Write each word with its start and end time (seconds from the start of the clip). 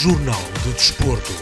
Jornal 0.00 0.40
do 0.62 0.72
Desporto. 0.74 1.32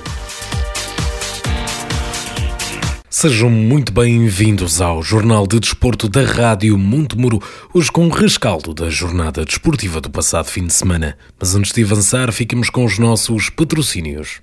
Sejam 3.11 3.51
muito 3.51 3.93
bem-vindos 3.93 4.81
ao 4.81 5.03
Jornal 5.03 5.47
de 5.47 5.61
Desporto 5.61 6.09
da 6.09 6.23
Rádio 6.23 6.79
Montemuro, 6.79 7.43
hoje 7.75 7.93
com 7.93 8.07
o 8.07 8.11
rescaldo 8.11 8.73
da 8.73 8.89
jornada 8.89 9.45
desportiva 9.45 10.01
do 10.01 10.09
passado 10.09 10.47
fim 10.47 10.67
de 10.67 10.73
semana. 10.73 11.19
Mas 11.39 11.55
antes 11.55 11.71
de 11.71 11.85
avançar, 11.85 12.33
fiquemos 12.33 12.71
com 12.71 12.87
os 12.87 12.99
nossos 12.99 13.51
patrocínios. 13.51 14.41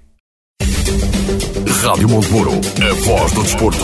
Rádio 1.82 2.08
Montemuro, 2.08 2.52
a 2.52 2.94
voz 3.06 3.32
do 3.32 3.42
desporto. 3.42 3.84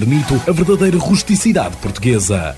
a 0.47 0.51
verdadeira 0.51 0.97
rusticidade 0.97 1.77
portuguesa. 1.77 2.55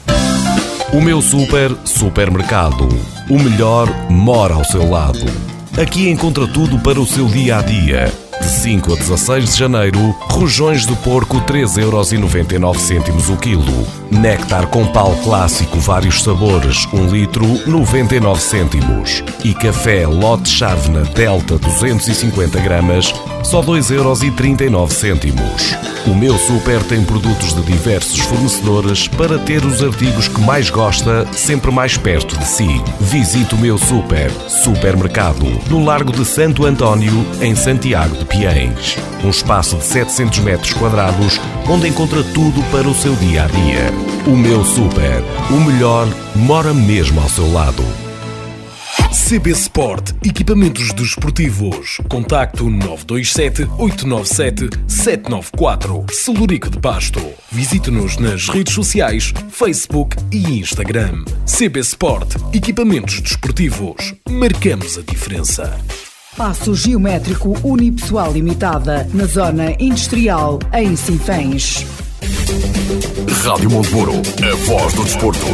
O 0.93 1.01
meu 1.01 1.21
super 1.21 1.75
supermercado. 1.83 2.87
O 3.29 3.37
melhor 3.37 3.89
mora 4.09 4.53
ao 4.53 4.63
seu 4.63 4.89
lado. 4.89 5.25
Aqui 5.81 6.09
encontra 6.09 6.47
tudo 6.47 6.79
para 6.79 7.01
o 7.01 7.05
seu 7.05 7.27
dia 7.27 7.57
a 7.57 7.61
dia. 7.61 8.22
De 8.43 8.49
5 8.49 8.91
a 8.91 8.95
16 8.97 9.53
de 9.53 9.57
janeiro, 9.57 10.13
rojões 10.19 10.85
de 10.85 10.93
porco 10.97 11.39
3,99€ 11.43 13.33
o 13.33 13.37
quilo. 13.37 13.87
Néctar 14.11 14.67
com 14.67 14.85
pau 14.85 15.15
clássico 15.23 15.79
vários 15.79 16.21
sabores, 16.21 16.85
1 16.91 17.07
litro 17.07 17.45
99 17.65 18.41
cêntimos. 18.41 19.23
E 19.45 19.53
café 19.53 20.05
Lote 20.05 20.49
Chávena 20.49 21.03
Delta 21.03 21.57
250 21.57 22.59
gramas, 22.59 23.13
só 23.43 23.63
2,39€. 23.63 25.93
O 26.05 26.13
meu 26.13 26.37
super 26.37 26.83
tem 26.83 27.01
produtos 27.01 27.53
de 27.53 27.61
diversos 27.61 28.19
fornecedores 28.19 29.07
para 29.07 29.39
ter 29.39 29.63
os 29.63 29.81
artigos 29.81 30.27
que 30.27 30.41
mais 30.41 30.69
gosta 30.69 31.25
sempre 31.31 31.71
mais 31.71 31.97
perto 31.97 32.37
de 32.37 32.45
si. 32.45 32.67
Visite 32.99 33.55
o 33.55 33.57
meu 33.57 33.77
super, 33.77 34.29
supermercado, 34.49 35.45
no 35.69 35.85
Largo 35.85 36.11
de 36.11 36.25
Santo 36.25 36.65
António, 36.65 37.25
em 37.39 37.55
Santiago 37.55 38.17
de 38.17 38.25
Um 39.23 39.29
espaço 39.29 39.77
de 39.77 39.83
700 39.83 40.39
metros 40.39 40.73
quadrados 40.73 41.39
onde 41.69 41.87
encontra 41.87 42.23
tudo 42.23 42.61
para 42.71 42.87
o 42.87 42.95
seu 42.95 43.15
dia 43.15 43.43
a 43.43 43.47
dia. 43.47 43.91
O 44.25 44.35
meu 44.35 44.65
super, 44.65 45.23
o 45.49 45.59
melhor, 45.61 46.07
mora 46.35 46.73
mesmo 46.73 47.21
ao 47.21 47.29
seu 47.29 47.51
lado. 47.53 47.83
CB 49.11 49.51
Sport, 49.51 50.11
equipamentos 50.25 50.91
desportivos. 50.91 51.97
Contacto 52.09 52.69
927 52.69 53.63
897 53.77 54.69
794. 54.87 56.05
Celurico 56.11 56.69
de 56.69 56.79
Pasto. 56.79 57.21
Visite-nos 57.51 58.17
nas 58.17 58.49
redes 58.49 58.73
sociais, 58.73 59.31
Facebook 59.49 60.17
e 60.31 60.59
Instagram. 60.59 61.23
CB 61.45 61.79
Sport, 61.81 62.35
equipamentos 62.53 63.21
desportivos. 63.21 64.13
Marcamos 64.27 64.97
a 64.97 65.01
diferença. 65.01 65.79
Passo 66.37 66.73
Geométrico 66.73 67.55
Unipessoal 67.63 68.33
Limitada, 68.33 69.07
na 69.13 69.25
Zona 69.25 69.75
Industrial, 69.79 70.57
em 70.73 70.95
Sinfãs. 70.95 71.85
Rádio 73.43 73.69
Montemuro, 73.69 74.13
a 74.13 74.55
voz 74.65 74.93
do 74.93 75.03
desporto. 75.03 75.45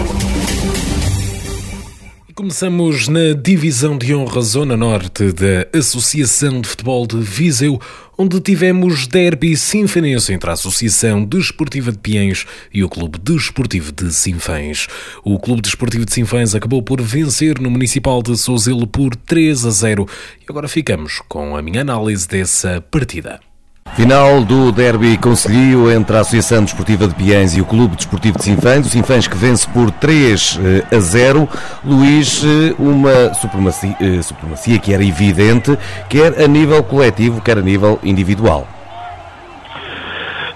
Começamos 2.33 3.09
na 3.09 3.33
Divisão 3.33 3.97
de 3.97 4.15
Honra 4.15 4.41
Zona 4.41 4.77
Norte 4.77 5.33
da 5.33 5.77
Associação 5.77 6.61
de 6.61 6.69
Futebol 6.69 7.05
de 7.05 7.17
Viseu, 7.17 7.77
onde 8.21 8.41
tivemos 8.41 9.07
derby 9.07 9.55
sinfonense 9.55 10.33
entre 10.33 10.49
a 10.49 10.53
Associação 10.53 11.23
Desportiva 11.23 11.89
de 11.89 11.97
Piens 11.97 12.45
e 12.73 12.83
o 12.83 12.89
Clube 12.89 13.17
Desportivo 13.17 13.93
de 13.93 14.13
Sinfãs. 14.13 14.87
O 15.23 15.39
Clube 15.39 15.61
Desportivo 15.61 16.03
de 16.03 16.11
Sinfãs 16.11 16.53
acabou 16.53 16.83
por 16.83 17.01
vencer 17.01 17.57
no 17.61 17.71
Municipal 17.71 18.21
de 18.21 18.37
Souzelo 18.37 18.85
por 18.85 19.15
3 19.15 19.65
a 19.65 19.69
0 19.69 20.05
e 20.41 20.45
agora 20.49 20.67
ficamos 20.67 21.21
com 21.29 21.55
a 21.55 21.61
minha 21.61 21.79
análise 21.79 22.27
dessa 22.27 22.81
partida. 22.91 23.48
Final 23.95 24.43
do 24.45 24.71
derby 24.71 25.17
conselhio 25.17 25.91
entre 25.91 26.15
a 26.15 26.21
Associação 26.21 26.63
Desportiva 26.63 27.05
de 27.05 27.13
Piens 27.15 27.57
e 27.57 27.61
o 27.61 27.65
Clube 27.65 27.97
Desportivo 27.97 28.37
de 28.37 28.45
Sinfãs. 28.45 28.85
O 28.85 28.89
Sinfãs 28.89 29.27
que 29.27 29.35
vence 29.35 29.67
por 29.67 29.91
3 29.91 30.59
a 30.89 30.99
0. 30.99 31.49
Luís, 31.83 32.41
uma 32.79 33.33
supremacia, 33.33 34.23
supremacia 34.23 34.79
que 34.79 34.93
era 34.93 35.03
evidente, 35.03 35.77
quer 36.07 36.41
a 36.41 36.47
nível 36.47 36.81
coletivo, 36.81 37.41
quer 37.41 37.57
a 37.57 37.61
nível 37.61 37.99
individual. 38.01 38.65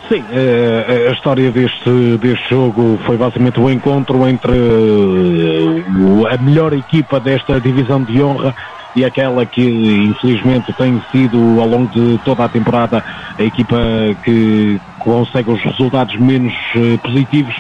Sim, 0.07 0.23
a 1.07 1.11
história 1.11 1.51
deste, 1.51 2.17
deste 2.21 2.49
jogo 2.49 2.99
foi 3.05 3.17
basicamente 3.17 3.59
o 3.59 3.69
encontro 3.69 4.27
entre 4.27 4.53
a 6.29 6.37
melhor 6.37 6.71
equipa 6.73 7.19
desta 7.19 7.59
divisão 7.59 8.03
de 8.03 8.21
honra 8.21 8.55
e 8.95 9.03
aquela 9.03 9.45
que 9.45 9.61
infelizmente 9.61 10.71
tem 10.73 11.01
sido 11.11 11.37
ao 11.59 11.67
longo 11.67 11.87
de 11.87 12.19
toda 12.23 12.45
a 12.45 12.49
temporada 12.49 13.03
a 13.37 13.43
equipa 13.43 13.77
que 14.23 14.79
consegue 14.99 15.51
os 15.51 15.61
resultados 15.61 16.15
menos 16.17 16.53
uh, 16.75 16.97
positivos. 16.99 17.55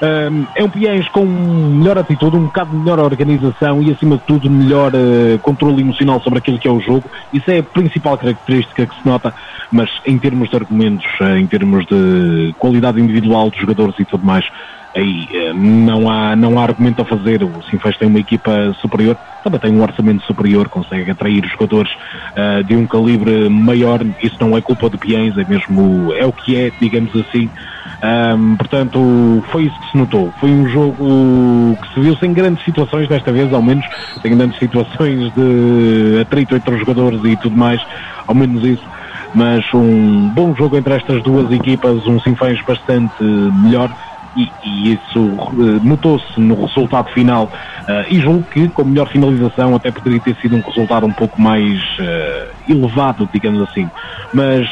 Uh, 0.00 0.46
é 0.54 0.64
um 0.64 0.70
Piens 0.70 1.08
com 1.08 1.24
melhor 1.24 1.98
atitude, 1.98 2.36
um 2.36 2.44
bocado 2.44 2.76
melhor 2.76 3.00
organização 3.00 3.82
e 3.82 3.92
acima 3.92 4.16
de 4.16 4.22
tudo 4.22 4.50
melhor 4.50 4.92
uh, 4.94 5.38
controle 5.40 5.82
emocional 5.82 6.20
sobre 6.20 6.38
aquilo 6.38 6.58
que 6.58 6.68
é 6.68 6.70
o 6.70 6.80
jogo. 6.80 7.04
Isso 7.32 7.50
é 7.50 7.58
a 7.58 7.62
principal 7.62 8.16
característica 8.16 8.86
que 8.86 8.94
se 8.94 9.06
nota, 9.06 9.34
mas 9.70 9.90
em 10.06 10.18
termos 10.18 10.50
de 10.50 10.56
argumentos, 10.56 11.06
em 11.38 11.46
termos 11.46 11.84
de 11.86 12.54
qualidade 12.58 13.00
individual 13.00 13.50
dos 13.50 13.60
jogadores 13.60 13.94
e 13.98 14.04
tudo 14.04 14.24
mais, 14.24 14.44
aí 14.98 15.28
não 15.54 16.10
há, 16.10 16.34
não 16.34 16.58
há 16.58 16.64
argumento 16.64 17.02
a 17.02 17.04
fazer. 17.04 17.42
O 17.42 17.62
Sinfãs 17.70 17.96
tem 17.96 18.08
uma 18.08 18.18
equipa 18.18 18.72
superior, 18.80 19.16
também 19.42 19.60
tem 19.60 19.72
um 19.72 19.82
orçamento 19.82 20.24
superior, 20.24 20.68
consegue 20.68 21.10
atrair 21.10 21.44
jogadores 21.46 21.90
uh, 21.92 22.62
de 22.64 22.76
um 22.76 22.86
calibre 22.86 23.48
maior. 23.48 24.00
Isso 24.22 24.36
não 24.40 24.56
é 24.56 24.60
culpa 24.60 24.90
de 24.90 24.98
Piens, 24.98 25.36
é 25.38 25.44
mesmo, 25.44 26.12
é 26.14 26.26
o 26.26 26.32
que 26.32 26.56
é, 26.56 26.72
digamos 26.80 27.14
assim. 27.16 27.48
Um, 28.00 28.56
portanto, 28.56 29.44
foi 29.50 29.64
isso 29.64 29.80
que 29.80 29.90
se 29.92 29.96
notou. 29.96 30.32
Foi 30.38 30.50
um 30.50 30.68
jogo 30.68 31.76
que 31.82 31.94
se 31.94 32.00
viu 32.00 32.16
sem 32.16 32.32
grandes 32.32 32.64
situações, 32.64 33.08
desta 33.08 33.32
vez, 33.32 33.52
ao 33.52 33.62
menos, 33.62 33.84
sem 34.20 34.36
grandes 34.36 34.58
situações 34.58 35.32
de 35.34 36.20
atrito 36.20 36.54
entre 36.54 36.74
os 36.74 36.80
jogadores 36.80 37.20
e 37.24 37.36
tudo 37.36 37.56
mais, 37.56 37.80
ao 38.26 38.34
menos 38.34 38.64
isso. 38.64 38.84
Mas 39.34 39.62
um 39.74 40.28
bom 40.30 40.54
jogo 40.54 40.76
entre 40.76 40.94
estas 40.94 41.22
duas 41.22 41.50
equipas, 41.52 42.06
um 42.06 42.18
Sinfãs 42.20 42.60
bastante 42.62 43.22
melhor 43.22 43.90
e, 44.38 44.52
e 44.64 44.92
isso 44.92 45.20
uh, 45.20 45.80
notou-se 45.82 46.40
no 46.40 46.64
resultado 46.64 47.10
final 47.10 47.44
uh, 47.44 48.06
e 48.08 48.20
julgo 48.20 48.44
que 48.44 48.68
com 48.68 48.84
melhor 48.84 49.08
finalização 49.08 49.74
até 49.74 49.90
poderia 49.90 50.20
ter 50.20 50.36
sido 50.36 50.56
um 50.56 50.60
resultado 50.60 51.06
um 51.06 51.12
pouco 51.12 51.40
mais 51.40 51.80
uh, 51.98 52.72
elevado, 52.72 53.28
digamos 53.32 53.68
assim. 53.68 53.90
Mas 54.32 54.68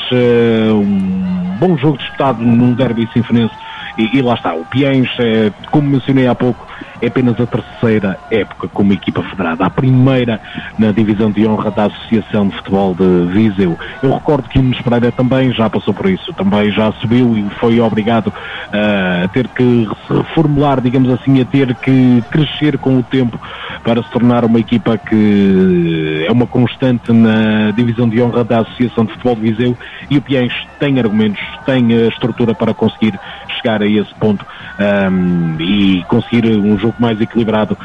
um 0.72 1.56
bom 1.58 1.76
jogo 1.78 1.96
disputado 1.96 2.42
num 2.42 2.74
derby 2.74 3.08
sinfonense 3.12 3.54
e, 3.98 4.18
e 4.18 4.22
lá 4.22 4.34
está, 4.34 4.54
o 4.54 4.64
Piens, 4.64 5.08
é, 5.18 5.50
como 5.70 5.88
mencionei 5.88 6.26
há 6.26 6.34
pouco, 6.34 6.66
é 7.00 7.08
apenas 7.08 7.38
a 7.40 7.46
terceira 7.46 8.18
época 8.30 8.68
como 8.68 8.92
equipa 8.92 9.22
federada, 9.22 9.64
a 9.64 9.70
primeira 9.70 10.40
na 10.78 10.92
divisão 10.92 11.30
de 11.30 11.46
honra 11.46 11.70
da 11.70 11.84
Associação 11.84 12.48
de 12.48 12.56
Futebol 12.56 12.94
de 12.94 13.32
Viseu. 13.32 13.78
Eu 14.02 14.14
recordo 14.14 14.48
que 14.48 14.58
o 14.58 14.62
Nunes 14.62 14.80
também 15.16 15.52
já 15.52 15.68
passou 15.68 15.92
por 15.92 16.08
isso, 16.08 16.32
também 16.34 16.70
já 16.72 16.92
subiu 16.92 17.36
e 17.36 17.48
foi 17.60 17.80
obrigado 17.80 18.28
uh, 18.28 19.24
a 19.24 19.28
ter 19.28 19.48
que 19.48 19.88
se 20.06 20.14
reformular, 20.14 20.80
digamos 20.80 21.10
assim, 21.10 21.40
a 21.40 21.44
ter 21.44 21.74
que 21.76 22.22
crescer 22.30 22.78
com 22.78 22.98
o 22.98 23.02
tempo 23.02 23.38
para 23.82 24.02
se 24.02 24.10
tornar 24.10 24.44
uma 24.44 24.58
equipa 24.58 24.98
que 24.98 26.24
é 26.26 26.32
uma 26.32 26.46
constante 26.46 27.12
na 27.12 27.70
divisão 27.72 28.08
de 28.08 28.20
honra 28.22 28.42
da 28.42 28.60
Associação 28.60 29.04
de 29.04 29.12
Futebol 29.12 29.36
de 29.36 29.52
Viseu 29.52 29.76
e 30.10 30.16
o 30.16 30.22
Piens 30.22 30.52
tem 30.78 30.98
argumentos, 30.98 31.40
tem 31.64 31.92
a 31.92 32.08
estrutura 32.08 32.54
para 32.54 32.74
conseguir 32.74 33.18
chegar 33.66 33.82
a 33.82 33.86
esse 33.86 34.14
ponto 34.14 34.46
um, 34.78 35.56
e 35.60 36.04
conseguir 36.08 36.46
um 36.46 36.78
jogo 36.78 36.94
mais 36.98 37.20
equilibrado 37.20 37.76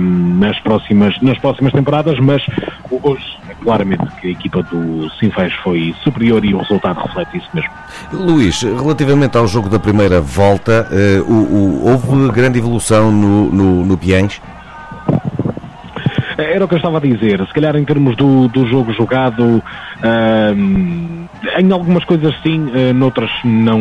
um, 0.00 0.38
nas, 0.38 0.58
próximas, 0.60 1.20
nas 1.20 1.38
próximas 1.38 1.72
temporadas, 1.72 2.18
mas 2.18 2.42
hoje 2.90 3.38
é 3.48 3.54
claramente 3.54 4.06
que 4.20 4.28
a 4.28 4.30
equipa 4.30 4.62
do 4.62 5.10
Sinfãs 5.18 5.52
foi 5.62 5.94
superior 6.02 6.44
e 6.44 6.54
o 6.54 6.58
resultado 6.58 7.00
reflete 7.00 7.36
isso 7.36 7.48
mesmo. 7.52 7.70
Luís, 8.12 8.62
relativamente 8.62 9.36
ao 9.36 9.46
jogo 9.46 9.68
da 9.68 9.78
primeira 9.78 10.20
volta, 10.20 10.88
uh, 10.90 11.30
o, 11.30 11.84
o, 11.84 11.90
houve 11.90 12.32
grande 12.32 12.58
evolução 12.58 13.12
no, 13.12 13.52
no, 13.52 13.84
no 13.84 13.98
Piens? 13.98 14.40
Era 16.42 16.64
o 16.64 16.68
que 16.68 16.74
eu 16.74 16.78
estava 16.78 16.98
a 16.98 17.00
dizer. 17.00 17.44
Se 17.46 17.52
calhar 17.52 17.76
em 17.76 17.84
termos 17.84 18.16
do, 18.16 18.48
do 18.48 18.66
jogo 18.66 18.92
jogado, 18.92 19.62
em 21.58 21.72
algumas 21.72 22.04
coisas 22.04 22.34
sim, 22.42 22.66
uh, 22.66 22.94
noutras 22.94 23.30
não, 23.44 23.80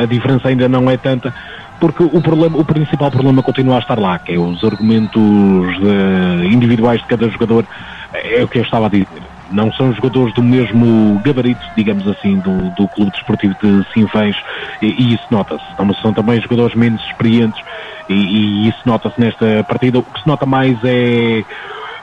a 0.00 0.06
diferença 0.06 0.48
ainda 0.48 0.68
não 0.68 0.90
é 0.90 0.96
tanta 0.96 1.32
porque 1.80 2.02
o, 2.02 2.20
problema, 2.22 2.56
o 2.56 2.64
principal 2.64 3.10
problema 3.10 3.42
continua 3.42 3.76
a 3.76 3.78
estar 3.78 3.98
lá, 3.98 4.18
que 4.18 4.32
é 4.32 4.38
os 4.38 4.62
argumentos 4.64 5.20
de, 5.20 6.46
individuais 6.46 7.00
de 7.00 7.06
cada 7.06 7.28
jogador, 7.28 7.66
é 8.12 8.42
o 8.42 8.48
que 8.48 8.58
eu 8.58 8.62
estava 8.62 8.86
a 8.86 8.88
dizer. 8.88 9.22
Não 9.50 9.72
são 9.72 9.92
jogadores 9.92 10.34
do 10.34 10.42
mesmo 10.42 11.20
gabarito, 11.22 11.60
digamos 11.76 12.08
assim, 12.08 12.38
do, 12.38 12.70
do 12.70 12.88
Clube 12.88 13.10
Desportivo 13.12 13.54
de 13.62 13.86
Sinfãs, 13.92 14.34
e, 14.80 14.86
e 14.86 15.14
isso 15.14 15.24
nota-se. 15.30 15.64
São 16.00 16.14
também 16.14 16.40
jogadores 16.40 16.74
menos 16.74 17.02
experientes, 17.04 17.62
e, 18.08 18.14
e 18.14 18.68
isso 18.68 18.78
nota-se 18.86 19.20
nesta 19.20 19.62
partida. 19.64 19.98
O 19.98 20.02
que 20.02 20.22
se 20.22 20.26
nota 20.26 20.46
mais 20.46 20.78
é 20.84 21.44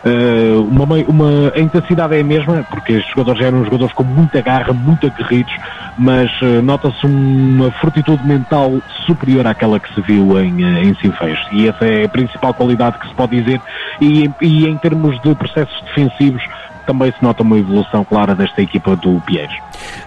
Uh, 0.03 0.61
uma, 0.63 0.85
uma, 1.07 1.53
a 1.55 1.59
intensidade 1.59 2.15
é 2.15 2.21
a 2.21 2.23
mesma, 2.23 2.65
porque 2.69 2.93
estes 2.93 3.11
jogadores 3.11 3.41
eram 3.41 3.63
jogadores 3.63 3.93
com 3.93 4.03
muita 4.03 4.41
garra, 4.41 4.73
muito 4.73 5.05
aguerridos, 5.05 5.53
mas 5.97 6.31
uh, 6.41 6.61
nota-se 6.63 7.05
uma 7.05 7.71
fortitude 7.73 8.25
mental 8.25 8.81
superior 9.05 9.45
àquela 9.45 9.79
que 9.79 9.93
se 9.93 10.01
viu 10.01 10.39
em, 10.39 10.63
uh, 10.63 10.77
em 10.79 10.95
Sinfãs. 10.95 11.37
E 11.51 11.67
essa 11.67 11.85
é 11.85 12.05
a 12.05 12.09
principal 12.09 12.53
qualidade 12.53 12.97
que 12.97 13.07
se 13.07 13.13
pode 13.13 13.39
dizer. 13.39 13.61
E, 13.99 14.29
e 14.41 14.67
em 14.67 14.77
termos 14.77 15.21
de 15.21 15.35
processos 15.35 15.79
defensivos, 15.83 16.41
também 16.91 17.11
se 17.11 17.23
nota 17.23 17.41
uma 17.41 17.57
evolução 17.57 18.03
clara 18.03 18.35
desta 18.35 18.61
equipa 18.61 18.97
do 18.97 19.21
Pies. 19.21 19.49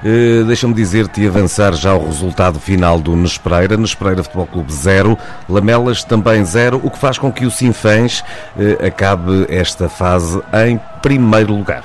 Uh, 0.05 0.45
Deixa-me 0.45 0.75
dizer-te 0.75 1.23
e 1.23 1.27
avançar 1.27 1.73
já 1.73 1.95
o 1.95 2.05
resultado 2.05 2.61
final 2.61 3.01
do 3.01 3.17
Nespereira. 3.17 3.77
Nespereira 3.77 4.23
Futebol 4.23 4.47
Clube 4.47 4.71
0, 4.71 5.19
Lamelas 5.49 6.05
também 6.05 6.45
0, 6.45 6.81
o 6.83 6.91
que 6.91 6.99
faz 6.99 7.17
com 7.17 7.33
que 7.33 7.47
o 7.47 7.51
Sinfãs 7.51 8.21
uh, 8.21 8.87
acabe 8.87 9.47
esta 9.49 9.89
fase 9.89 10.41
em 10.67 10.79
primeiro 11.01 11.55
lugar. 11.55 11.83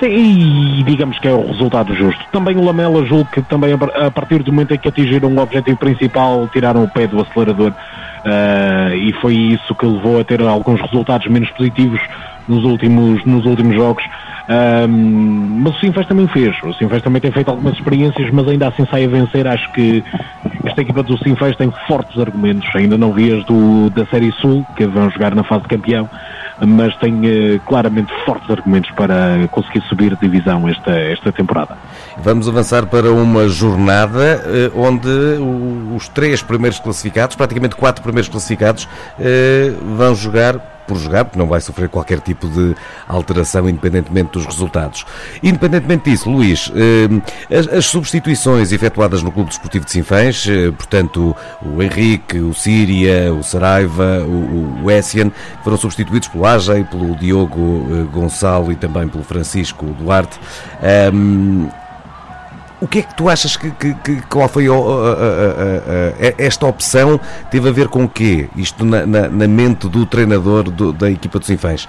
Sim, 0.00 0.08
e 0.08 0.82
digamos 0.82 1.18
que 1.18 1.28
é 1.28 1.32
o 1.32 1.46
resultado 1.46 1.94
justo. 1.94 2.24
Também 2.32 2.56
o 2.56 2.64
Lamela 2.64 3.04
julgo 3.04 3.28
que 3.30 3.42
também 3.42 3.74
a 3.74 4.10
partir 4.10 4.42
do 4.42 4.50
momento 4.50 4.72
em 4.72 4.78
que 4.78 4.88
atingiram 4.88 5.28
o 5.28 5.38
objetivo 5.38 5.76
principal, 5.76 6.48
tiraram 6.48 6.84
o 6.84 6.88
pé 6.88 7.06
do 7.06 7.20
acelerador 7.20 7.70
uh, 7.70 8.94
e 8.94 9.12
foi 9.20 9.34
isso 9.34 9.74
que 9.74 9.84
levou 9.84 10.18
a 10.18 10.24
ter 10.24 10.40
alguns 10.40 10.80
resultados 10.80 11.26
menos 11.26 11.50
positivos 11.50 12.00
nos 12.48 12.64
últimos, 12.64 13.24
nos 13.24 13.44
últimos 13.44 13.74
jogos. 13.74 14.04
Um, 14.50 15.60
mas 15.62 15.76
o 15.76 15.78
Sinfãs 15.78 16.06
também 16.06 16.26
fez. 16.26 16.56
O 16.64 16.72
Sinfãs 16.74 17.02
também 17.02 17.20
tem 17.20 17.30
feito 17.30 17.48
algumas 17.48 17.74
experiências, 17.74 18.30
mas 18.32 18.48
ainda 18.48 18.66
assim 18.68 18.84
sai 18.90 19.04
a 19.04 19.08
vencer. 19.08 19.46
Acho 19.46 19.72
que 19.72 20.02
esta 20.64 20.82
equipa 20.82 21.04
do 21.04 21.16
Sinfãs 21.18 21.56
tem 21.56 21.72
fortes 21.86 22.18
argumentos. 22.18 22.68
Ainda 22.74 22.98
não 22.98 23.12
vi 23.12 23.32
as 23.32 23.44
do, 23.44 23.90
da 23.90 24.04
Série 24.06 24.32
Sul, 24.40 24.66
que 24.76 24.86
vão 24.86 25.08
jogar 25.10 25.34
na 25.36 25.44
fase 25.44 25.62
de 25.62 25.68
campeão, 25.68 26.10
mas 26.66 26.96
tem 26.96 27.14
uh, 27.14 27.60
claramente 27.60 28.12
fortes 28.24 28.50
argumentos 28.50 28.90
para 28.90 29.46
conseguir 29.52 29.82
subir 29.82 30.16
de 30.16 30.28
divisão 30.28 30.68
esta, 30.68 30.90
esta 30.90 31.30
temporada. 31.30 31.76
Vamos 32.18 32.48
avançar 32.48 32.86
para 32.86 33.12
uma 33.12 33.48
jornada 33.48 34.42
uh, 34.74 34.80
onde 34.80 35.08
os 35.94 36.08
três 36.08 36.42
primeiros 36.42 36.80
classificados, 36.80 37.36
praticamente 37.36 37.76
quatro 37.76 38.02
primeiros 38.02 38.28
classificados, 38.28 38.84
uh, 38.84 39.96
vão 39.96 40.14
jogar 40.14 40.79
por 40.90 40.98
jogar, 40.98 41.24
porque 41.24 41.38
não 41.38 41.46
vai 41.46 41.60
sofrer 41.60 41.88
qualquer 41.88 42.18
tipo 42.18 42.48
de 42.48 42.74
alteração, 43.06 43.68
independentemente 43.68 44.32
dos 44.32 44.44
resultados. 44.44 45.06
Independentemente 45.40 46.10
disso, 46.10 46.28
Luís, 46.28 46.72
eh, 46.74 47.76
as, 47.76 47.86
substituições 47.86 48.72
efetuadas 48.72 49.22
no 49.22 49.30
Clube 49.30 49.50
Desportivo 49.50 49.84
de 49.84 49.92
Sinfãs, 49.92 50.48
eh, 50.48 50.72
portanto, 50.72 51.36
o 51.62 51.80
Henrique, 51.80 52.40
o 52.40 52.52
Síria, 52.52 53.32
o 53.32 53.40
Saraiva, 53.44 54.26
o, 54.82 54.90
Essien, 54.90 55.30
foram 55.62 55.76
substituídos 55.76 56.26
pelo 56.26 56.44
Ajay, 56.44 56.82
pelo 56.82 57.14
Diogo 57.14 57.86
eh, 57.92 58.12
Gonçalo 58.12 58.72
e 58.72 58.74
também 58.74 59.06
pelo 59.06 59.22
Francisco 59.22 59.86
Duarte. 59.86 60.40
O 62.80 62.88
que 62.88 63.00
é 63.00 63.02
que 63.02 63.14
tu 63.14 63.28
achas 63.28 63.56
que, 63.56 63.70
que, 63.72 63.94
que 63.94 64.22
qual 64.22 64.48
foi 64.48 64.66
a, 64.66 64.72
a, 64.72 64.74
a, 64.74 66.34
esta 66.38 66.66
opção 66.66 67.20
teve 67.50 67.68
a 67.68 67.72
ver 67.72 67.88
com 67.88 68.04
o 68.04 68.08
quê? 68.08 68.48
Isto 68.56 68.86
na, 68.86 69.04
na, 69.04 69.28
na 69.28 69.46
mente 69.46 69.86
do 69.86 70.06
treinador 70.06 70.64
do, 70.70 70.90
da 70.92 71.10
equipa 71.10 71.38
dos 71.38 71.50
Infãs. 71.50 71.86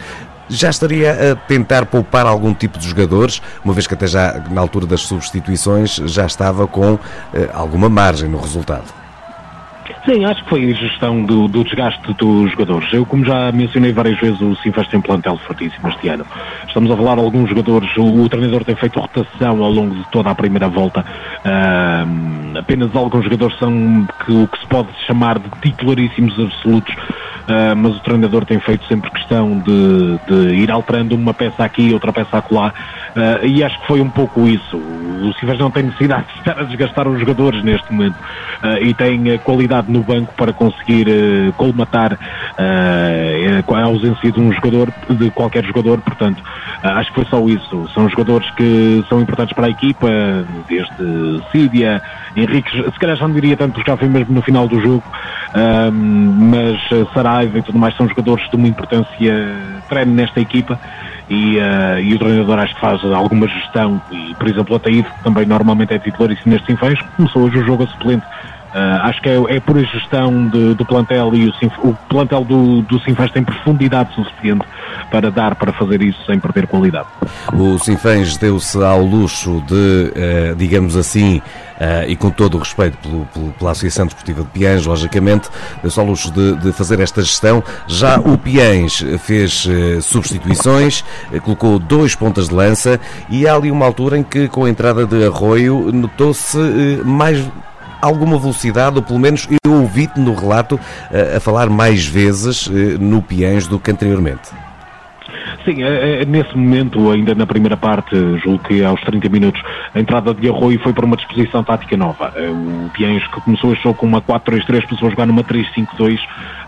Já 0.50 0.70
estaria 0.70 1.32
a 1.32 1.36
tentar 1.36 1.86
poupar 1.86 2.26
algum 2.26 2.54
tipo 2.54 2.78
de 2.78 2.90
jogadores, 2.90 3.42
uma 3.64 3.74
vez 3.74 3.88
que 3.88 3.94
até 3.94 4.06
já 4.06 4.44
na 4.52 4.60
altura 4.60 4.86
das 4.86 5.02
substituições 5.02 5.96
já 5.96 6.26
estava 6.26 6.68
com 6.68 6.96
uh, 6.96 7.00
alguma 7.54 7.88
margem 7.88 8.28
no 8.28 8.38
resultado. 8.38 9.01
Sim, 10.06 10.26
acho 10.26 10.44
que 10.44 10.50
foi 10.50 10.74
gestão 10.74 11.24
do, 11.24 11.48
do, 11.48 11.64
desgaste 11.64 12.02
dos 12.14 12.52
jogadores. 12.52 12.92
Eu, 12.92 13.06
como 13.06 13.24
já 13.24 13.52
mencionei 13.52 13.94
várias 13.94 14.20
vezes, 14.20 14.42
o 14.42 14.56
Sinfãs 14.56 14.88
tem 14.88 15.00
plantel 15.00 15.38
fortíssimo 15.38 15.90
este 15.90 16.10
ano. 16.10 16.26
Estamos 16.68 16.90
a 16.90 16.98
falar 16.98 17.16
de 17.16 17.22
alguns 17.22 17.48
jogadores, 17.48 17.96
o, 17.98 18.24
o, 18.24 18.28
treinador 18.28 18.64
tem 18.64 18.76
feito 18.76 19.00
rotação 19.00 19.64
ao 19.64 19.72
longo 19.72 19.94
de 19.94 20.04
toda 20.10 20.32
a 20.32 20.36
primeira 20.36 20.68
volta. 20.68 21.06
Uh, 21.46 22.58
apenas 22.58 22.96
alguns 22.96 23.24
jogadores 23.26 23.58
são 23.60 24.08
que, 24.26 24.32
o 24.32 24.48
que 24.48 24.60
se 24.60 24.68
pode 24.68 24.90
chamar 25.06 25.38
de 25.38 25.50
titularíssimos 25.62 26.40
absolutos. 26.40 26.96
Uh, 27.42 27.76
mas 27.76 27.96
o 27.96 28.00
treinador 28.00 28.46
tem 28.46 28.60
feito 28.60 28.86
sempre 28.88 29.10
questão 29.12 29.60
de, 29.60 30.20
de, 30.28 30.56
ir 30.56 30.72
alterando 30.72 31.16
uma 31.16 31.34
peça 31.34 31.64
aqui, 31.64 31.92
outra 31.94 32.14
peça 32.14 32.38
acolá, 32.38 32.74
uh, 33.16 33.46
e 33.46 33.64
acho 33.64 33.80
que 33.82 33.88
foi 33.88 34.02
um 34.02 34.10
pouco 34.10 34.48
isso. 34.48 34.78
O 35.22 35.34
Sinfãs 35.34 35.60
não 35.60 35.70
tem 35.70 35.84
necessidade 35.84 36.26
de 36.34 36.40
estar 36.40 36.60
a 36.60 36.64
desgastar 36.64 37.08
os 37.08 37.20
jogadores 37.20 37.64
neste 37.64 37.92
momento, 37.92 38.16
uh, 38.16 38.84
e 38.84 38.94
tem 38.94 39.32
a 39.32 39.40
qualidade 39.40 39.92
no 39.92 40.02
banco 40.02 40.34
para 40.36 40.52
conseguir 40.52 41.08
uh, 41.08 41.54
colmatar 41.54 42.14
uh, 42.14 43.76
a 43.76 43.84
ausência 43.84 44.32
de 44.32 44.40
um 44.40 44.52
jogador, 44.52 44.94
de 45.10 45.32
qualquer 45.32 45.64
jogador, 45.64 46.00
portanto, 46.02 46.44
acho 46.84 47.10
que 47.10 47.16
foi 47.16 47.26
só 47.26 47.46
isso. 47.48 47.90
São 47.94 48.10
jogadores 48.10 48.50
que 48.52 49.04
são 49.08 49.22
importantes 49.22 49.54
para 49.54 49.68
a 49.68 49.70
equipa, 49.70 50.08
desde 50.68 51.42
Sídia, 51.52 52.02
Henrique, 52.36 52.72
se 52.72 53.00
calhar 53.00 53.16
já 53.16 53.28
não 53.28 53.34
diria 53.34 53.56
tanto 53.56 53.74
porque 53.74 53.90
já 53.90 53.96
foi 53.96 54.08
mesmo 54.08 54.34
no 54.34 54.42
final 54.42 54.68
do 54.68 54.80
jogo, 54.82 55.04
mas 55.54 56.80
Saraiva 57.14 57.60
e 57.60 57.62
tudo 57.62 57.78
mais 57.78 57.96
são 57.96 58.08
jogadores 58.08 58.50
de 58.50 58.56
uma 58.56 58.68
importância 58.68 59.56
treino 59.88 60.14
nesta 60.14 60.40
equipa. 60.40 60.80
E, 61.34 61.58
uh, 61.60 61.98
e, 61.98 62.14
o 62.14 62.20
treinador 62.20 62.60
acho 62.60 62.76
que 62.76 62.82
faz 62.82 63.02
alguma 63.06 63.48
gestão. 63.48 64.02
E, 64.12 64.36
por 64.36 64.50
exemplo, 64.50 64.74
o 64.74 64.76
Ataíde, 64.76 65.10
que 65.10 65.24
também 65.24 65.46
normalmente 65.46 65.94
é 65.94 65.98
titular 65.98 66.30
e 66.30 66.50
neste 66.50 66.68
Sinfãs, 66.68 67.00
começou 67.16 67.44
hoje 67.44 67.60
o 67.60 67.66
jogo 67.66 67.86
a 67.86 67.88
suplente 67.88 68.26
Uh, 68.74 69.04
acho 69.04 69.22
que 69.22 69.28
é, 69.28 69.36
é 69.56 69.60
por 69.60 69.78
a 69.78 69.84
gestão 69.84 70.48
de, 70.48 70.74
do 70.76 70.86
plantel 70.86 71.36
e 71.36 71.50
o, 71.50 71.90
o 71.90 71.94
plantel 72.08 72.46
do, 72.46 72.82
do 72.84 73.02
Sinfãs 73.02 73.30
tem 73.30 73.44
profundidade 73.44 74.14
suficiente 74.16 74.66
para 75.10 75.30
dar 75.30 75.56
para 75.56 75.74
fazer 75.74 76.02
isso 76.02 76.26
sem 76.26 76.40
perder 76.40 76.68
qualidade. 76.68 77.08
O 77.52 77.78
Sinfãs 77.78 78.38
deu-se 78.38 78.82
ao 78.82 79.02
luxo 79.02 79.62
de, 79.68 79.74
uh, 80.54 80.56
digamos 80.56 80.96
assim, 80.96 81.42
Uh, 81.82 82.06
e 82.08 82.16
com 82.16 82.30
todo 82.30 82.58
o 82.58 82.60
respeito 82.60 82.96
pelo, 83.00 83.26
pelo, 83.34 83.52
pela 83.54 83.72
Associação 83.72 84.06
Desportiva 84.06 84.44
de 84.44 84.50
Piães, 84.50 84.86
logicamente, 84.86 85.50
deu-se 85.82 86.00
ao 86.00 86.06
luxo 86.06 86.32
de, 86.32 86.56
de, 86.58 86.72
fazer 86.72 87.00
esta 87.00 87.24
gestão. 87.24 87.64
Já 87.88 88.20
o 88.20 88.38
Piães 88.38 89.04
fez 89.18 89.66
uh, 89.66 90.00
substituições, 90.00 91.04
colocou 91.44 91.80
dois 91.80 92.14
pontas 92.14 92.50
de 92.50 92.54
lança 92.54 93.00
e 93.32 93.48
há 93.48 93.56
ali 93.56 93.72
uma 93.72 93.84
altura 93.84 94.16
em 94.16 94.22
que, 94.22 94.48
com 94.48 94.66
a 94.66 94.70
entrada 94.70 95.08
de 95.08 95.26
Arroio, 95.26 95.92
notou-se 95.92 96.56
mais 97.04 97.50
alguma 98.02 98.38
velocidade, 98.38 98.98
ou 98.98 99.04
pelo 99.04 99.20
menos 99.20 99.48
eu 99.64 99.74
ouvi-te 99.74 100.20
no 100.20 100.34
relato 100.34 100.80
a, 101.12 101.38
a 101.38 101.40
falar 101.40 101.70
mais 101.70 102.06
vezes 102.06 102.68
no 103.00 103.22
Piens 103.22 103.68
do 103.68 103.80
que 103.80 103.92
anteriormente. 103.92 104.50
sim, 105.66 105.84
é, 105.84 106.22
é, 106.22 106.26
nesse 106.26 106.56
momento, 106.58 107.12
ainda 107.12 107.36
na 107.36 107.46
primeira 107.46 107.78
parte, 107.78 108.16
julgo 108.40 108.60
que 108.64 108.84
aos 108.84 109.00
30 109.02 109.30
minutos, 109.30 109.62
a 109.94 110.00
entrada 110.00 110.34
de 110.34 110.50
Arroio 110.50 110.80
foi 110.80 110.94
para 110.94 111.06
uma 111.06 111.16
disposição 111.16 111.64
tática 111.64 111.96
nova. 111.98 112.34
Eh, 112.36 112.50
o 112.50 112.90
Piens 112.94 113.26
que 113.28 113.42
começou 113.42 113.76
jogo 113.76 113.96
com 113.96 114.06
uma 114.06 114.22
4-3-3, 114.22 114.88
passou 114.88 115.08
a 115.08 115.12
jogar 115.12 115.26
numa 115.26 115.44
3-5-2, 115.44 116.20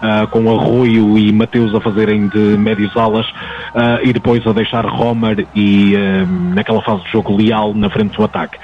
uh, 0.03 0.27
com 0.27 0.49
Arroio 0.49 1.17
e 1.17 1.31
Mateus 1.31 1.73
a 1.73 1.79
fazerem 1.79 2.27
de 2.27 2.57
médios 2.57 2.95
alas, 2.97 3.25
uh, 3.27 4.03
e 4.03 4.11
depois 4.11 4.45
a 4.45 4.51
deixar 4.51 4.85
Romer 4.85 5.47
e 5.55 5.95
uh, 5.95 6.53
naquela 6.53 6.81
fase 6.81 7.03
de 7.05 7.11
jogo 7.11 7.35
leal 7.35 7.73
na 7.73 7.89
frente 7.89 8.15
do 8.17 8.23
ataque. 8.23 8.57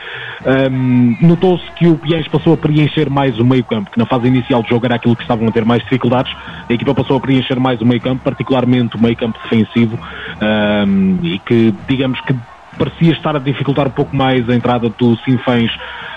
Um, 0.46 1.18
Notou-se 1.22 1.70
que 1.72 1.88
o 1.88 1.98
Piens 1.98 2.28
passou 2.28 2.54
a 2.54 2.58
preencher 2.58 3.10
mais 3.10 3.40
o 3.40 3.46
meio 3.46 3.64
campo, 3.64 3.92
que 3.92 3.98
na 3.98 4.06
fase 4.06 4.28
inicial 4.28 4.62
do 4.62 4.70
jogo 4.70 4.86
era 4.86 4.96
aquilo 4.96 5.16
que 5.16 5.22
estavam 5.22 5.48
a 5.48 5.52
ter 5.52 5.66
mais 5.66 5.82
dificuldades, 5.84 6.34
a 6.70 6.74
equipa 6.74 6.94
passou 6.94 7.18
a 7.18 7.20
preencher 7.20 7.60
mais 7.60 7.82
o 7.82 7.86
meio 7.86 8.02
campo, 8.02 8.22
particularmente 8.24 8.96
o 8.96 9.02
meio 9.02 9.16
campo 9.16 9.40
defensivo, 9.44 9.98
um, 9.98 11.20
e 11.24 11.40
que 11.40 11.74
digamos 11.88 12.20
que 12.22 12.36
parecia 12.78 13.12
estar 13.12 13.36
a 13.36 13.40
dificultar 13.40 13.88
um 13.88 13.92
pouco 13.92 14.16
mais 14.16 14.48
a 14.50 14.56
entrada 14.56 14.90
do 14.90 15.18
Sinfãs 15.18 15.70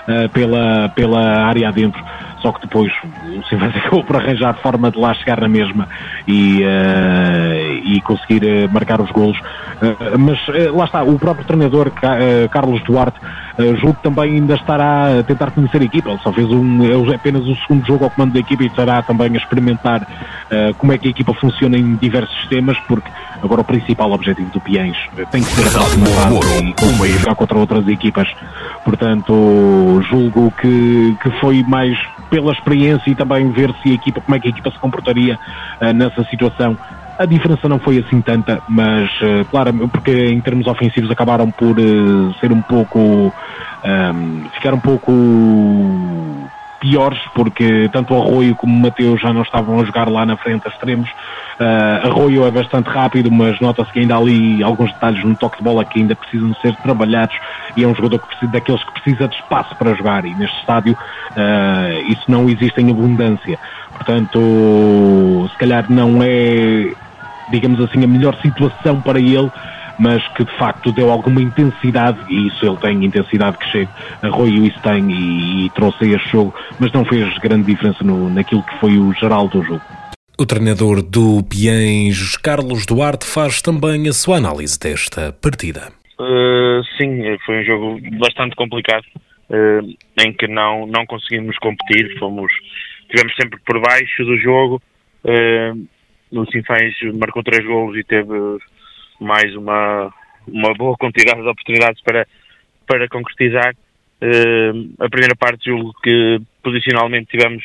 uh, 0.07 0.29
pela, 0.29 0.89
pela 0.89 1.45
área 1.45 1.67
adentro 1.67 2.01
só 2.43 2.51
que 2.51 2.61
depois 2.61 2.91
o 3.25 3.43
Simões 3.47 3.73
acabou 3.77 4.03
por 4.03 4.17
arranjar 4.17 4.53
forma 4.55 4.91
de 4.91 4.99
lá 4.99 5.13
chegar 5.13 5.39
na 5.39 5.47
mesma 5.47 5.87
e, 6.27 6.61
uh, 6.61 7.87
e 7.87 8.01
conseguir 8.01 8.43
uh, 8.43 8.71
marcar 8.71 8.99
os 8.99 9.09
golos. 9.11 9.39
Uh, 9.39 10.19
mas 10.19 10.39
lá 10.75 10.83
está, 10.83 11.03
o 11.03 11.17
próprio 11.17 11.45
treinador 11.45 11.91
Carlos 12.51 12.83
Duarte 12.83 13.17
julgo 13.57 13.95
que 13.95 14.03
também 14.03 14.35
ainda 14.35 14.55
estará 14.55 15.19
a 15.19 15.23
tentar 15.23 15.51
conhecer 15.51 15.81
a 15.81 15.85
equipa. 15.85 16.09
Ele 16.09 16.19
só 16.19 16.31
fez 16.33 16.49
um, 16.49 17.11
é 17.11 17.15
apenas 17.15 17.43
o 17.43 17.55
segundo 17.55 17.85
jogo 17.85 18.03
ao 18.03 18.09
comando 18.09 18.33
da 18.33 18.39
equipa 18.39 18.63
e 18.63 18.67
estará 18.67 19.01
também 19.01 19.33
a 19.33 19.37
experimentar 19.37 20.07
como 20.77 20.91
é 20.91 20.97
que 20.97 21.07
a 21.07 21.11
equipa 21.11 21.33
funciona 21.33 21.77
em 21.77 21.95
diversos 21.95 22.35
sistemas, 22.41 22.77
porque 22.87 23.09
agora 23.41 23.61
o 23.61 23.63
principal 23.63 24.11
objetivo 24.11 24.49
do 24.51 24.61
Piens 24.61 24.95
tem 25.31 25.41
que 25.41 25.49
ser 25.49 25.67
a 25.67 25.71
e 27.05 27.11
jogar 27.17 27.35
contra 27.35 27.57
outras 27.57 27.87
equipas. 27.87 28.27
Portanto, 28.83 30.01
julgo 30.09 30.51
que, 30.51 31.15
que 31.21 31.31
foi 31.39 31.63
mais 31.63 31.97
pela 32.29 32.51
experiência 32.51 33.11
e 33.11 33.15
também 33.15 33.51
ver 33.51 33.73
se 33.81 33.91
a 33.91 33.93
equipa, 33.93 34.19
como 34.21 34.35
é 34.35 34.39
que 34.39 34.47
a 34.47 34.49
equipa 34.49 34.71
se 34.71 34.79
comportaria 34.79 35.39
uh, 35.79 35.93
nessa 35.93 36.23
situação. 36.25 36.77
A 37.23 37.25
diferença 37.25 37.69
não 37.69 37.79
foi 37.79 37.99
assim 37.99 38.19
tanta, 38.19 38.61
mas 38.67 39.09
uh, 39.21 39.45
claro, 39.49 39.71
porque 39.87 40.25
em 40.25 40.41
termos 40.41 40.67
ofensivos 40.67 41.09
acabaram 41.09 41.49
por 41.49 41.79
uh, 41.79 42.33
ser 42.41 42.51
um 42.51 42.61
pouco 42.61 42.99
um, 42.99 44.43
ficar 44.53 44.73
um 44.73 44.79
pouco 44.81 45.09
piores, 46.81 47.19
porque 47.33 47.89
tanto 47.93 48.13
Arroio 48.13 48.53
como 48.55 48.77
Mateus 48.77 49.21
já 49.21 49.31
não 49.31 49.41
estavam 49.41 49.79
a 49.79 49.85
jogar 49.85 50.09
lá 50.09 50.25
na 50.25 50.35
frente 50.35 50.67
a 50.67 50.69
extremos. 50.69 51.09
Uh, 51.57 52.07
Arroio 52.07 52.45
é 52.45 52.51
bastante 52.51 52.89
rápido, 52.89 53.31
mas 53.31 53.57
nota-se 53.61 53.89
que 53.93 53.99
ainda 53.99 54.15
há 54.15 54.17
ali 54.17 54.61
alguns 54.61 54.91
detalhes 54.91 55.23
no 55.23 55.33
toque 55.33 55.59
de 55.59 55.63
bola 55.63 55.85
que 55.85 56.01
ainda 56.01 56.17
precisam 56.17 56.53
ser 56.55 56.75
trabalhados 56.83 57.37
e 57.77 57.85
é 57.85 57.87
um 57.87 57.95
jogador 57.95 58.19
que 58.19 58.27
precisa, 58.27 58.51
daqueles 58.51 58.83
que 58.83 58.91
precisa 58.99 59.29
de 59.29 59.35
espaço 59.35 59.73
para 59.77 59.93
jogar 59.93 60.25
e 60.25 60.35
neste 60.35 60.59
estádio 60.59 60.91
uh, 60.91 62.11
isso 62.11 62.23
não 62.27 62.49
existe 62.49 62.81
em 62.81 62.91
abundância. 62.91 63.57
Portanto, 63.93 65.47
se 65.51 65.57
calhar 65.57 65.85
não 65.89 66.21
é, 66.21 66.91
digamos 67.53 67.79
assim, 67.79 68.03
a 68.03 68.07
melhor 68.07 68.35
situação 68.41 69.01
para 69.01 69.19
ele 69.19 69.49
mas 69.99 70.25
que 70.29 70.43
de 70.43 70.57
facto 70.57 70.91
deu 70.91 71.11
alguma 71.11 71.41
intensidade, 71.41 72.19
e 72.29 72.47
isso 72.47 72.65
ele 72.65 72.77
tem 72.77 73.05
intensidade 73.05 73.57
que 73.57 73.65
chega, 73.69 73.89
Arroio 74.21 74.65
isso 74.65 74.81
tem 74.81 75.09
e, 75.11 75.65
e 75.65 75.69
trouxe 75.71 76.11
este 76.11 76.29
jogo, 76.29 76.53
mas 76.79 76.91
não 76.91 77.05
fez 77.05 77.37
grande 77.39 77.65
diferença 77.65 78.03
no, 78.03 78.29
naquilo 78.29 78.63
que 78.63 78.79
foi 78.79 78.97
o 78.97 79.13
geral 79.13 79.47
do 79.47 79.63
jogo. 79.63 79.81
O 80.37 80.45
treinador 80.45 81.03
do 81.03 81.43
Piens, 81.43 82.37
Carlos 82.37 82.85
Duarte, 82.85 83.25
faz 83.25 83.61
também 83.61 84.09
a 84.09 84.13
sua 84.13 84.37
análise 84.37 84.79
desta 84.79 85.31
partida. 85.31 85.91
Uh, 86.19 86.83
sim, 86.97 87.37
foi 87.45 87.61
um 87.61 87.63
jogo 87.63 87.99
bastante 88.17 88.55
complicado, 88.55 89.03
uh, 89.49 90.23
em 90.25 90.33
que 90.33 90.47
não, 90.47 90.87
não 90.87 91.05
conseguimos 91.05 91.55
competir, 91.59 92.17
fomos, 92.17 92.51
tivemos 93.09 93.33
sempre 93.39 93.59
por 93.63 93.79
baixo 93.79 94.25
do 94.25 94.37
jogo. 94.37 94.81
Uh, 95.23 95.87
o 96.39 96.45
Sinfãs 96.51 96.93
marcou 97.13 97.43
três 97.43 97.63
golos 97.65 97.95
e 97.97 98.03
teve 98.03 98.33
mais 99.19 99.55
uma, 99.55 100.11
uma 100.47 100.73
boa 100.73 100.95
quantidade 100.97 101.41
de 101.41 101.47
oportunidades 101.47 102.01
para, 102.01 102.27
para 102.87 103.07
concretizar. 103.07 103.75
Uh, 104.21 104.93
a 104.99 105.09
primeira 105.09 105.35
parte 105.35 105.65
julgo 105.65 105.93
que 106.01 106.41
posicionalmente 106.63 107.31
tivemos 107.31 107.63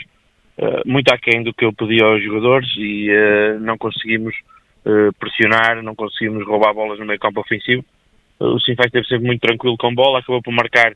uh, 0.59 0.83
muito 0.87 1.09
aquém 1.13 1.43
do 1.43 1.55
que 1.55 1.65
eu 1.65 1.73
pedi 1.73 2.03
aos 2.03 2.23
jogadores 2.23 2.69
e 2.77 3.11
uh, 3.11 3.61
não 3.61 3.79
conseguimos 3.79 4.35
pressionar, 5.19 5.83
não 5.83 5.95
conseguimos 5.95 6.47
roubar 6.47 6.73
bolas 6.73 6.99
no 6.99 7.05
meio 7.05 7.19
campo 7.19 7.41
ofensivo. 7.41 7.85
o 8.41 8.59
Sinfãs 8.59 8.87
esteve 8.87 9.07
sempre 9.07 9.27
muito 9.27 9.41
tranquilo 9.43 9.77
com 9.77 9.95
bola, 9.95 10.21
acabou 10.21 10.41
por 10.41 10.51
marcar 10.51 10.95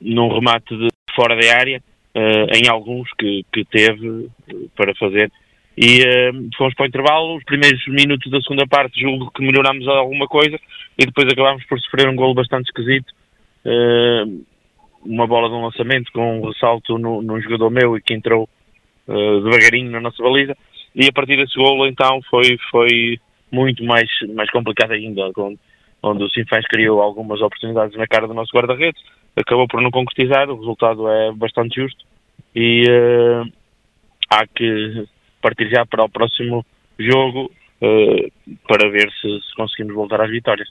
num 0.00 0.28
remate 0.32 0.74
de 0.74 0.88
fora 1.14 1.36
da 1.36 1.54
área, 1.54 1.82
em 2.14 2.66
alguns 2.70 3.10
que, 3.18 3.44
que 3.52 3.62
teve 3.66 4.30
para 4.74 4.94
fazer 4.94 5.30
e 5.76 6.00
uh, 6.00 6.48
fomos 6.56 6.74
para 6.74 6.84
o 6.84 6.88
intervalo, 6.88 7.36
os 7.36 7.44
primeiros 7.44 7.86
minutos 7.86 8.30
da 8.30 8.40
segunda 8.40 8.66
parte 8.66 8.98
julgo 8.98 9.30
que 9.30 9.42
melhorámos 9.42 9.86
alguma 9.86 10.26
coisa 10.26 10.58
e 10.98 11.04
depois 11.04 11.28
acabámos 11.28 11.64
por 11.66 11.78
sofrer 11.80 12.08
um 12.08 12.16
golo 12.16 12.32
bastante 12.32 12.66
esquisito. 12.66 13.12
Uh, 13.64 14.42
uma 15.04 15.26
bola 15.26 15.48
de 15.48 15.54
um 15.54 15.64
lançamento 15.64 16.10
com 16.12 16.40
um 16.40 16.48
ressalto 16.48 16.98
num 16.98 17.40
jogador 17.42 17.70
meu 17.70 17.96
e 17.96 18.00
que 18.00 18.14
entrou 18.14 18.48
uh, 19.06 19.40
devagarinho 19.42 19.90
na 19.90 20.00
nossa 20.00 20.22
baliza. 20.22 20.56
E 20.94 21.06
a 21.06 21.12
partir 21.12 21.36
desse 21.36 21.54
golo 21.56 21.86
então 21.86 22.22
foi, 22.30 22.56
foi 22.70 23.20
muito 23.52 23.84
mais, 23.84 24.08
mais 24.34 24.50
complicado 24.50 24.92
ainda, 24.92 25.30
onde, 25.36 25.58
onde 26.02 26.24
o 26.24 26.30
Sinfãs 26.30 26.66
criou 26.68 27.02
algumas 27.02 27.40
oportunidades 27.42 27.94
na 27.98 28.06
cara 28.06 28.26
do 28.26 28.32
nosso 28.32 28.50
guarda-redes, 28.56 29.00
acabou 29.36 29.68
por 29.68 29.82
não 29.82 29.90
concretizar, 29.90 30.48
o 30.48 30.58
resultado 30.58 31.06
é 31.06 31.32
bastante 31.32 31.82
justo 31.82 32.02
e 32.54 32.84
há 34.30 34.46
que 34.46 35.06
partir 35.46 35.68
já 35.70 35.86
para 35.86 36.04
o 36.04 36.08
próximo 36.08 36.66
jogo 36.98 37.52
uh, 37.80 38.56
para 38.66 38.90
ver 38.90 39.08
se, 39.20 39.28
se 39.46 39.54
conseguimos 39.54 39.94
voltar 39.94 40.20
às 40.20 40.30
vitórias. 40.30 40.68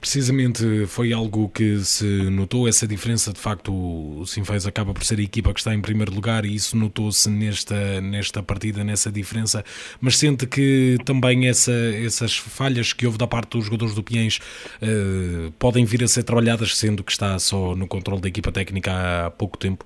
Precisamente 0.00 0.86
foi 0.86 1.12
algo 1.12 1.48
que 1.48 1.78
se 1.78 2.30
notou, 2.30 2.68
essa 2.68 2.86
diferença, 2.86 3.32
de 3.32 3.40
facto 3.40 3.72
o 3.72 4.24
Sinfãs 4.24 4.66
acaba 4.66 4.94
por 4.94 5.02
ser 5.02 5.18
a 5.18 5.22
equipa 5.22 5.52
que 5.52 5.58
está 5.58 5.74
em 5.74 5.80
primeiro 5.80 6.14
lugar 6.14 6.44
e 6.44 6.54
isso 6.54 6.76
notou-se 6.76 7.28
nesta, 7.28 8.00
nesta 8.00 8.40
partida, 8.42 8.84
nessa 8.84 9.10
diferença, 9.10 9.64
mas 10.00 10.16
sente 10.16 10.46
que 10.46 10.96
também 11.04 11.48
essa, 11.48 11.72
essas 12.06 12.36
falhas 12.36 12.92
que 12.92 13.04
houve 13.04 13.18
da 13.18 13.26
parte 13.26 13.56
dos 13.56 13.64
jogadores 13.64 13.94
do 13.94 14.02
Piens 14.02 14.38
uh, 14.80 15.50
podem 15.58 15.84
vir 15.84 16.04
a 16.04 16.08
ser 16.08 16.22
trabalhadas, 16.22 16.76
sendo 16.76 17.02
que 17.02 17.10
está 17.10 17.36
só 17.38 17.74
no 17.74 17.88
controle 17.88 18.20
da 18.20 18.28
equipa 18.28 18.52
técnica 18.52 19.26
há 19.26 19.30
pouco 19.30 19.58
tempo? 19.58 19.84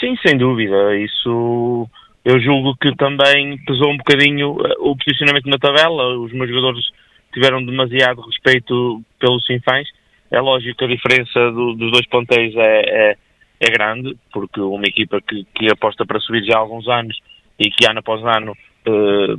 Sim, 0.00 0.16
sem 0.24 0.38
dúvida, 0.38 0.96
isso 0.96 1.88
eu 2.24 2.40
julgo 2.40 2.76
que 2.76 2.94
também 2.96 3.58
pesou 3.64 3.90
um 3.90 3.96
bocadinho 3.96 4.56
eh, 4.64 4.74
o 4.78 4.96
posicionamento 4.96 5.46
na 5.46 5.58
tabela. 5.58 6.16
Os 6.18 6.32
meus 6.32 6.48
jogadores 6.48 6.84
tiveram 7.32 7.64
demasiado 7.64 8.20
respeito 8.20 9.02
pelos 9.18 9.44
Sinfãs. 9.44 9.88
É 10.30 10.40
lógico 10.40 10.78
que 10.78 10.84
a 10.84 10.88
diferença 10.88 11.50
do, 11.50 11.74
dos 11.74 11.90
dois 11.90 12.06
ponteiros 12.06 12.54
é, 12.56 12.82
é, 12.86 13.16
é, 13.60 13.70
grande, 13.70 14.16
porque 14.32 14.60
uma 14.60 14.86
equipa 14.86 15.20
que, 15.20 15.44
que 15.54 15.70
aposta 15.70 16.06
para 16.06 16.20
subir 16.20 16.44
já 16.44 16.56
há 16.56 16.60
alguns 16.60 16.88
anos 16.88 17.18
e 17.58 17.70
que 17.70 17.86
ano 17.86 17.98
após 17.98 18.22
ano 18.24 18.56
eh, 18.86 19.36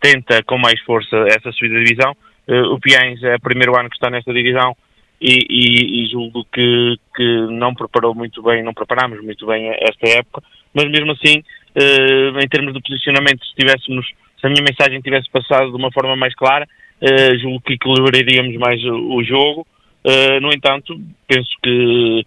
tenta 0.00 0.42
com 0.44 0.58
mais 0.58 0.80
força 0.82 1.16
essa 1.28 1.50
subida 1.52 1.78
de 1.80 1.84
divisão. 1.84 2.16
Eh, 2.46 2.62
o 2.62 2.78
Piães 2.78 3.22
é 3.24 3.34
o 3.34 3.40
primeiro 3.40 3.78
ano 3.78 3.90
que 3.90 3.96
está 3.96 4.08
nesta 4.08 4.32
divisão 4.32 4.76
e, 5.20 5.38
e, 5.50 6.04
e 6.04 6.06
julgo 6.08 6.46
que, 6.52 6.96
que 7.14 7.46
não 7.50 7.74
preparou 7.74 8.14
muito 8.14 8.42
bem, 8.42 8.62
não 8.62 8.72
preparámos 8.72 9.22
muito 9.22 9.46
bem 9.46 9.70
esta 9.80 10.08
época, 10.18 10.42
mas 10.72 10.84
mesmo 10.90 11.12
assim 11.12 11.42
uh, 11.76 12.38
em 12.40 12.48
termos 12.48 12.72
de 12.72 12.80
posicionamento, 12.80 13.44
se 13.44 13.54
tivéssemos, 13.54 14.06
se 14.40 14.46
a 14.46 14.50
minha 14.50 14.62
mensagem 14.62 15.00
tivesse 15.00 15.30
passado 15.30 15.70
de 15.70 15.76
uma 15.76 15.92
forma 15.92 16.16
mais 16.16 16.34
clara, 16.34 16.66
uh, 17.02 17.38
julgo 17.38 17.60
que 17.60 17.74
equilibraríamos 17.74 18.56
mais 18.56 18.82
o, 18.84 19.16
o 19.16 19.24
jogo. 19.24 19.66
Uh, 20.04 20.40
no 20.40 20.52
entanto, 20.52 20.98
penso 21.28 21.50
que 21.62 22.26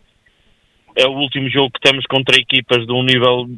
é 0.96 1.08
o 1.08 1.14
último 1.14 1.50
jogo 1.50 1.72
que 1.72 1.82
temos 1.82 2.06
contra 2.06 2.38
equipas 2.38 2.86
de 2.86 2.92
um 2.92 3.04
nível 3.04 3.50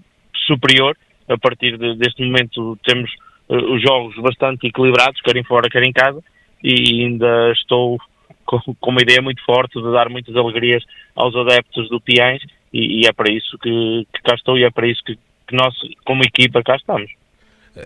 superior. 0.48 0.96
A 1.28 1.38
partir 1.38 1.78
de, 1.78 1.96
deste 1.96 2.24
momento 2.24 2.78
temos 2.84 3.10
os 3.48 3.82
jogos 3.82 4.16
bastante 4.18 4.68
equilibrados, 4.68 5.20
quer 5.22 5.36
em 5.36 5.44
fora, 5.44 5.70
quer 5.70 5.84
em 5.84 5.92
casa, 5.92 6.22
e 6.64 7.04
ainda 7.04 7.52
estou 7.52 7.98
com, 8.46 8.90
uma 8.90 9.02
ideia 9.02 9.22
muito 9.22 9.44
forte 9.44 9.82
de 9.82 9.92
dar 9.92 10.10
muitas 10.10 10.36
alegrias 10.36 10.84
aos 11.16 11.36
adeptos 11.36 11.90
do 11.90 12.00
Piães 12.00 12.42
e, 12.74 13.02
e, 13.02 13.08
é 13.08 13.14
para 13.14 13.32
isso 13.32 13.58
que, 13.58 14.08
que 14.14 14.22
cá 14.22 14.36
estou 14.36 14.58
e 14.58 14.64
é 14.64 14.70
para 14.70 14.88
isso 14.88 15.02
que, 15.04 15.18
que 15.52 15.56
nós, 15.56 15.76
como 16.06 16.24
equipa, 16.24 16.64
cá 16.64 16.76
estamos. 16.76 17.12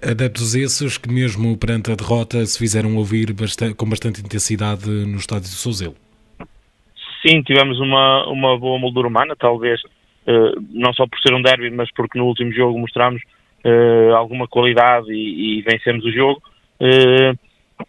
Adeptos 0.01 0.55
esses 0.55 0.97
que, 0.97 1.11
mesmo 1.11 1.57
perante 1.57 1.91
a 1.91 1.95
derrota, 1.95 2.43
se 2.45 2.57
fizeram 2.57 2.95
ouvir 2.97 3.31
bastante, 3.33 3.75
com 3.75 3.87
bastante 3.87 4.19
intensidade 4.19 4.89
no 4.89 5.17
estádio 5.17 5.43
do 5.43 5.55
Souzelo. 5.55 5.95
Sim, 7.21 7.43
tivemos 7.43 7.79
uma, 7.79 8.27
uma 8.27 8.57
boa 8.57 8.79
moldura 8.79 9.07
humana, 9.07 9.35
talvez, 9.37 9.79
uh, 10.27 10.59
não 10.71 10.91
só 10.93 11.05
por 11.05 11.19
ser 11.19 11.33
um 11.35 11.41
derby, 11.41 11.69
mas 11.69 11.89
porque 11.93 12.17
no 12.17 12.25
último 12.25 12.51
jogo 12.51 12.79
mostramos 12.79 13.21
uh, 13.63 14.15
alguma 14.15 14.47
qualidade 14.47 15.11
e, 15.11 15.59
e, 15.59 15.61
vencemos 15.61 16.03
o 16.03 16.11
jogo. 16.11 16.41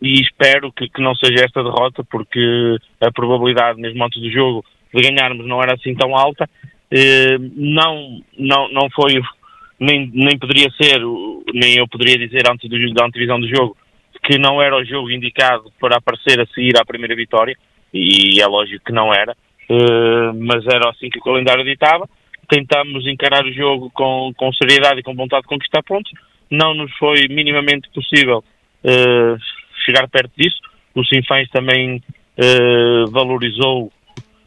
e 0.02 0.20
espero 0.20 0.70
que, 0.72 0.88
que, 0.90 1.00
não 1.00 1.14
seja 1.14 1.44
esta 1.44 1.62
derrota, 1.62 2.04
porque 2.04 2.76
a 3.00 3.10
probabilidade, 3.10 3.80
mesmo 3.80 4.04
antes 4.04 4.20
do 4.20 4.30
jogo, 4.30 4.64
de 4.94 5.02
ganharmos 5.02 5.46
não 5.46 5.62
era 5.62 5.74
assim 5.74 5.94
tão 5.94 6.14
alta. 6.14 6.48
não, 7.56 8.20
não, 8.38 8.68
não 8.70 8.90
foi, 8.90 9.20
nem, 9.78 10.10
nem 10.12 10.38
poderia 10.38 10.70
ser, 10.70 11.00
nem 11.52 11.76
eu 11.76 11.88
poderia 11.88 12.18
dizer 12.18 12.48
antes 12.50 12.68
do, 12.68 12.94
da 12.94 13.06
antevisão 13.06 13.40
do 13.40 13.48
jogo, 13.48 13.76
que 14.22 14.38
não 14.38 14.60
era 14.60 14.76
o 14.76 14.84
jogo 14.84 15.10
indicado 15.10 15.70
para 15.80 15.96
aparecer 15.96 16.40
a 16.40 16.46
seguir 16.46 16.76
à 16.78 16.84
primeira 16.84 17.14
vitória, 17.14 17.56
e 17.92 18.40
é 18.40 18.46
lógico 18.46 18.84
que 18.84 18.92
não 18.92 19.12
era, 19.12 19.36
mas 20.34 20.66
era 20.66 20.90
assim 20.90 21.08
que 21.08 21.18
o 21.18 21.22
calendário 21.22 21.64
ditava 21.64 22.08
tentamos 22.48 23.06
encarar 23.06 23.44
o 23.44 23.52
jogo 23.52 23.90
com, 23.90 24.32
com 24.36 24.52
seriedade 24.52 25.00
e 25.00 25.02
com 25.02 25.14
vontade 25.14 25.42
de 25.42 25.48
conquistar 25.48 25.82
pontos. 25.82 26.10
Não 26.50 26.74
nos 26.74 26.92
foi 26.96 27.26
minimamente 27.28 27.88
possível 27.90 28.38
uh, 28.38 29.38
chegar 29.84 30.08
perto 30.08 30.32
disso. 30.36 30.58
O 30.94 31.04
Sinfãs 31.04 31.48
também 31.50 31.96
uh, 31.96 33.10
valorizou 33.10 33.92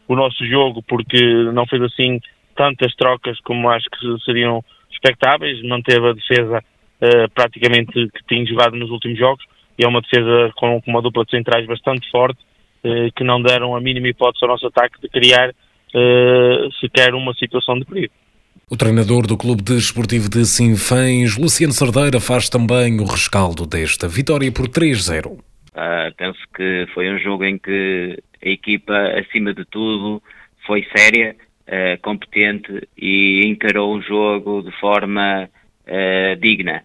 o 0.08 0.16
nosso 0.16 0.46
jogo 0.46 0.82
porque 0.84 1.22
não 1.54 1.68
fez 1.68 1.82
assim 1.84 2.20
tantas 2.56 2.96
trocas 2.96 3.40
como 3.42 3.70
acho 3.70 3.86
que 3.90 4.24
seriam 4.26 4.64
expectáveis. 5.00 5.62
Manteve 5.64 6.10
a 6.10 6.14
defesa 6.14 6.60
uh, 6.60 7.30
praticamente 7.34 7.92
que 7.92 8.24
tinha 8.28 8.46
jogado 8.46 8.76
nos 8.76 8.90
últimos 8.90 9.18
jogos 9.18 9.44
e 9.78 9.86
é 9.86 9.88
uma 9.88 10.02
defesa 10.02 10.52
com, 10.56 10.82
com 10.82 10.92
uma 10.92 11.02
dupla 11.02 11.24
de 11.26 11.32
centrais 11.32 11.66
bastante 11.66 12.10
forte 12.12 12.40
que 13.16 13.26
não 13.26 13.42
deram 13.42 13.76
a 13.76 13.82
mínima 13.82 14.08
hipótese 14.08 14.46
ao 14.46 14.52
nosso 14.52 14.68
ataque 14.68 15.02
de 15.02 15.10
criar 15.10 15.50
uh, 15.50 16.72
sequer 16.80 17.14
uma 17.14 17.34
situação 17.34 17.78
de 17.78 17.86
perigo. 17.86 18.14
O 18.70 18.78
treinador 18.78 19.26
do 19.26 19.38
Clube 19.38 19.64
Desportivo 19.64 20.30
de 20.30 20.46
Sinfãs, 20.46 21.38
Luciano 21.38 21.74
Sardeira, 21.74 22.20
faz 22.20 22.50
também 22.50 23.00
o 23.00 23.06
rescaldo 23.06 23.66
desta 23.66 24.08
vitória 24.08 24.52
por 24.52 24.68
3-0. 24.68 25.26
Uh, 25.26 25.40
ah, 25.74 26.12
penso 26.16 26.40
que 26.56 26.86
foi 26.94 27.12
um 27.12 27.18
jogo 27.20 27.44
em 27.46 27.58
que 27.58 28.18
a 28.44 28.50
equipa, 28.50 28.94
acima 29.20 29.54
de 29.54 29.66
tudo, 29.66 30.22
foi 30.68 30.86
séria, 30.96 31.36
uh, 31.70 32.02
competente 32.02 32.88
e 32.98 33.42
encarou 33.46 33.96
o 33.96 34.02
jogo 34.02 34.64
de 34.64 34.72
forma 34.80 35.50
uh, 35.88 36.36
digna, 36.40 36.84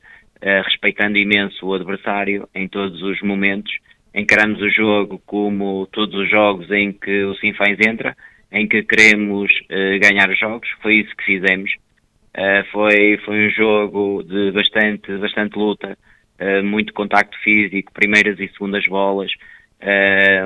respeitando 0.66 1.16
imenso 1.16 1.66
o 1.66 1.72
adversário 1.72 2.46
em 2.54 2.68
todos 2.68 3.00
os 3.00 3.22
momentos. 3.22 3.72
Encaramos 4.14 4.60
o 4.60 4.68
jogo 4.68 5.18
como 5.24 5.88
todos 5.90 6.14
os 6.14 6.28
jogos 6.28 6.70
em 6.70 6.92
que 6.92 7.24
o 7.24 7.34
Sinfãs 7.36 7.78
entra, 7.80 8.14
em 8.52 8.68
que 8.68 8.82
queremos 8.82 9.50
ganhar 10.02 10.28
os 10.28 10.38
jogos, 10.38 10.68
foi 10.82 10.96
isso 10.96 11.16
que 11.16 11.24
fizemos. 11.24 11.74
Foi, 12.70 13.16
foi 13.24 13.46
um 13.46 13.50
jogo 13.52 14.22
de 14.22 14.50
bastante, 14.50 15.16
bastante 15.16 15.58
luta, 15.58 15.96
muito 16.62 16.92
contacto 16.92 17.38
físico, 17.38 17.90
primeiras 17.94 18.38
e 18.38 18.46
segundas 18.48 18.86
bolas, 18.86 19.32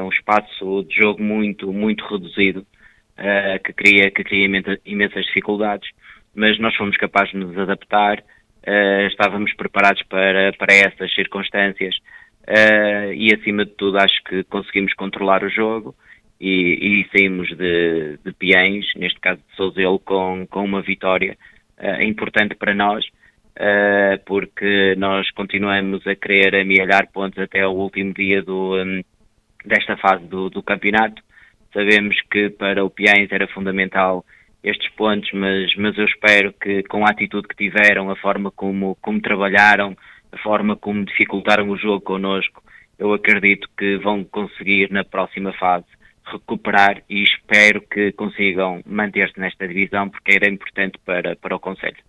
um 0.05 0.11
espaço 0.11 0.87
de 0.89 0.95
jogo 0.95 1.21
muito, 1.21 1.73
muito 1.73 2.05
reduzido, 2.05 2.65
que 3.65 3.73
cria, 3.73 4.11
que 4.11 4.23
cria 4.23 4.47
imensas 4.85 5.27
dificuldades, 5.27 5.91
mas 6.35 6.59
nós 6.59 6.75
fomos 6.77 6.97
capazes 6.97 7.33
de 7.33 7.39
nos 7.39 7.59
adaptar, 7.59 8.23
estávamos 9.11 9.53
preparados 9.55 10.03
para, 10.05 10.53
para 10.53 10.73
essas 10.73 11.13
circunstâncias 11.15 11.97
e, 13.15 13.35
acima 13.35 13.65
de 13.65 13.73
tudo, 13.73 13.99
acho 13.99 14.23
que 14.25 14.45
conseguimos 14.45 14.95
controlar 14.95 15.43
o 15.43 15.51
jogo 15.51 15.95
e, 16.41 17.03
e 17.03 17.09
saímos 17.11 17.49
de, 17.57 18.19
de 18.25 18.33
Piens, 18.33 18.87
neste 18.97 19.19
caso 19.21 19.41
de 19.49 19.57
Souzelo, 19.57 19.99
com, 19.99 20.47
com 20.49 20.65
uma 20.65 20.83
vitória 20.83 21.37
uh, 21.79 22.03
importante 22.03 22.55
para 22.55 22.75
nós, 22.75 23.05
uh, 23.07 24.23
porque 24.25 24.95
nós 24.97 25.31
continuamos 25.33 26.07
a 26.07 26.15
querer 26.15 26.55
amealhar 26.55 27.11
pontos 27.13 27.39
até 27.39 27.67
o 27.67 27.73
último 27.73 28.15
dia 28.15 28.43
do, 28.43 28.77
um, 28.77 29.03
desta 29.65 29.97
fase 29.97 30.25
do, 30.27 30.49
do, 30.49 30.63
campeonato. 30.63 31.23
Sabemos 31.79 32.17
que 32.29 32.51
para 32.51 32.85
o 32.85 32.91
Piens 32.91 33.31
era 33.31 33.47
fundamental 33.47 34.27
estes 34.65 34.91
pontos, 34.97 35.31
mas, 35.33 35.73
mas 35.77 35.97
eu 35.97 36.07
espero 36.07 36.53
que 36.53 36.83
com 36.83 37.07
a 37.07 37.11
atitude 37.11 37.47
que 37.47 37.55
tiveram, 37.55 38.11
a 38.11 38.17
forma 38.17 38.51
como, 38.51 38.97
como 39.01 39.21
trabalharam, 39.21 39.97
a 40.33 40.39
forma 40.39 40.75
como 40.75 41.05
dificultaram 41.05 41.71
o 41.71 41.77
jogo 41.77 42.01
connosco, 42.01 42.61
eu 42.99 43.13
acredito 43.13 43.69
que 43.79 43.97
vão 43.99 44.25
conseguir 44.25 44.91
na 44.91 45.05
próxima 45.05 45.53
fase 45.53 45.87
recuperar 46.25 47.01
e 47.09 47.23
espero 47.23 47.81
que 47.83 48.11
consigam 48.11 48.83
manter-se 48.85 49.39
nesta 49.39 49.69
divisão 49.69 50.11
porque 50.11 50.33
era 50.33 50.51
importante 50.53 50.99
para, 51.07 51.37
para 51.37 51.55
o 51.55 51.61
Conselho. 51.61 52.03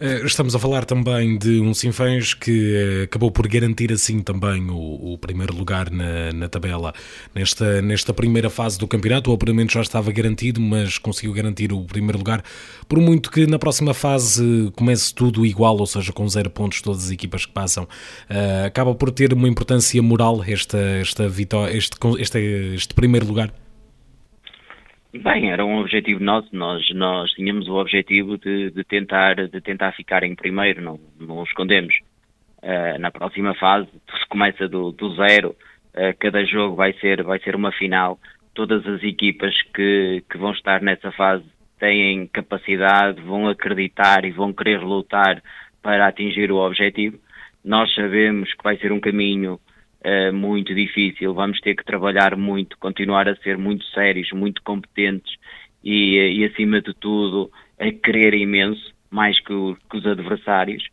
Eh, 0.00 0.22
estamos 0.24 0.54
a 0.54 0.58
falar 0.58 0.86
também 0.86 1.36
de 1.36 1.60
um 1.60 1.74
Sinfãs 1.74 2.32
que 2.32 2.74
eh, 2.74 3.02
acabou 3.04 3.30
por 3.30 3.46
garantir 3.46 3.92
assim 3.92 4.20
também 4.20 4.70
o, 4.70 5.12
o 5.12 5.18
primeiro 5.18 5.54
lugar 5.54 5.90
na, 5.90 6.32
na, 6.32 6.48
tabela 6.48 6.94
nesta, 7.34 7.82
nesta 7.82 8.14
primeira 8.14 8.48
fase 8.48 8.78
do 8.78 8.88
campeonato. 8.88 9.30
O 9.30 9.34
apuramento 9.34 9.74
já 9.74 9.82
estava 9.82 10.10
garantido, 10.10 10.58
mas 10.58 10.96
conseguiu 10.96 11.34
garantir 11.34 11.70
o 11.70 11.84
primeiro 11.84 12.16
lugar. 12.16 12.42
Por 12.88 12.98
muito 12.98 13.30
que 13.30 13.46
na 13.46 13.58
próxima 13.58 13.92
fase 13.92 14.72
comece 14.74 15.14
tudo 15.14 15.44
igual, 15.44 15.76
ou 15.76 15.86
seja, 15.86 16.12
com 16.12 16.26
zero 16.26 16.48
pontos 16.48 16.80
todas 16.80 17.04
as 17.04 17.10
equipas 17.10 17.44
que 17.44 17.52
passam, 17.52 17.84
uh, 17.84 18.66
acaba 18.66 18.94
por 18.94 19.10
ter 19.10 19.34
uma 19.34 19.48
importância 19.48 20.02
moral 20.02 20.42
esta, 20.46 20.78
esta 20.78 21.28
vitória, 21.28 21.76
este, 21.76 21.96
este, 22.18 22.38
este 22.74 22.94
primeiro 22.94 23.26
lugar. 23.26 23.52
Bem, 25.12 25.50
era 25.50 25.64
um 25.64 25.80
objetivo 25.80 26.22
nosso. 26.22 26.48
Nós, 26.54 26.88
nós 26.94 27.32
tínhamos 27.32 27.66
o 27.68 27.74
objetivo 27.74 28.38
de, 28.38 28.70
de 28.70 28.84
tentar, 28.84 29.34
de 29.48 29.60
tentar 29.60 29.92
ficar 29.92 30.22
em 30.22 30.36
primeiro, 30.36 30.80
não, 30.80 31.00
não 31.18 31.42
escondemos. 31.42 31.94
Uh, 32.62 32.98
na 33.00 33.10
próxima 33.10 33.54
fase 33.54 33.88
se 33.88 34.28
começa 34.28 34.68
do, 34.68 34.92
do 34.92 35.14
zero, 35.16 35.50
uh, 35.94 36.16
cada 36.18 36.44
jogo 36.44 36.76
vai 36.76 36.92
ser, 36.94 37.24
vai 37.24 37.40
ser 37.40 37.56
uma 37.56 37.72
final. 37.72 38.20
Todas 38.54 38.86
as 38.86 39.02
equipas 39.02 39.52
que, 39.74 40.22
que 40.30 40.38
vão 40.38 40.52
estar 40.52 40.80
nessa 40.80 41.10
fase 41.12 41.44
têm 41.80 42.28
capacidade, 42.28 43.20
vão 43.22 43.48
acreditar 43.48 44.24
e 44.24 44.30
vão 44.30 44.52
querer 44.52 44.80
lutar 44.80 45.42
para 45.82 46.06
atingir 46.06 46.52
o 46.52 46.58
objetivo. 46.58 47.18
Nós 47.64 47.92
sabemos 47.94 48.52
que 48.54 48.62
vai 48.62 48.76
ser 48.76 48.92
um 48.92 49.00
caminho 49.00 49.58
uh, 50.04 50.32
muito 50.32 50.74
difícil, 50.74 51.34
vamos 51.34 51.60
ter 51.60 51.74
que 51.74 51.84
trabalhar 51.84 52.36
muito, 52.36 52.78
continuar 52.78 53.28
a 53.28 53.36
ser 53.36 53.56
muito 53.58 53.84
sérios, 53.86 54.30
muito 54.32 54.62
competentes 54.62 55.34
e, 55.82 56.18
eh, 56.18 56.32
e 56.32 56.44
acima 56.44 56.80
de 56.80 56.92
tudo, 56.94 57.50
a 57.78 57.90
querer 57.90 58.34
imenso, 58.34 58.92
mais 59.10 59.40
que, 59.40 59.52
o, 59.52 59.76
que 59.90 59.96
os 59.96 60.06
adversários. 60.06 60.84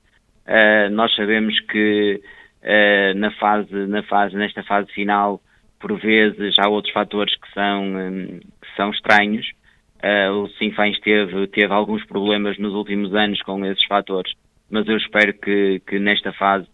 Uh, 0.47 0.89
nós 0.91 1.13
sabemos 1.13 1.59
que 1.59 2.21
uh, 2.63 3.17
na 3.17 3.31
fase, 3.31 3.73
na 3.87 4.01
fase, 4.03 4.35
nesta 4.35 4.63
fase 4.63 4.91
final, 4.93 5.41
por 5.79 5.99
vezes 5.99 6.57
há 6.57 6.67
outros 6.69 6.93
fatores 6.93 7.35
que 7.35 7.53
são, 7.53 7.83
um, 7.83 8.39
que 8.39 8.75
são 8.75 8.89
estranhos. 8.91 9.45
Uh, 9.97 10.31
o 10.43 10.49
Sinfãs 10.51 10.97
teve, 10.99 11.47
teve 11.47 11.73
alguns 11.73 12.05
problemas 12.05 12.57
nos 12.57 12.73
últimos 12.73 13.13
anos 13.13 13.41
com 13.41 13.65
esses 13.65 13.83
fatores, 13.85 14.31
mas 14.69 14.87
eu 14.87 14.97
espero 14.97 15.33
que, 15.33 15.81
que 15.85 15.99
nesta 15.99 16.31
fase 16.33 16.67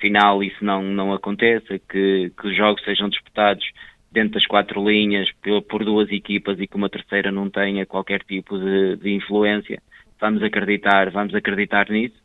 final 0.00 0.42
isso 0.42 0.64
não, 0.64 0.82
não 0.82 1.12
aconteça, 1.12 1.78
que, 1.78 2.32
que 2.38 2.46
os 2.48 2.56
jogos 2.56 2.82
sejam 2.84 3.08
disputados 3.08 3.64
dentro 4.10 4.32
das 4.32 4.46
quatro 4.46 4.88
linhas 4.88 5.30
por, 5.42 5.62
por 5.62 5.84
duas 5.84 6.10
equipas 6.10 6.58
e 6.58 6.66
que 6.66 6.76
uma 6.76 6.88
terceira 6.88 7.30
não 7.30 7.48
tenha 7.48 7.86
qualquer 7.86 8.22
tipo 8.22 8.58
de, 8.58 8.96
de 8.96 9.10
influência. 9.14 9.80
Vamos 10.20 10.42
acreditar, 10.42 11.10
vamos 11.10 11.34
acreditar 11.34 11.88
nisso. 11.88 12.16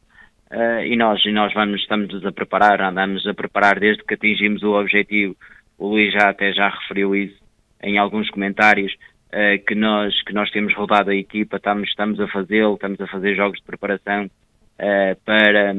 Uh, 0.52 0.86
e 0.86 0.96
nós, 0.96 1.24
e 1.26 1.32
nós 1.32 1.54
vamos, 1.54 1.82
estamos 1.82 2.26
a 2.26 2.32
preparar, 2.32 2.82
andamos 2.82 3.26
a 3.28 3.34
preparar 3.34 3.80
desde 3.80 4.04
que 4.04 4.14
atingimos 4.14 4.64
o 4.64 4.80
objetivo. 4.80 5.36
O 5.78 5.90
Luís 5.90 6.14
já 6.14 6.30
até 6.30 6.54
já 6.54 6.70
referiu 6.70 7.16
isso 7.16 7.44
em 7.82 7.98
alguns 7.98 8.30
comentários, 8.30 8.94
uh, 8.94 9.64
que, 9.66 9.76
nós, 9.76 10.22
que 10.24 10.34
nós 10.34 10.50
temos 10.52 10.74
rodado 10.74 11.10
a 11.10 11.16
equipa, 11.16 11.58
estamos, 11.58 11.90
estamos 11.90 12.20
a 12.20 12.28
fazê-lo, 12.28 12.76
estamos 12.76 13.00
a 13.02 13.08
fazer 13.08 13.36
jogos 13.36 13.60
de 13.60 13.66
preparação 13.66 14.26
uh, 14.26 15.22
para, 15.26 15.74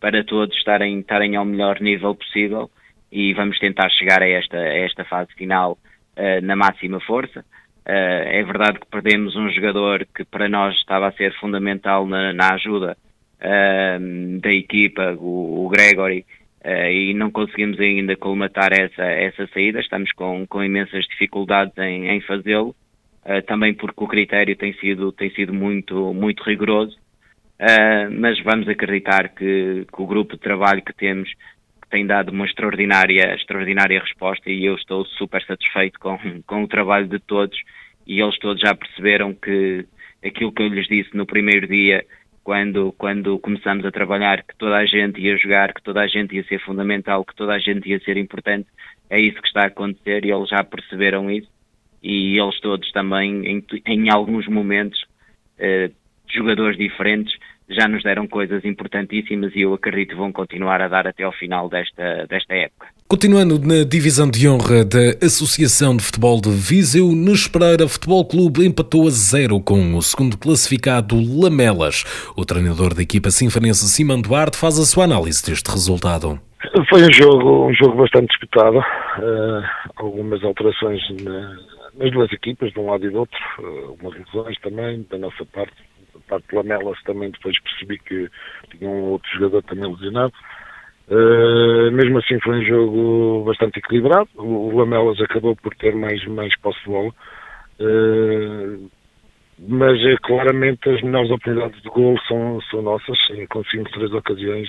para 0.00 0.24
todos 0.24 0.56
estarem, 0.56 1.00
estarem 1.00 1.36
ao 1.36 1.44
melhor 1.44 1.80
nível 1.80 2.14
possível 2.14 2.70
e 3.12 3.34
vamos 3.34 3.58
tentar 3.58 3.90
chegar 3.90 4.22
a 4.22 4.28
esta, 4.28 4.56
a 4.56 4.78
esta 4.78 5.04
fase 5.04 5.32
final 5.34 5.78
uh, 6.16 6.44
na 6.44 6.56
máxima 6.56 6.98
força. 7.00 7.40
Uh, 7.86 8.22
é 8.26 8.42
verdade 8.42 8.78
que 8.78 8.86
perdemos 8.86 9.36
um 9.36 9.50
jogador 9.50 10.06
que 10.14 10.24
para 10.24 10.48
nós 10.48 10.74
estava 10.76 11.08
a 11.08 11.12
ser 11.12 11.34
fundamental 11.38 12.06
na, 12.06 12.32
na 12.32 12.54
ajuda 12.54 12.96
uh, 13.40 14.40
da 14.40 14.52
equipa, 14.52 15.16
o, 15.18 15.66
o 15.66 15.68
Gregory, 15.68 16.24
e 16.62 17.14
não 17.14 17.30
conseguimos 17.30 17.80
ainda 17.80 18.14
colmatar 18.16 18.70
essa, 18.78 19.02
essa 19.02 19.46
saída. 19.46 19.80
Estamos 19.80 20.12
com, 20.12 20.46
com 20.46 20.62
imensas 20.62 21.06
dificuldades 21.06 21.72
em, 21.78 22.06
em 22.08 22.20
fazê-lo, 22.20 22.76
também 23.46 23.72
porque 23.72 24.04
o 24.04 24.06
critério 24.06 24.54
tem 24.54 24.74
sido, 24.74 25.10
tem 25.10 25.30
sido 25.30 25.54
muito, 25.54 26.12
muito 26.12 26.42
rigoroso 26.42 26.98
Uh, 27.60 28.10
mas 28.18 28.42
vamos 28.42 28.66
acreditar 28.68 29.28
que, 29.28 29.84
que, 29.84 30.02
o 30.02 30.06
grupo 30.06 30.34
de 30.34 30.40
trabalho 30.40 30.80
que 30.82 30.94
temos 30.94 31.30
tem 31.90 32.06
dado 32.06 32.30
uma 32.30 32.46
extraordinária, 32.46 33.34
extraordinária 33.34 34.00
resposta 34.00 34.48
e 34.48 34.64
eu 34.64 34.76
estou 34.76 35.04
super 35.04 35.44
satisfeito 35.44 36.00
com, 36.00 36.18
com 36.46 36.62
o 36.62 36.68
trabalho 36.68 37.06
de 37.06 37.18
todos 37.18 37.58
e 38.06 38.18
eles 38.18 38.38
todos 38.38 38.62
já 38.62 38.74
perceberam 38.74 39.34
que 39.34 39.84
aquilo 40.24 40.52
que 40.52 40.62
eu 40.62 40.68
lhes 40.68 40.88
disse 40.88 41.14
no 41.14 41.26
primeiro 41.26 41.66
dia, 41.66 42.06
quando, 42.42 42.92
quando 42.92 43.38
começamos 43.38 43.84
a 43.84 43.90
trabalhar 43.90 44.42
que 44.42 44.56
toda 44.56 44.76
a 44.76 44.86
gente 44.86 45.20
ia 45.20 45.36
jogar, 45.36 45.74
que 45.74 45.82
toda 45.82 46.00
a 46.00 46.06
gente 46.06 46.34
ia 46.34 46.44
ser 46.44 46.60
fundamental, 46.60 47.22
que 47.26 47.36
toda 47.36 47.52
a 47.52 47.58
gente 47.58 47.86
ia 47.90 48.00
ser 48.00 48.16
importante, 48.16 48.68
é 49.10 49.20
isso 49.20 49.40
que 49.40 49.48
está 49.48 49.64
a 49.64 49.66
acontecer 49.66 50.24
e 50.24 50.32
eles 50.32 50.48
já 50.48 50.64
perceberam 50.64 51.30
isso. 51.30 51.50
E 52.02 52.38
eles 52.38 52.58
todos 52.60 52.90
também, 52.92 53.46
em, 53.46 53.64
em 53.86 54.10
alguns 54.10 54.48
momentos, 54.48 55.04
eh, 55.58 55.90
jogadores 56.32 56.78
diferentes, 56.78 57.36
já 57.70 57.86
nos 57.86 58.02
deram 58.02 58.26
coisas 58.26 58.64
importantíssimas 58.64 59.54
e 59.54 59.60
eu 59.60 59.72
acredito 59.72 60.10
que 60.10 60.16
vão 60.16 60.32
continuar 60.32 60.82
a 60.82 60.88
dar 60.88 61.06
até 61.06 61.22
ao 61.22 61.32
final 61.32 61.68
desta, 61.68 62.26
desta 62.28 62.54
época. 62.54 62.88
Continuando 63.08 63.58
na 63.58 63.84
divisão 63.84 64.30
de 64.30 64.48
honra 64.48 64.84
da 64.84 65.24
Associação 65.24 65.96
de 65.96 66.04
Futebol 66.04 66.40
de 66.40 66.50
Viseu, 66.50 67.08
nos 67.08 67.48
Pereira 67.48 67.88
Futebol 67.88 68.24
Clube 68.24 68.66
empatou 68.66 69.06
a 69.06 69.10
zero 69.10 69.60
com 69.60 69.96
o 69.96 70.02
segundo 70.02 70.38
classificado 70.38 71.16
Lamelas. 71.16 72.04
O 72.36 72.44
treinador 72.44 72.94
da 72.94 73.02
equipa 73.02 73.30
sinfonense 73.30 73.88
Simão 73.88 74.20
Duarte 74.20 74.56
faz 74.56 74.78
a 74.78 74.84
sua 74.84 75.04
análise 75.04 75.44
deste 75.44 75.70
resultado. 75.70 76.38
Foi 76.88 77.02
um 77.02 77.12
jogo, 77.12 77.68
um 77.68 77.74
jogo 77.74 77.96
bastante 77.96 78.28
disputado, 78.28 78.78
uh, 78.78 79.62
algumas 79.96 80.42
alterações 80.44 81.00
na, 81.22 81.56
nas 81.94 82.12
duas 82.12 82.30
equipas, 82.32 82.72
de 82.72 82.78
um 82.78 82.90
lado 82.90 83.06
e 83.06 83.10
do 83.10 83.20
outro, 83.20 83.38
uh, 83.58 83.96
umas 84.00 84.14
lesões 84.18 84.58
também 84.60 85.04
da 85.10 85.18
nossa 85.18 85.44
parte, 85.46 85.72
parte 86.30 86.48
de 86.48 86.56
Lamelas 86.56 87.02
também 87.02 87.30
depois 87.30 87.60
percebi 87.60 87.98
que 87.98 88.28
tinha 88.70 88.88
um 88.88 89.10
outro 89.10 89.28
jogador 89.32 89.62
também 89.64 89.90
lesionado. 89.90 90.32
Uh, 91.08 91.90
mesmo 91.90 92.18
assim 92.18 92.38
foi 92.40 92.60
um 92.60 92.64
jogo 92.64 93.44
bastante 93.44 93.80
equilibrado. 93.80 94.28
O, 94.36 94.78
Lamelas 94.78 95.20
acabou 95.20 95.56
por 95.56 95.74
ter 95.74 95.94
mais, 95.94 96.24
mais 96.26 96.56
posse 96.60 96.78
de 96.84 96.86
bola. 96.86 97.12
Uh, 97.80 98.90
mas 99.68 100.00
é, 100.06 100.16
claramente 100.22 100.88
as 100.88 101.02
melhores 101.02 101.30
oportunidades 101.30 101.82
de 101.82 101.88
gol 101.90 102.16
são, 102.28 102.60
são 102.70 102.80
nossas. 102.80 103.18
Conseguimos 103.50 103.90
três 103.90 104.12
ocasiões, 104.12 104.68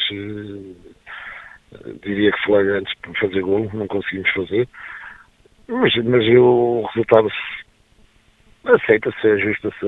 diria 2.04 2.32
que 2.32 2.44
flagrantes 2.44 2.94
para 3.02 3.14
fazer 3.14 3.42
gol, 3.42 3.70
não 3.74 3.88
conseguimos 3.88 4.30
fazer. 4.32 4.68
Mas, 5.68 5.96
mas 6.04 6.28
eu, 6.28 6.44
o 6.44 6.86
resultado 6.88 7.30
aceita-se, 8.66 9.28
ajusta-se 9.28 9.86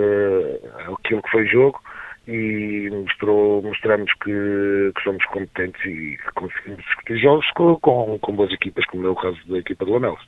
aquilo 0.87 1.21
que 1.21 1.31
foi 1.31 1.47
jogo 1.47 1.79
e 2.27 2.89
mostrou, 2.89 3.61
mostramos 3.61 4.11
que, 4.23 4.91
que, 4.95 5.03
somos 5.03 5.23
competentes 5.25 5.81
e 5.85 6.17
que 6.17 6.31
conseguimos 6.35 6.83
discutir 6.85 7.17
jogos 7.17 7.45
com, 7.51 7.75
com, 7.81 8.17
com, 8.19 8.35
boas 8.35 8.51
equipas, 8.53 8.85
como 8.85 9.05
é 9.07 9.09
o 9.09 9.15
caso 9.15 9.37
da 9.47 9.57
equipa 9.57 9.85
de 9.85 9.91
Lamelas. 9.91 10.21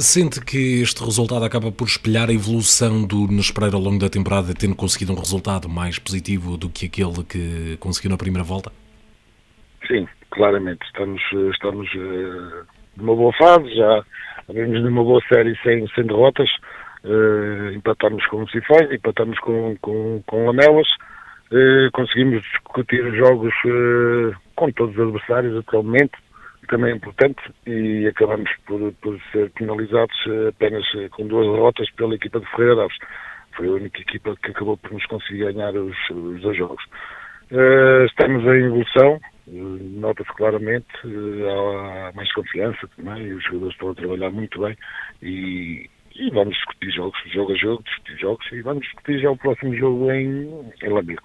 Sente 0.00 0.44
que 0.44 0.82
este 0.82 1.04
resultado 1.04 1.44
acaba 1.44 1.70
por 1.70 1.86
espelhar 1.86 2.30
a 2.30 2.32
evolução 2.32 3.06
do 3.06 3.28
Nespereira 3.28 3.76
ao 3.76 3.82
longo 3.82 4.00
da 4.00 4.08
temporada, 4.08 4.54
tendo 4.54 4.74
conseguido 4.74 5.12
um 5.12 5.18
resultado 5.18 5.68
mais 5.68 5.98
positivo 5.98 6.56
do 6.56 6.68
que 6.68 6.86
aquele 6.86 7.22
que 7.22 7.76
conseguiu 7.78 8.10
na 8.10 8.16
primeira 8.16 8.42
volta? 8.42 8.72
Sim, 9.86 10.08
claramente. 10.30 10.84
Estamos, 10.86 11.22
estamos 11.52 11.94
uh, 11.94 12.66
numa 12.96 13.14
boa 13.14 13.32
fase, 13.34 13.72
já 13.72 14.02
vimos 14.48 14.82
numa 14.82 15.04
boa 15.04 15.20
série 15.28 15.56
sem, 15.62 15.86
sem 15.94 16.04
derrotas 16.04 16.50
uh, 17.04 17.70
empatamos 17.74 18.26
com 18.26 18.42
o 18.42 18.48
Cifões, 18.48 18.90
empatamos 18.90 19.38
com, 19.40 19.76
com, 19.80 20.22
com 20.26 20.46
Lamelas, 20.46 20.88
uh, 21.52 21.90
conseguimos 21.92 22.42
discutir 22.42 23.04
os 23.04 23.16
jogos 23.16 23.52
uh, 23.66 24.34
com 24.56 24.70
todos 24.72 24.96
os 24.96 25.02
adversários 25.02 25.56
atualmente, 25.56 26.12
também 26.68 26.92
é 26.92 26.96
importante, 26.96 27.40
e 27.66 28.06
acabamos 28.06 28.50
por, 28.66 28.92
por 28.94 29.20
ser 29.30 29.50
penalizados 29.50 30.16
apenas 30.48 30.84
com 31.10 31.26
duas 31.26 31.46
derrotas 31.46 31.90
pela 31.90 32.14
equipa 32.14 32.40
de 32.40 32.46
Ferreira 32.46 32.76
Daves. 32.76 32.96
Foi 33.54 33.68
a 33.68 33.72
única 33.72 34.00
equipa 34.00 34.34
que 34.42 34.50
acabou 34.50 34.76
por 34.78 34.92
nos 34.92 35.04
conseguir 35.04 35.52
ganhar 35.52 35.74
os, 35.74 35.94
os 36.10 36.40
dois 36.40 36.56
jogos. 36.56 36.82
estamos 38.08 38.44
em 38.44 38.64
evolução, 38.64 39.20
nota-se 39.46 40.32
claramente, 40.32 40.86
há 41.04 42.12
mais 42.16 42.32
confiança 42.32 42.88
também, 42.96 43.34
os 43.34 43.44
jogadores 43.44 43.74
estão 43.74 43.90
a 43.90 43.94
trabalhar 43.94 44.30
muito 44.30 44.62
bem 44.62 44.74
e, 45.22 45.90
e 46.16 46.30
vamos 46.30 46.54
discutir 46.54 46.90
jogos, 46.92 47.18
jogo 47.32 47.52
a 47.52 47.56
jogo, 47.56 47.82
discutir 47.82 48.18
jogos 48.18 48.52
e 48.52 48.62
vamos 48.62 48.82
discutir 48.82 49.20
já 49.20 49.30
o 49.30 49.36
próximo 49.36 49.74
jogo 49.76 50.10
em, 50.10 50.72
em 50.82 50.88
Lamego. 50.88 51.22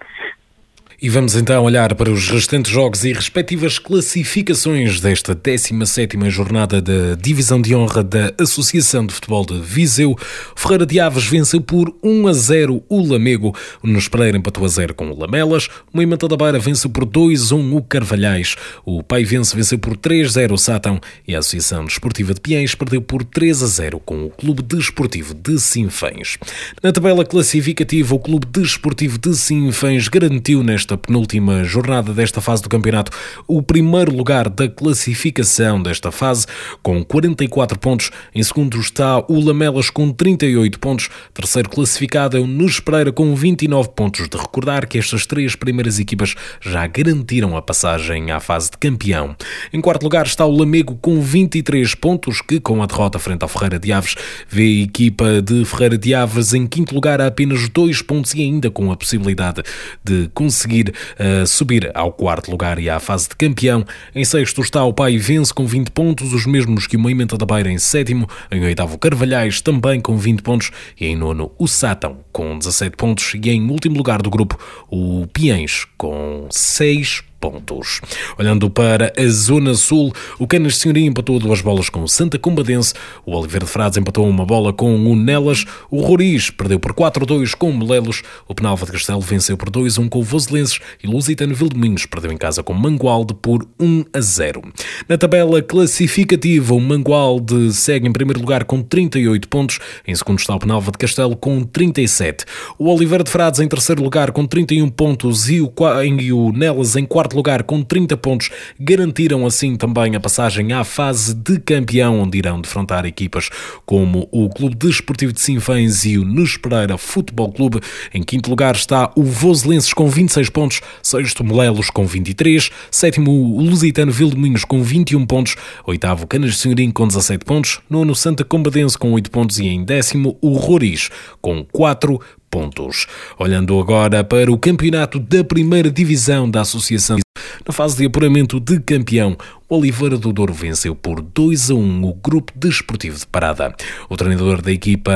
E 1.02 1.08
vamos 1.08 1.34
então 1.34 1.64
olhar 1.64 1.94
para 1.94 2.10
os 2.10 2.28
restantes 2.28 2.70
jogos 2.70 3.04
e 3.04 3.12
respectivas 3.12 3.78
classificações 3.78 5.00
desta 5.00 5.34
17ª 5.34 6.28
jornada 6.28 6.80
da 6.80 7.14
Divisão 7.18 7.60
de 7.60 7.74
Honra 7.74 8.02
da 8.02 8.32
Associação 8.38 9.06
de 9.06 9.14
Futebol 9.14 9.46
de 9.46 9.58
Viseu. 9.60 10.14
Ferreira 10.54 10.84
de 10.84 11.00
Aves 11.00 11.24
venceu 11.24 11.60
por 11.60 11.94
1 12.02 12.28
a 12.28 12.32
0 12.34 12.84
o 12.86 13.00
Lamego, 13.02 13.56
Nunes 13.82 14.08
Pereira 14.08 14.36
empatou 14.36 14.64
a 14.64 14.68
0 14.68 14.94
com 14.94 15.10
o 15.10 15.18
Lamelas, 15.18 15.68
o 15.90 15.96
Moimenta 15.96 16.28
da 16.28 16.36
Beira 16.36 16.58
venceu 16.58 16.90
por 16.90 17.06
2 17.06 17.52
a 17.52 17.54
1 17.54 17.76
o 17.76 17.82
Carvalhais, 17.82 18.56
o 18.84 19.02
Pai 19.02 19.24
Vence 19.24 19.56
venceu 19.56 19.78
por 19.78 19.96
3 19.96 20.26
a 20.26 20.30
0 20.32 20.54
o 20.54 20.58
Sátão 20.58 21.00
e 21.26 21.34
a 21.34 21.38
Associação 21.38 21.86
Desportiva 21.86 22.34
de 22.34 22.42
Piens 22.42 22.74
perdeu 22.74 23.00
por 23.00 23.24
3 23.24 23.62
a 23.62 23.66
0 23.66 24.00
com 24.00 24.26
o 24.26 24.30
Clube 24.30 24.62
Desportivo 24.62 25.32
de 25.32 25.58
Sinfãs. 25.58 26.36
Na 26.82 26.92
tabela 26.92 27.24
classificativa, 27.24 28.14
o 28.14 28.18
Clube 28.18 28.46
Desportivo 28.46 29.18
de 29.18 29.34
Sinfãs 29.34 30.08
garantiu 30.08 30.62
nesta 30.62 30.79
nesta 30.80 30.96
penúltima 30.96 31.62
jornada 31.62 32.14
desta 32.14 32.40
fase 32.40 32.62
do 32.62 32.68
campeonato 32.68 33.12
o 33.46 33.62
primeiro 33.62 34.16
lugar 34.16 34.48
da 34.48 34.66
classificação 34.66 35.82
desta 35.82 36.10
fase, 36.10 36.46
com 36.82 37.04
44 37.04 37.78
pontos. 37.78 38.10
Em 38.34 38.42
segundo 38.42 38.80
está 38.80 39.18
o 39.28 39.44
Lamelas 39.44 39.90
com 39.90 40.10
38 40.10 40.78
pontos. 40.78 41.10
Terceiro 41.34 41.68
classificado 41.68 42.38
é 42.38 42.40
o 42.40 42.46
Nunes 42.46 42.80
Pereira 42.80 43.12
com 43.12 43.34
29 43.34 43.90
pontos. 43.90 44.26
De 44.26 44.38
recordar 44.38 44.86
que 44.86 44.96
estas 44.96 45.26
três 45.26 45.54
primeiras 45.54 45.98
equipas 45.98 46.34
já 46.62 46.86
garantiram 46.86 47.56
a 47.56 47.60
passagem 47.60 48.30
à 48.30 48.40
fase 48.40 48.70
de 48.70 48.78
campeão. 48.78 49.36
Em 49.72 49.80
quarto 49.82 50.02
lugar 50.02 50.24
está 50.24 50.46
o 50.46 50.56
Lamego 50.56 50.96
com 50.96 51.20
23 51.20 51.94
pontos, 51.94 52.40
que 52.40 52.58
com 52.58 52.82
a 52.82 52.86
derrota 52.86 53.18
frente 53.18 53.42
ao 53.42 53.48
Ferreira 53.48 53.78
de 53.78 53.92
Aves 53.92 54.14
vê 54.48 54.62
a 54.62 54.84
equipa 54.84 55.42
de 55.42 55.62
Ferreira 55.66 55.98
de 55.98 56.14
Aves 56.14 56.54
em 56.54 56.66
quinto 56.66 56.94
lugar 56.94 57.20
a 57.20 57.26
apenas 57.26 57.68
dois 57.68 58.00
pontos 58.00 58.32
e 58.34 58.40
ainda 58.40 58.70
com 58.70 58.90
a 58.90 58.96
possibilidade 58.96 59.62
de 60.02 60.30
conseguir 60.32 60.69
conseguir 60.70 60.94
uh, 61.18 61.46
subir 61.46 61.90
ao 61.94 62.12
quarto 62.12 62.50
lugar 62.50 62.78
e 62.78 62.88
à 62.88 63.00
fase 63.00 63.28
de 63.28 63.36
campeão. 63.36 63.84
Em 64.14 64.24
sexto 64.24 64.62
está 64.62 64.84
o 64.84 64.92
Pai 64.92 65.18
Vence 65.18 65.52
com 65.52 65.66
20 65.66 65.90
pontos, 65.90 66.32
os 66.32 66.46
mesmos 66.46 66.86
que 66.86 66.96
o 66.96 67.00
Moimenta 67.00 67.36
da 67.36 67.44
Beira 67.44 67.70
em 67.70 67.78
sétimo. 67.78 68.28
Em 68.50 68.64
oitavo, 68.64 68.96
Carvalhais 68.96 69.60
também 69.60 70.00
com 70.00 70.16
20 70.16 70.42
pontos. 70.42 70.70
E 70.98 71.06
em 71.06 71.16
nono, 71.16 71.50
o 71.58 71.66
Sátão 71.66 72.18
com 72.32 72.56
17 72.56 72.96
pontos. 72.96 73.34
E 73.34 73.50
em 73.50 73.68
último 73.68 73.96
lugar 73.96 74.22
do 74.22 74.30
grupo, 74.30 74.58
o 74.88 75.26
Piens 75.32 75.86
com 75.98 76.46
6 76.50 77.20
pontos 77.20 77.29
pontos. 77.40 78.00
Olhando 78.38 78.68
para 78.70 79.12
a 79.16 79.28
Zona 79.28 79.74
Sul, 79.74 80.12
o 80.38 80.46
Canas 80.46 80.74
de 80.74 80.80
Senhoria 80.80 81.06
empatou 81.06 81.38
duas 81.38 81.60
bolas 81.60 81.88
com 81.88 82.02
o 82.02 82.08
Santa 82.08 82.38
Combadense, 82.38 82.94
o 83.24 83.34
Oliveira 83.34 83.64
de 83.64 83.70
Frades 83.70 83.96
empatou 83.96 84.28
uma 84.28 84.44
bola 84.44 84.72
com 84.72 84.94
o 84.94 85.16
Nelas, 85.16 85.64
o 85.90 86.02
Roriz 86.02 86.50
perdeu 86.50 86.78
por 86.78 86.92
4-2 86.92 87.54
com 87.54 87.70
o 87.70 87.72
Molelos, 87.72 88.22
o 88.46 88.54
Penalva 88.54 88.84
de 88.84 88.92
Castelo 88.92 89.20
venceu 89.20 89.56
por 89.56 89.70
2-1 89.70 90.08
com 90.08 90.18
o 90.18 90.22
Voselenses 90.22 90.78
e 91.02 91.06
o 91.06 91.10
Lusitano 91.10 91.54
Vildomingos 91.54 92.04
perdeu 92.06 92.30
em 92.30 92.36
casa 92.36 92.62
com 92.62 92.72
o 92.72 92.78
Mangualde 92.78 93.34
por 93.34 93.66
1-0. 93.80 94.72
Na 95.08 95.16
tabela 95.16 95.62
classificativa, 95.62 96.74
o 96.74 96.80
Mangualde 96.80 97.72
segue 97.72 98.06
em 98.06 98.12
primeiro 98.12 98.40
lugar 98.40 98.64
com 98.64 98.82
38 98.82 99.48
pontos, 99.48 99.78
em 100.06 100.14
segundo 100.14 100.38
está 100.38 100.54
o 100.54 100.58
Penalva 100.58 100.92
de 100.92 100.98
Castelo 100.98 101.36
com 101.36 101.62
37. 101.62 102.44
O 102.78 102.92
Oliveira 102.92 103.24
de 103.24 103.30
Frades 103.30 103.60
em 103.60 103.68
terceiro 103.68 104.02
lugar 104.02 104.30
com 104.32 104.46
31 104.46 104.88
pontos 104.90 105.48
e 105.48 105.60
o, 105.60 105.72
e 106.20 106.32
o 106.32 106.52
Nelas 106.52 106.96
em 106.96 107.06
quarto 107.06 107.29
quarto 107.30 107.36
lugar 107.36 107.62
com 107.62 107.82
30 107.82 108.16
pontos, 108.16 108.50
garantiram 108.78 109.46
assim 109.46 109.76
também 109.76 110.16
a 110.16 110.20
passagem 110.20 110.72
à 110.72 110.84
fase 110.84 111.34
de 111.34 111.58
campeão, 111.58 112.20
onde 112.20 112.38
irão 112.38 112.60
defrontar 112.60 113.06
equipas 113.06 113.48
como 113.86 114.28
o 114.32 114.48
Clube 114.48 114.74
Desportivo 114.74 115.32
de 115.32 115.40
Sinfãs 115.40 116.04
e 116.04 116.18
o 116.18 116.24
Nus 116.24 116.56
Pereira 116.56 116.98
Futebol 116.98 117.52
Clube. 117.52 117.80
Em 118.12 118.22
quinto 118.22 118.50
lugar 118.50 118.74
está 118.74 119.10
o 119.16 119.22
Voselenses 119.22 119.92
com 119.92 120.08
26 120.08 120.50
pontos, 120.50 120.80
sexto 121.02 121.44
Molelos 121.44 121.90
com 121.90 122.06
23, 122.06 122.70
sétimo 122.90 123.30
o 123.30 123.60
Lusitano 123.60 124.12
Vildomingos 124.12 124.64
com 124.64 124.82
21 124.82 125.24
pontos, 125.26 125.56
oitavo 125.86 126.26
Canas 126.26 126.52
de 126.52 126.56
Senhorim 126.58 126.90
com 126.90 127.06
17 127.06 127.44
pontos, 127.44 127.80
nono 127.88 128.14
Santa 128.14 128.44
Combadense 128.44 128.98
com 128.98 129.12
8 129.12 129.30
pontos 129.30 129.58
e 129.58 129.66
em 129.66 129.84
décimo 129.84 130.36
o 130.40 130.54
Roriz 130.54 131.10
com 131.40 131.64
4 131.72 132.20
pontos. 132.50 133.06
Olhando 133.38 133.78
agora 133.78 134.24
para 134.24 134.50
o 134.50 134.58
campeonato 134.58 135.18
da 135.18 135.44
primeira 135.44 135.90
divisão 135.90 136.50
da 136.50 136.62
Associação. 136.62 137.18
Na 137.66 137.72
fase 137.72 137.96
de 137.96 138.06
apuramento 138.06 138.58
de 138.58 138.80
campeão, 138.80 139.36
o 139.68 139.78
Oliveira 139.78 140.18
do 140.18 140.32
Douro 140.32 140.52
venceu 140.52 140.94
por 140.94 141.22
2 141.22 141.70
a 141.70 141.74
1 141.74 142.04
o 142.04 142.14
Grupo 142.14 142.52
Desportivo 142.56 143.18
de 143.18 143.26
Parada. 143.26 143.74
O 144.08 144.16
treinador 144.16 144.60
da 144.60 144.72
equipa 144.72 145.12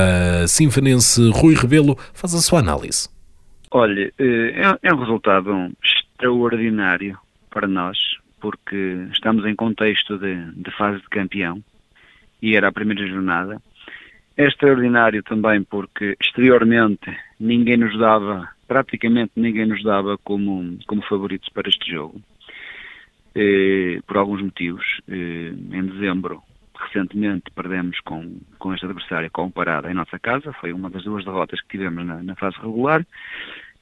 sinfonense, 0.47 1.29
Rui 1.31 1.55
Rebelo, 1.55 1.97
faz 2.13 2.33
a 2.33 2.39
sua 2.39 2.59
análise. 2.59 3.09
Olha, 3.71 4.11
eh, 4.17 4.77
é, 4.81 4.89
é 4.89 4.93
um 4.93 4.99
resultado 4.99 5.51
extraordinário 5.83 7.17
para 7.49 7.67
nós, 7.67 7.97
porque 8.39 9.07
estamos 9.11 9.45
em 9.45 9.55
contexto 9.55 10.17
de, 10.17 10.51
de 10.53 10.71
fase 10.77 10.99
de 11.01 11.09
campeão 11.09 11.61
e 12.41 12.55
era 12.55 12.67
a 12.67 12.71
primeira 12.71 13.05
jornada. 13.07 13.61
É 14.37 14.45
extraordinário 14.45 15.23
também 15.23 15.63
porque 15.63 16.15
exteriormente 16.21 17.09
ninguém 17.39 17.77
nos 17.77 17.97
dava 17.97 18.55
praticamente 18.67 19.31
ninguém 19.35 19.65
nos 19.65 19.83
dava 19.83 20.17
como, 20.17 20.77
como 20.87 21.01
favoritos 21.03 21.49
para 21.49 21.69
este 21.69 21.91
jogo, 21.91 22.21
eh, 23.35 23.99
por 24.07 24.17
alguns 24.17 24.41
motivos. 24.41 24.85
Eh, 25.07 25.53
em 25.71 25.85
dezembro, 25.85 26.41
recentemente, 26.75 27.51
perdemos 27.55 27.99
com, 28.01 28.39
com 28.57 28.73
este 28.73 28.85
adversário 28.85 29.29
com 29.31 29.49
parada 29.51 29.89
em 29.89 29.93
nossa 29.93 30.19
casa, 30.19 30.53
foi 30.53 30.73
uma 30.73 30.89
das 30.89 31.03
duas 31.03 31.23
derrotas 31.23 31.61
que 31.61 31.77
tivemos 31.77 32.05
na, 32.05 32.21
na 32.23 32.35
fase 32.35 32.57
regular. 32.57 33.05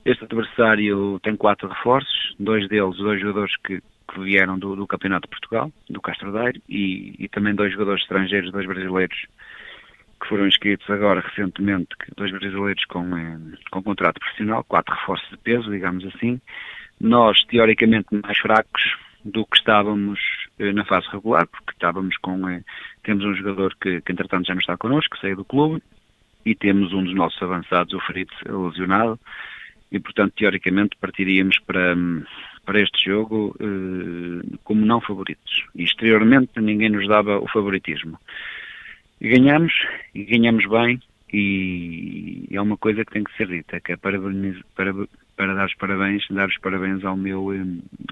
Este 0.05 0.25
adversário 0.25 1.19
tem 1.23 1.35
quatro 1.35 1.69
reforços, 1.69 2.35
dois 2.37 2.67
deles, 2.67 2.97
dois 2.97 3.21
jogadores 3.21 3.55
que, 3.63 3.79
que 3.79 4.19
vieram 4.19 4.59
do, 4.59 4.75
do, 4.75 4.85
Campeonato 4.85 5.27
de 5.27 5.29
Portugal, 5.29 5.71
do 5.89 6.01
Castro 6.01 6.33
Daire, 6.33 6.61
e, 6.67 7.15
e 7.17 7.29
também 7.29 7.55
dois 7.55 7.71
jogadores 7.71 8.01
estrangeiros, 8.01 8.51
dois 8.51 8.67
brasileiros 8.67 9.27
que 10.23 10.29
foram 10.29 10.47
inscritos 10.47 10.89
agora 10.89 11.19
recentemente, 11.19 11.89
dois 12.15 12.31
brasileiros 12.31 12.85
com, 12.85 13.17
eh, 13.17 13.37
com 13.69 13.83
contrato 13.83 14.19
profissional, 14.19 14.63
quatro 14.63 14.95
reforços 14.95 15.29
de 15.29 15.37
peso, 15.37 15.69
digamos 15.69 16.05
assim. 16.05 16.39
Nós, 16.99 17.43
teoricamente, 17.43 18.07
mais 18.23 18.37
fracos 18.37 18.95
do 19.25 19.45
que 19.45 19.57
estávamos 19.57 20.19
eh, 20.59 20.71
na 20.71 20.85
fase 20.85 21.07
regular, 21.11 21.45
porque 21.47 21.71
estávamos 21.71 22.15
com. 22.17 22.47
Eh, 22.47 22.63
temos 23.03 23.25
um 23.25 23.35
jogador 23.35 23.75
que, 23.81 23.99
que 23.99 24.11
entretanto 24.13 24.47
já 24.47 24.53
não 24.53 24.61
está 24.61 24.77
connosco, 24.77 25.17
saiu 25.17 25.35
do 25.35 25.43
clube, 25.43 25.83
e 26.45 26.55
temos 26.55 26.93
um 26.93 27.03
dos 27.03 27.13
nossos 27.13 27.41
avançados, 27.41 27.93
o 27.93 27.99
ferido, 27.99 28.31
lesionado, 28.45 29.19
e 29.91 29.99
portanto, 29.99 30.33
teoricamente, 30.37 30.95
partiríamos 30.99 31.59
para, 31.67 31.95
para 32.65 32.81
este 32.81 33.09
jogo 33.09 33.55
como 34.63 34.85
não 34.85 34.99
favoritos. 34.99 35.65
E 35.75 35.83
exteriormente 35.83 36.59
ninguém 36.59 36.89
nos 36.89 37.07
dava 37.07 37.39
o 37.39 37.47
favoritismo. 37.47 38.17
E 39.23 39.29
ganhamos, 39.29 39.73
e 40.13 40.25
ganhamos 40.25 40.65
bem, 40.65 40.99
e 41.31 42.45
é 42.51 42.61
uma 42.61 42.75
coisa 42.75 43.05
que 43.05 43.13
tem 43.13 43.23
que 43.23 43.35
ser 43.37 43.47
dita, 43.47 43.79
que 43.79 43.93
é 43.93 43.95
para, 43.95 44.19
para, 44.75 44.93
para 45.37 45.53
dar 45.55 45.65
os 45.65 45.73
parabéns, 45.75 46.27
dar 46.29 46.49
os 46.49 46.57
parabéns 46.57 47.05
ao 47.05 47.15
meu, 47.15 47.53
eh, 47.53 47.63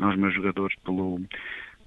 aos 0.02 0.16
meus 0.16 0.34
jogadores 0.34 0.74
pelo, 0.86 1.20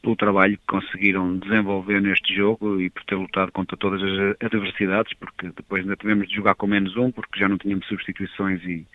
pelo 0.03 0.15
trabalho 0.15 0.59
que 0.59 0.67
conseguiram 0.67 1.39
desenvolver 1.39 2.03
neste 2.03 2.35
jogo 2.35 2.79
e 2.79 2.91
por 2.91 3.03
ter 3.05 3.15
lutado 3.15 3.51
contra 3.51 3.79
todas 3.79 4.03
as 4.03 4.37
adversidades, 4.45 5.15
porque 5.15 5.49
depois 5.57 5.81
ainda 5.81 5.97
tivemos 5.97 6.29
de 6.29 6.35
jogar 6.35 6.55
com 6.55 6.67
menos 6.67 6.95
um, 6.99 7.11
porque 7.11 7.41
já 7.41 7.49
não 7.49 7.57
tínhamos 7.57 7.87
substituições 7.87 8.63
e, 8.65 8.87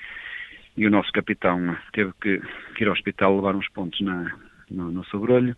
e 0.77 0.85
o 0.85 0.91
nosso 0.91 1.11
capitão 1.11 1.75
teve 1.91 2.13
que, 2.21 2.39
que 2.75 2.83
ir 2.83 2.87
ao 2.87 2.93
hospital 2.93 3.35
levar 3.35 3.55
uns 3.55 3.67
pontos 3.69 3.99
na, 4.01 4.31
no, 4.69 4.91
no 4.91 5.03
sobrolho. 5.05 5.57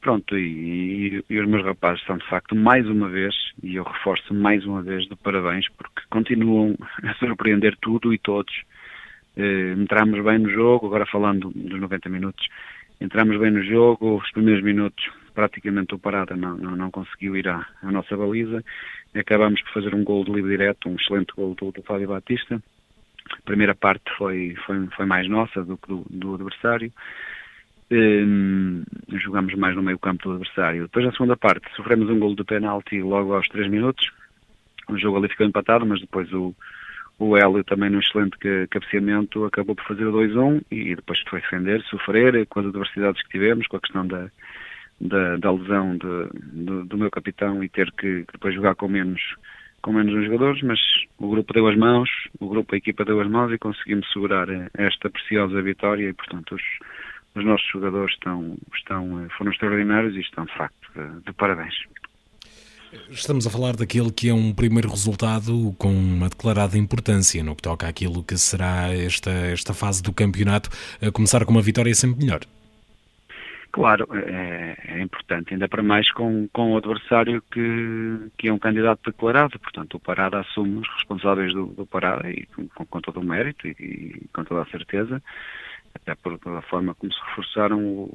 Pronto, 0.00 0.38
e, 0.38 1.08
e, 1.08 1.24
e, 1.28 1.40
os 1.40 1.48
meus 1.48 1.64
rapazes 1.64 2.04
são 2.04 2.16
de 2.16 2.26
facto 2.28 2.54
mais 2.54 2.86
uma 2.86 3.08
vez, 3.08 3.34
e 3.62 3.76
eu 3.76 3.82
reforço 3.82 4.32
mais 4.32 4.64
uma 4.64 4.80
vez 4.80 5.04
de 5.08 5.16
parabéns, 5.16 5.66
porque 5.76 6.02
continuam 6.08 6.76
a 7.02 7.14
surpreender 7.14 7.76
tudo 7.80 8.14
e 8.14 8.18
todos. 8.18 8.54
Eh, 9.36 9.74
entramos 9.76 10.22
bem 10.24 10.38
no 10.38 10.50
jogo, 10.50 10.86
agora 10.86 11.04
falando 11.06 11.50
dos 11.54 11.80
90 11.80 12.08
minutos, 12.08 12.48
entramos 13.00 13.38
bem 13.38 13.50
no 13.50 13.62
jogo, 13.62 14.16
os 14.16 14.30
primeiros 14.30 14.62
minutos 14.62 15.10
praticamente 15.34 15.94
o 15.94 15.98
Parada 16.00 16.34
não, 16.34 16.56
não, 16.56 16.74
não 16.74 16.90
conseguiu 16.90 17.36
ir 17.36 17.48
à, 17.48 17.64
à, 17.80 17.92
nossa 17.92 18.16
baliza, 18.16 18.64
acabamos 19.14 19.62
por 19.62 19.74
fazer 19.74 19.94
um 19.94 20.02
gol 20.02 20.24
de 20.24 20.32
livre 20.32 20.50
direto, 20.50 20.88
um 20.88 20.96
excelente 20.96 21.32
gol 21.36 21.54
do, 21.54 21.70
do 21.70 21.82
Fábio 21.82 22.08
Batista. 22.08 22.60
A 23.30 23.42
primeira 23.44 23.74
parte 23.74 24.10
foi, 24.16 24.56
foi, 24.66 24.86
foi 24.88 25.06
mais 25.06 25.28
nossa 25.28 25.62
do 25.62 25.76
que 25.76 25.86
do, 25.86 26.04
do 26.10 26.34
adversário. 26.34 26.92
Um, 27.90 28.84
jogamos 29.08 29.54
mais 29.54 29.74
no 29.74 29.82
meio 29.82 29.98
campo 29.98 30.24
do 30.24 30.32
adversário. 30.32 30.82
Depois, 30.82 31.06
na 31.06 31.12
segunda 31.12 31.36
parte, 31.36 31.66
sofremos 31.74 32.10
um 32.10 32.18
gol 32.18 32.34
de 32.34 32.44
penalti 32.44 33.00
logo 33.00 33.34
aos 33.34 33.48
3 33.48 33.68
minutos. 33.68 34.10
O 34.88 34.98
jogo 34.98 35.18
ali 35.18 35.28
ficou 35.28 35.46
empatado, 35.46 35.86
mas 35.86 36.00
depois 36.00 36.30
o, 36.32 36.54
o 37.18 37.36
Hélio 37.36 37.64
também 37.64 37.90
num 37.90 37.98
excelente 37.98 38.36
cabeceamento 38.70 39.44
acabou 39.44 39.74
por 39.74 39.84
fazer 39.84 40.06
o 40.06 40.12
2-1 40.12 40.62
e 40.70 40.94
depois 40.94 41.20
foi 41.28 41.40
defender, 41.40 41.82
sofrer 41.82 42.46
com 42.46 42.60
as 42.60 42.66
adversidades 42.66 43.22
que 43.22 43.30
tivemos, 43.30 43.66
com 43.66 43.76
a 43.76 43.80
questão 43.80 44.06
da, 44.06 44.30
da, 45.00 45.36
da 45.36 45.52
lesão 45.52 45.96
de, 45.96 46.28
do, 46.64 46.84
do, 46.84 46.98
meu 46.98 47.10
capitão 47.10 47.62
e 47.64 47.68
ter 47.68 47.90
que 47.92 48.24
depois 48.32 48.54
jogar 48.54 48.74
com 48.74 48.88
menos 48.88 49.20
com 49.80 49.92
menos 49.92 50.24
jogadores, 50.24 50.60
mas 50.62 50.80
o 51.18 51.30
grupo 51.30 51.52
deu 51.52 51.68
as 51.68 51.76
mãos, 51.76 52.10
o 52.40 52.48
grupo, 52.48 52.74
a 52.74 52.78
equipa 52.78 53.04
deu 53.04 53.20
as 53.20 53.28
mãos 53.28 53.52
e 53.52 53.58
conseguimos 53.58 54.10
segurar 54.12 54.48
esta 54.74 55.08
preciosa 55.08 55.62
vitória 55.62 56.08
e, 56.08 56.12
portanto, 56.12 56.56
os, 56.56 56.62
os 57.34 57.44
nossos 57.44 57.66
jogadores 57.68 58.14
estão, 58.14 58.56
estão, 58.74 59.24
eh, 59.24 59.28
foram 59.36 59.52
extraordinários 59.52 60.16
e 60.16 60.20
estão, 60.20 60.44
de 60.44 60.54
facto, 60.54 60.90
de, 60.94 61.24
de 61.24 61.32
parabéns. 61.32 61.74
Estamos 63.10 63.46
a 63.46 63.50
falar 63.50 63.76
daquele 63.76 64.10
que 64.10 64.30
é 64.30 64.34
um 64.34 64.52
primeiro 64.52 64.88
resultado 64.88 65.74
com 65.78 65.92
uma 65.92 66.28
declarada 66.28 66.78
importância 66.78 67.42
no 67.44 67.54
que 67.54 67.62
toca 67.62 67.86
àquilo 67.86 68.24
que 68.24 68.36
será 68.38 68.94
esta, 68.94 69.30
esta 69.30 69.74
fase 69.74 70.02
do 70.02 70.12
campeonato. 70.12 70.70
A 71.06 71.10
começar 71.10 71.44
com 71.44 71.50
uma 71.50 71.60
vitória 71.60 71.90
é 71.90 71.94
sempre 71.94 72.24
melhor. 72.24 72.40
Claro, 73.70 74.08
é, 74.14 74.76
é, 74.88 75.00
importante, 75.02 75.52
ainda 75.52 75.68
para 75.68 75.82
mais 75.82 76.10
com, 76.10 76.48
com 76.52 76.72
o 76.72 76.78
adversário 76.78 77.42
que, 77.52 78.30
que 78.38 78.48
é 78.48 78.52
um 78.52 78.58
candidato 78.58 79.10
declarado, 79.10 79.58
portanto 79.58 79.94
o 79.94 80.00
Parada 80.00 80.40
assume 80.40 80.78
os 80.78 80.88
responsáveis 80.94 81.52
do, 81.52 81.66
do 81.66 81.84
Parada 81.84 82.30
e 82.30 82.46
com, 82.46 82.86
com 82.86 83.00
todo 83.00 83.20
o 83.20 83.24
mérito 83.24 83.68
e, 83.68 83.76
e 83.78 84.28
com 84.32 84.42
toda 84.42 84.62
a 84.62 84.66
certeza 84.66 85.22
até 86.02 86.14
por 86.14 86.38
a 86.56 86.62
forma 86.62 86.94
como 86.94 87.12
se 87.12 87.20
reforçaram 87.28 88.08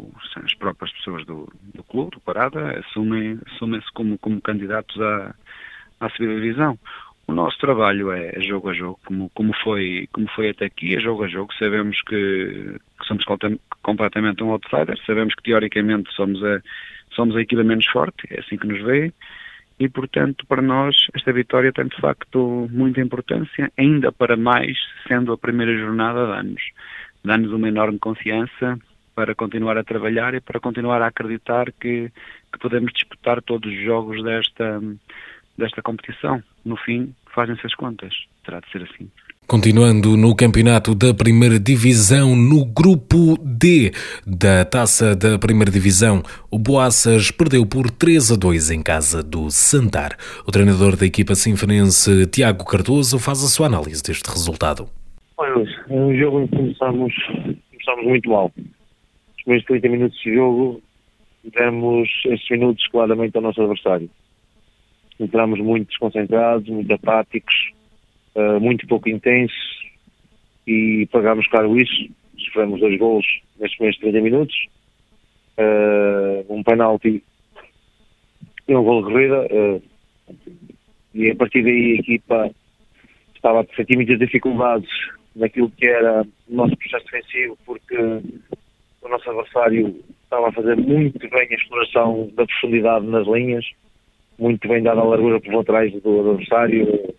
as 0.43 0.53
próprias 0.55 0.91
pessoas 0.93 1.25
do, 1.25 1.47
do 1.73 1.83
clube, 1.83 2.11
do 2.11 2.19
Parada, 2.19 2.79
assumem, 2.79 3.39
assumem-se 3.47 3.91
como, 3.93 4.17
como 4.17 4.41
candidatos 4.41 4.99
à, 5.01 5.35
à 5.99 6.09
subida 6.09 6.35
divisão. 6.35 6.77
O 7.25 7.33
nosso 7.33 7.57
trabalho 7.57 8.11
é 8.11 8.33
jogo 8.41 8.69
a 8.69 8.73
jogo, 8.73 8.99
como, 9.05 9.29
como, 9.29 9.53
foi, 9.63 10.09
como 10.11 10.27
foi 10.29 10.49
até 10.49 10.65
aqui, 10.65 10.95
é 10.95 10.99
jogo 10.99 11.23
a 11.23 11.27
jogo. 11.27 11.53
Sabemos 11.53 12.01
que, 12.01 12.77
que 12.99 13.07
somos 13.07 13.23
completamente 13.81 14.43
um 14.43 14.51
outsider, 14.51 14.97
sabemos 15.05 15.33
que 15.35 15.43
teoricamente 15.43 16.13
somos 16.13 16.43
a, 16.43 16.61
somos 17.15 17.35
a 17.35 17.41
equipa 17.41 17.63
menos 17.63 17.85
forte, 17.87 18.27
é 18.29 18.41
assim 18.41 18.57
que 18.57 18.67
nos 18.67 18.81
vê, 18.83 19.13
e 19.79 19.87
portanto 19.89 20.45
para 20.47 20.61
nós 20.61 20.95
esta 21.13 21.31
vitória 21.31 21.71
tem 21.71 21.87
de 21.87 21.95
facto 21.95 22.67
muita 22.71 23.01
importância, 23.01 23.71
ainda 23.77 24.11
para 24.11 24.35
mais 24.35 24.77
sendo 25.07 25.31
a 25.31 25.37
primeira 25.37 25.75
jornada 25.77 26.25
de 26.25 26.31
anos 26.39 26.61
dá-nos 27.23 27.51
uma 27.51 27.67
enorme 27.67 27.99
confiança 27.99 28.77
para 29.15 29.35
continuar 29.35 29.77
a 29.77 29.83
trabalhar 29.83 30.33
e 30.33 30.41
para 30.41 30.59
continuar 30.59 31.01
a 31.01 31.07
acreditar 31.07 31.71
que, 31.71 32.11
que 32.51 32.59
podemos 32.59 32.91
disputar 32.93 33.41
todos 33.41 33.71
os 33.71 33.83
jogos 33.83 34.23
desta, 34.23 34.81
desta 35.57 35.81
competição. 35.81 36.41
No 36.65 36.75
fim, 36.77 37.13
fazem-se 37.33 37.65
as 37.65 37.75
contas. 37.75 38.13
Terá 38.43 38.59
de 38.59 38.71
ser 38.71 38.83
assim. 38.83 39.09
Continuando 39.45 40.15
no 40.15 40.33
campeonato 40.35 40.95
da 40.95 41.13
Primeira 41.13 41.59
Divisão, 41.59 42.35
no 42.35 42.65
grupo 42.65 43.37
D 43.43 43.91
da 44.25 44.63
Taça 44.63 45.15
da 45.15 45.37
Primeira 45.37 45.69
Divisão, 45.69 46.23
o 46.49 46.57
Boaças 46.57 47.29
perdeu 47.29 47.65
por 47.65 47.91
3 47.91 48.31
a 48.31 48.35
2 48.35 48.71
em 48.71 48.81
casa 48.81 49.21
do 49.21 49.51
Santar. 49.51 50.17
O 50.47 50.51
treinador 50.51 50.95
da 50.95 51.05
equipa 51.05 51.35
sinfonense, 51.35 52.25
Tiago 52.27 52.65
Cardoso, 52.65 53.19
faz 53.19 53.43
a 53.43 53.47
sua 53.47 53.67
análise 53.67 54.01
deste 54.01 54.29
resultado. 54.29 54.89
Olha, 55.37 55.65
é 55.89 55.93
um 55.93 56.15
jogo 56.15 56.41
em 56.41 56.47
que 56.47 56.55
começámos, 56.55 57.13
começámos 57.71 58.05
muito 58.05 58.29
mal. 58.29 58.51
Os 58.55 59.43
primeiros 59.43 59.65
30 59.65 59.89
minutos 59.89 60.19
de 60.19 60.35
jogo 60.35 60.81
demos 61.43 62.09
esses 62.25 62.49
minutos 62.49 62.85
claramente 62.87 63.35
ao 63.35 63.41
nosso 63.41 63.61
adversário. 63.61 64.09
Entramos 65.19 65.59
muito 65.59 65.87
desconcentrados, 65.87 66.69
muito 66.69 66.93
apáticos, 66.93 67.53
uh, 68.35 68.59
muito 68.59 68.87
pouco 68.87 69.09
intensos 69.09 69.55
e 70.67 71.07
pagámos 71.11 71.47
caro 71.47 71.75
isso. 71.77 72.09
Sofremos 72.37 72.79
dois 72.79 72.97
gols 72.99 73.25
nestes 73.59 73.77
primeiros 73.77 73.99
30 73.99 74.21
minutos. 74.21 74.67
Uh, 75.57 76.53
um 76.53 76.63
penalti 76.63 77.23
e 78.67 78.75
um 78.75 78.83
gol 78.83 79.03
de 79.03 79.11
corrida. 79.11 79.47
Uh, 79.51 79.81
e 81.15 81.31
a 81.31 81.35
partir 81.35 81.63
daí 81.63 81.97
a 81.97 81.99
equipa 81.99 82.51
estava 83.35 83.61
a 83.61 83.75
sentir 83.75 83.95
muitas 83.95 84.19
dificuldades 84.19 84.89
naquilo 85.35 85.69
que 85.71 85.87
era 85.87 86.21
o 86.21 86.55
nosso 86.55 86.75
processo 86.77 87.05
defensivo, 87.05 87.57
porque 87.65 87.97
o 87.97 89.09
nosso 89.09 89.29
adversário 89.29 89.95
estava 90.23 90.49
a 90.49 90.51
fazer 90.51 90.75
muito 90.77 91.19
bem 91.29 91.47
a 91.49 91.55
exploração 91.55 92.31
da 92.35 92.45
profundidade 92.45 93.05
nas 93.05 93.27
linhas, 93.27 93.65
muito 94.39 94.67
bem 94.67 94.81
dada 94.81 95.01
a 95.01 95.03
largura 95.03 95.39
por 95.39 95.53
laterais 95.53 95.93
do 96.01 96.31
adversário, 96.31 97.13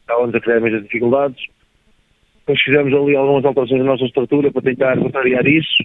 estávamos 0.00 0.34
a 0.34 0.40
criar 0.40 0.60
muitas 0.60 0.82
dificuldades. 0.82 1.42
Depois 2.40 2.60
fizemos 2.62 2.92
ali 2.92 3.16
algumas 3.16 3.44
alterações 3.44 3.80
na 3.80 3.86
nossa 3.86 4.04
estrutura 4.04 4.50
para 4.50 4.62
tentar 4.62 4.98
contrariar 4.98 5.46
isso 5.46 5.84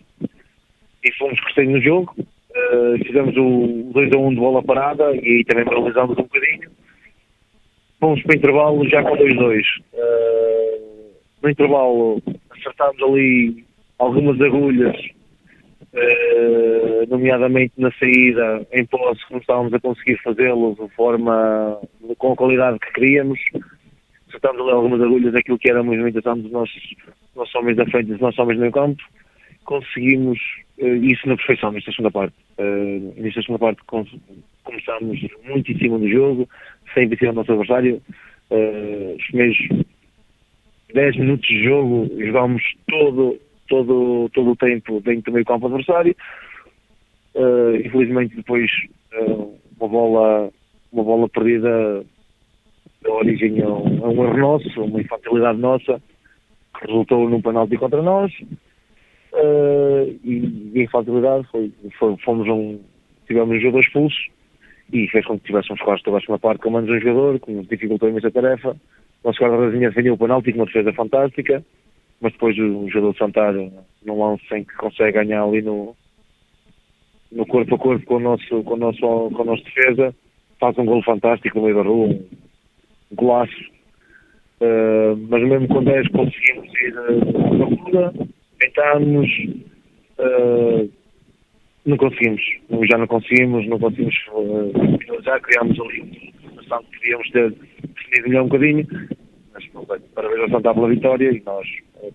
e 1.03 1.11
fomos 1.13 1.39
crescendo 1.41 1.71
no 1.71 1.81
jogo. 1.81 2.15
Uh, 2.17 2.97
fizemos 3.05 3.35
o 3.37 3.91
2 3.93 4.13
a 4.13 4.17
1 4.17 4.29
de 4.29 4.35
bola 4.37 4.63
parada 4.63 5.15
e 5.15 5.43
também 5.43 5.65
moralizámos 5.65 6.17
um 6.17 6.23
bocadinho. 6.23 6.71
Fomos 7.99 8.21
para 8.23 8.33
o 8.33 8.37
intervalo 8.37 8.89
já 8.89 9.03
com 9.03 9.15
2-2. 9.15 9.61
Uh, 9.93 10.54
no 11.45 11.51
intervalo 11.51 12.21
acertámos 12.49 13.01
ali 13.03 13.63
algumas 13.99 14.41
agulhas, 14.41 14.95
eh, 15.93 17.05
nomeadamente 17.07 17.73
na 17.77 17.91
saída 17.91 18.67
em 18.73 18.83
posse, 18.85 19.25
como 19.27 19.39
estávamos 19.39 19.73
a 19.73 19.79
conseguir 19.79 20.17
fazê-lo 20.23 20.75
de 20.75 20.93
forma 20.95 21.79
com 22.17 22.33
a 22.33 22.35
qualidade 22.35 22.79
que 22.79 22.91
queríamos. 22.93 23.39
Acertámos 24.27 24.61
ali 24.61 24.71
algumas 24.71 25.01
agulhas 25.01 25.33
naquilo 25.33 25.59
que 25.59 25.69
era 25.69 25.81
a 25.81 25.83
movimentação 25.83 26.37
dos 26.39 26.51
nossos, 26.51 26.95
nossos 27.35 27.53
homens 27.55 27.77
da 27.77 27.85
frente 27.85 28.09
e 28.09 28.13
os 28.15 28.19
nossos 28.19 28.39
homens 28.39 28.59
no 28.59 28.71
campo, 28.71 29.01
conseguimos 29.65 30.39
uh, 30.79 30.95
isso 30.95 31.27
na 31.29 31.37
perfeição 31.37 31.71
nesta 31.71 31.91
segunda 31.91 32.11
parte. 32.11 32.35
Uh, 32.57 33.13
nesta 33.21 33.41
segunda 33.41 33.59
parte 33.59 33.81
com, 33.85 34.03
começámos 34.63 35.19
muito 35.45 35.71
em 35.71 35.77
cima 35.77 35.99
do 35.99 36.09
jogo, 36.09 36.49
sem 36.93 37.07
vencer 37.07 37.29
o 37.29 37.33
nosso 37.33 37.51
adversário. 37.51 38.01
Uh, 38.49 39.15
os 39.15 39.25
primeiros 39.27 39.84
10 40.95 41.17
minutos 41.17 41.47
de 41.47 41.63
jogo 41.65 42.09
jogámos 42.17 42.63
todo, 42.87 43.37
todo, 43.67 44.29
todo 44.33 44.51
o 44.51 44.55
tempo 44.55 45.01
dentro 45.01 45.31
do 45.31 45.33
meio 45.33 45.45
campo 45.45 45.67
adversário. 45.67 46.15
Uh, 47.35 47.75
infelizmente 47.85 48.33
depois 48.33 48.71
uh, 49.13 49.53
uma 49.77 49.89
bola 49.89 50.49
uma 50.93 51.03
bola 51.03 51.27
perdida 51.27 52.05
da 53.03 53.11
origem 53.11 53.61
a 53.61 53.67
um, 53.67 54.05
a 54.05 54.09
um 54.09 54.23
erro 54.23 54.37
nosso, 54.37 54.81
uma 54.81 55.01
infantilidade 55.01 55.59
nossa, 55.59 56.01
que 56.79 56.87
resultou 56.87 57.29
num 57.29 57.41
penalti 57.41 57.77
contra 57.77 58.01
nós. 58.01 58.31
Uh, 59.33 60.17
e, 60.23 60.71
e 60.73 60.79
a 60.79 60.83
infantilidade 60.83 61.45
foi, 61.51 61.73
foi, 61.99 62.15
fomos 62.23 62.47
um, 62.47 62.79
tivemos 63.27 63.57
um 63.57 63.59
jogador 63.59 63.81
expulso 63.81 64.17
e 64.93 65.09
fez 65.09 65.25
com 65.25 65.37
que 65.37 65.47
tivéssemos 65.47 65.81
quase 65.81 66.03
toda 66.03 66.19
a 66.19 66.21
segunda 66.21 66.39
parte 66.39 66.61
com 66.61 66.71
menos 66.71 66.89
um 66.89 66.99
jogador, 66.99 67.37
que 67.41 67.51
nos 67.51 67.67
dificultou 67.67 68.07
imensa 68.07 68.31
tarefa. 68.31 68.77
Nosso 69.25 69.43
guarda-redes 69.43 69.79
defendeu 69.79 70.13
o 70.13 70.17
penalti 70.19 70.51
com 70.51 70.59
uma 70.59 70.65
defesa 70.67 70.93
fantástica, 70.93 71.65
mas 72.21 72.31
depois 72.33 72.55
o 72.59 72.87
jogador 72.89 73.13
de 73.13 73.17
Santar, 73.17 73.53
num 73.53 74.23
lance 74.23 74.45
em 74.53 74.63
que 74.63 74.75
consegue 74.75 75.13
ganhar 75.13 75.43
ali 75.43 75.63
no, 75.63 75.95
no 77.31 77.43
corpo 77.47 77.73
a 77.73 77.79
corpo 77.79 78.05
com 78.05 78.17
o 78.17 78.19
nosso, 78.19 78.63
com 78.63 78.75
o 78.75 78.77
nosso, 78.77 78.99
com 78.99 79.41
a 79.41 79.45
nossa 79.45 79.63
defesa, 79.63 80.15
faz 80.59 80.77
um 80.77 80.85
golo 80.85 81.01
fantástico 81.01 81.57
no 81.57 81.65
meio 81.65 81.75
da 81.75 81.81
rua, 81.81 82.07
um 82.09 83.15
golaço. 83.15 83.75
Uh, 84.61 85.17
mas 85.27 85.43
mesmo 85.43 85.67
com 85.69 85.83
10 85.83 86.07
conseguimos 86.09 86.69
ir 86.81 86.93
uh, 86.95 87.57
na 87.57 87.65
rua, 87.65 88.13
tentámos, 88.59 89.27
uh, 90.19 90.89
não 91.83 91.97
conseguimos, 91.97 92.41
já 92.87 92.97
não 92.97 93.07
conseguimos, 93.07 93.67
não 93.67 93.79
conseguimos 93.79 94.15
finalizar, 95.01 95.41
criámos 95.41 95.79
ali 95.79 96.34
que 96.67 96.99
devíamos 96.99 97.29
ter 97.31 97.51
definido 97.51 98.29
melhor 98.29 98.43
um 98.43 98.47
bocadinho, 98.47 98.87
mas 99.53 99.63
sei, 99.63 99.99
parabéns 100.13 100.41
ao 100.41 100.49
Santa 100.49 100.73
pela 100.73 100.89
vitória 100.89 101.31
e 101.31 101.41
nós, 101.45 101.67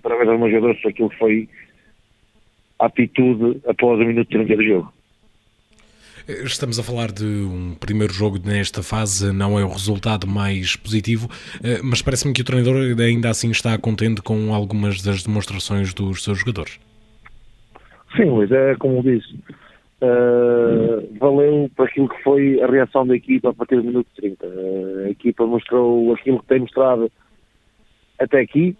parabéns 0.02 0.28
aos 0.28 0.40
meus 0.40 0.52
jogadores 0.52 0.82
por 0.82 0.88
aquilo 0.90 1.10
que 1.10 1.18
foi 1.18 1.48
a 2.78 2.86
atitude 2.86 3.60
após 3.66 4.00
o 4.00 4.04
minuto 4.04 4.28
30 4.28 4.56
do 4.56 4.64
jogo. 4.64 4.92
Estamos 6.28 6.78
a 6.78 6.82
falar 6.82 7.10
de 7.10 7.24
um 7.24 7.74
primeiro 7.74 8.12
jogo 8.12 8.38
nesta 8.44 8.82
fase, 8.82 9.32
não 9.32 9.58
é 9.58 9.64
o 9.64 9.68
resultado 9.68 10.26
mais 10.26 10.76
positivo, 10.76 11.28
eh, 11.62 11.80
mas 11.82 12.02
parece-me 12.02 12.32
que 12.32 12.42
o 12.42 12.44
treinador 12.44 12.76
ainda 13.00 13.30
assim 13.30 13.50
está 13.50 13.76
contente 13.78 14.22
com 14.22 14.54
algumas 14.54 15.02
das 15.02 15.22
demonstrações 15.24 15.92
dos 15.92 16.22
seus 16.22 16.38
jogadores. 16.38 16.78
Sim, 18.16 18.24
Luís, 18.24 18.50
é 18.52 18.74
como 18.76 19.02
disse. 19.02 19.34
Uh, 20.02 21.18
valeu 21.18 21.70
para 21.76 21.84
aquilo 21.84 22.08
que 22.08 22.22
foi 22.22 22.58
a 22.62 22.66
reação 22.66 23.06
da 23.06 23.14
equipa 23.14 23.50
a 23.50 23.52
partir 23.52 23.76
do 23.76 23.84
minuto 23.84 24.08
30. 24.16 24.46
Uh, 24.46 25.04
a 25.04 25.10
equipa 25.10 25.44
mostrou 25.44 26.14
aquilo 26.14 26.40
que 26.40 26.46
tem 26.46 26.60
mostrado 26.60 27.12
até 28.18 28.40
aqui, 28.40 28.74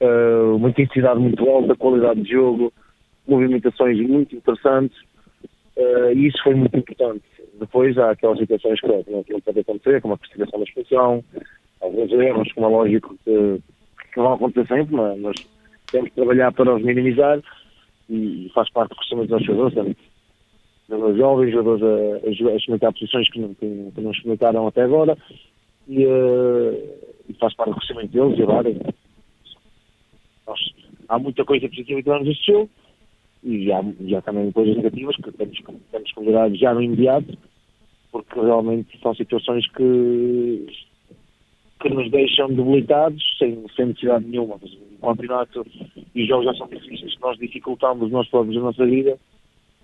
uh, 0.00 0.56
uma 0.56 0.70
intensidade 0.70 1.20
muito 1.20 1.48
alta, 1.48 1.76
qualidade 1.76 2.20
de 2.22 2.32
jogo, 2.32 2.72
movimentações 3.28 3.98
muito 4.00 4.34
interessantes, 4.34 4.98
e 6.14 6.26
isso 6.26 6.42
foi 6.42 6.54
muito 6.54 6.76
importante. 6.76 7.24
Depois 7.60 7.96
há 7.98 8.10
aquelas 8.10 8.38
situações 8.38 8.80
que, 8.80 8.86
não, 8.86 9.04
não 9.08 9.40
pode 9.40 9.60
acontecer, 9.60 10.00
como 10.00 10.14
a 10.14 10.18
perseguição 10.18 10.58
da 10.58 10.64
exposição, 10.64 11.24
alguns 11.80 12.10
erros, 12.12 12.52
como 12.52 12.66
é 12.66 12.70
lógico 12.70 13.16
que, 13.24 13.60
que 14.14 14.20
vão 14.20 14.32
acontecer 14.32 14.66
sempre, 14.68 14.94
mas, 14.94 15.36
temos 15.90 16.08
que 16.08 16.16
trabalhar 16.16 16.52
para 16.52 16.74
os 16.74 16.82
minimizar. 16.82 17.40
E, 18.08 18.50
faz 18.54 18.70
parte 18.70 18.90
do 18.90 18.96
crescimento 18.96 19.28
dos 19.28 19.44
jogadores, 19.44 19.74
jogadores 19.74 20.15
jovens, 20.88 21.52
jogadores 21.52 21.82
a, 21.82 22.26
a, 22.26 22.52
a 22.52 22.56
experimentar 22.56 22.92
posições 22.92 23.28
que 23.30 23.40
não, 23.40 23.54
que, 23.54 23.92
que 23.94 24.00
não 24.00 24.10
experimentaram 24.10 24.66
até 24.66 24.82
agora 24.82 25.16
e, 25.88 26.06
uh, 26.06 26.94
e, 27.28 27.34
faz 27.34 27.54
parte 27.54 27.70
do 27.70 27.76
crescimento 27.76 28.12
deles 28.12 28.38
e 28.38 28.42
agora 28.42 28.72
nós, 30.46 30.60
há 31.08 31.18
muita 31.18 31.44
coisa 31.44 31.68
positiva 31.68 31.98
que 31.98 32.04
tivemos 32.04 32.28
neste 32.28 32.52
jogo 32.52 32.70
e 33.42 33.70
há, 33.72 34.22
também 34.22 34.50
coisas 34.50 34.76
negativas 34.76 35.16
que 35.16 35.30
temos, 35.32 35.58
temos 35.92 36.12
que 36.12 36.20
melhorar 36.20 36.50
já 36.54 36.74
no 36.74 36.82
imediato, 36.82 37.36
porque 38.10 38.40
realmente 38.40 38.98
são 39.00 39.14
situações 39.14 39.68
que, 39.70 40.66
que 41.80 41.88
nos 41.90 42.10
deixam 42.10 42.48
debilitados, 42.48 43.22
sem, 43.38 43.64
sem 43.76 43.86
necessidade 43.86 44.24
nenhuma. 44.26 44.58
O 45.00 45.06
campeonato 45.06 45.64
e 46.14 46.22
os 46.22 46.28
jogos 46.28 46.46
já 46.46 46.54
são 46.54 46.66
difíceis, 46.66 47.14
nós 47.20 47.38
dificultamos 47.38 48.10
nós 48.10 48.28
próprios 48.28 48.56
a 48.56 48.60
nossa 48.60 48.84
vida, 48.84 49.16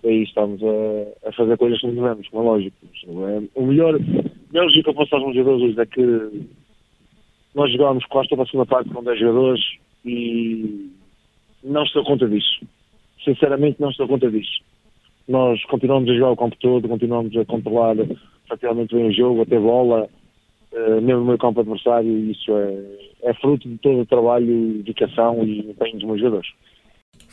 aí 0.04 0.22
estamos 0.22 0.60
a, 0.62 1.28
a 1.28 1.32
fazer 1.32 1.56
coisas 1.56 1.80
que 1.80 1.86
não 1.86 1.94
devemos, 1.94 2.28
como 2.28 2.42
é 2.42 2.46
lógico. 2.46 2.76
É, 2.84 3.42
o 3.54 3.66
melhor, 3.66 3.98
melhor 4.52 4.70
que 4.70 4.88
eu 4.88 4.94
posso 4.94 5.14
aos 5.14 5.24
meus 5.24 5.36
jogadores 5.36 5.78
é 5.78 5.86
que 5.86 6.46
nós 7.54 7.70
jogámos 7.72 8.04
Costa 8.06 8.34
para 8.34 8.44
a 8.44 8.46
segunda 8.46 8.66
parte 8.66 8.90
com 8.90 9.04
10 9.04 9.18
jogadores 9.18 9.62
e 10.04 10.90
não 11.62 11.84
estou 11.84 12.04
conta 12.04 12.28
disso 12.28 12.60
sinceramente 13.24 13.80
não 13.80 13.90
estou 13.90 14.06
conta 14.06 14.30
disso. 14.30 14.60
Nós 15.28 15.62
continuamos 15.64 16.10
a 16.10 16.14
jogar 16.14 16.30
o 16.32 16.36
campo 16.36 16.56
todo, 16.60 16.88
continuamos 16.88 17.36
a 17.36 17.44
controlar 17.44 17.96
praticamente 18.48 18.94
bem 18.94 19.08
o 19.08 19.12
jogo, 19.12 19.42
até 19.42 19.58
bola, 19.58 20.08
uh, 20.72 21.00
mesmo 21.00 21.20
no 21.20 21.26
meu 21.26 21.38
campo 21.38 21.60
adversário, 21.60 22.10
e 22.10 22.32
isso 22.32 22.52
é, 22.56 23.30
é 23.30 23.34
fruto 23.34 23.68
de 23.68 23.78
todo 23.78 24.00
o 24.00 24.06
trabalho, 24.06 24.82
dedicação 24.82 25.42
e 25.44 25.60
empenho 25.60 25.94
dos 25.94 26.04
meus 26.04 26.20
jogadores. 26.20 26.48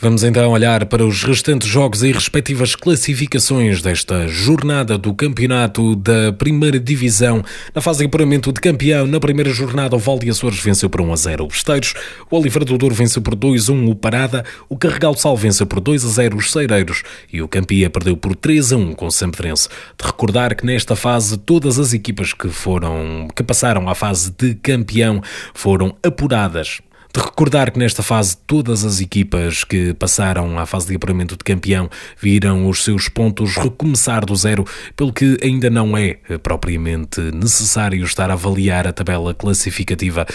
Vamos 0.02 0.24
então 0.24 0.50
olhar 0.52 0.86
para 0.86 1.06
os 1.06 1.26
restantes 1.26 1.68
jogos 1.68 2.04
e 2.04 2.14
respectivas 2.14 2.74
classificações 2.74 3.82
desta 3.82 4.30
jornada 4.30 4.98
do 4.98 5.14
campeonato 5.14 5.94
da 5.94 6.32
primeira 6.32 6.80
divisão. 6.80 7.44
Na 7.76 7.82
fase 7.82 8.00
de 8.00 8.06
apuramento 8.06 8.54
de 8.54 8.62
campeão, 8.62 9.06
na 9.06 9.20
primeira 9.20 9.50
jornada, 9.50 9.98
o 9.98 10.00
Valde 10.00 10.30
Açores 10.30 10.58
venceu 10.58 10.90
por 10.90 11.02
1 11.02 11.12
a 11.12 11.16
0 11.18 11.44
o 11.44 11.48
Besteiros, 11.50 11.96
o 12.32 12.38
Oliveira 12.38 12.64
do 12.64 12.78
Douro 12.78 12.96
venceu 12.96 13.22
por 13.22 13.36
2 13.36 13.68
a 13.68 13.74
1 13.74 13.90
o 13.90 13.96
Parada, 13.96 14.46
o 14.70 14.78
Carregal 14.78 15.18
Sal 15.18 15.36
venceu 15.36 15.68
por 15.68 15.82
2 15.82 16.06
a 16.06 16.08
0 16.08 16.38
os 16.38 16.50
Ceireiros 16.50 17.04
e 17.34 17.42
o 17.42 17.48
Campia 17.50 17.90
perdeu 17.90 18.16
por 18.16 18.38
3 18.38 18.72
a 18.72 18.78
1 18.78 18.94
com 18.94 19.08
o 19.08 19.12
Sempedrense. 19.12 19.68
De 20.02 20.08
recordar 20.08 20.56
que 20.56 20.66
nesta 20.66 20.96
fase 20.96 21.38
todas 21.38 21.78
as 21.78 21.92
equipas 21.92 22.32
que 22.32 22.48
foram 22.48 23.28
que 23.36 23.44
passaram 23.44 23.90
à 23.90 23.96
fase 23.96 24.32
de 24.32 24.56
campeão 24.56 25.22
foram 25.54 25.94
apuradas 26.02 26.80
de 27.12 27.20
recordar 27.20 27.72
que 27.72 27.80
nesta 27.80 28.04
fase 28.04 28.38
todas 28.46 28.86
as 28.86 29.02
equipas 29.02 29.64
que 29.64 29.94
passaram 29.96 30.60
à 30.60 30.66
fase 30.66 30.88
de 30.88 30.96
apuramento 30.96 31.36
de 31.36 31.44
campeão 31.44 31.90
viram 32.22 32.70
os 32.70 32.84
seus 32.84 33.10
pontos 33.10 33.56
recomeçar 33.58 34.24
do 34.24 34.36
zero, 34.36 34.64
pelo 34.96 35.12
que 35.12 35.38
ainda 35.42 35.70
não 35.70 35.98
é 35.98 36.18
propriamente 36.44 37.20
necessário 37.20 38.04
estar 38.04 38.30
a 38.30 38.34
avaliar 38.34 38.86
a 38.88 38.94
tabela 38.94 39.34
classificativa, 39.34 40.26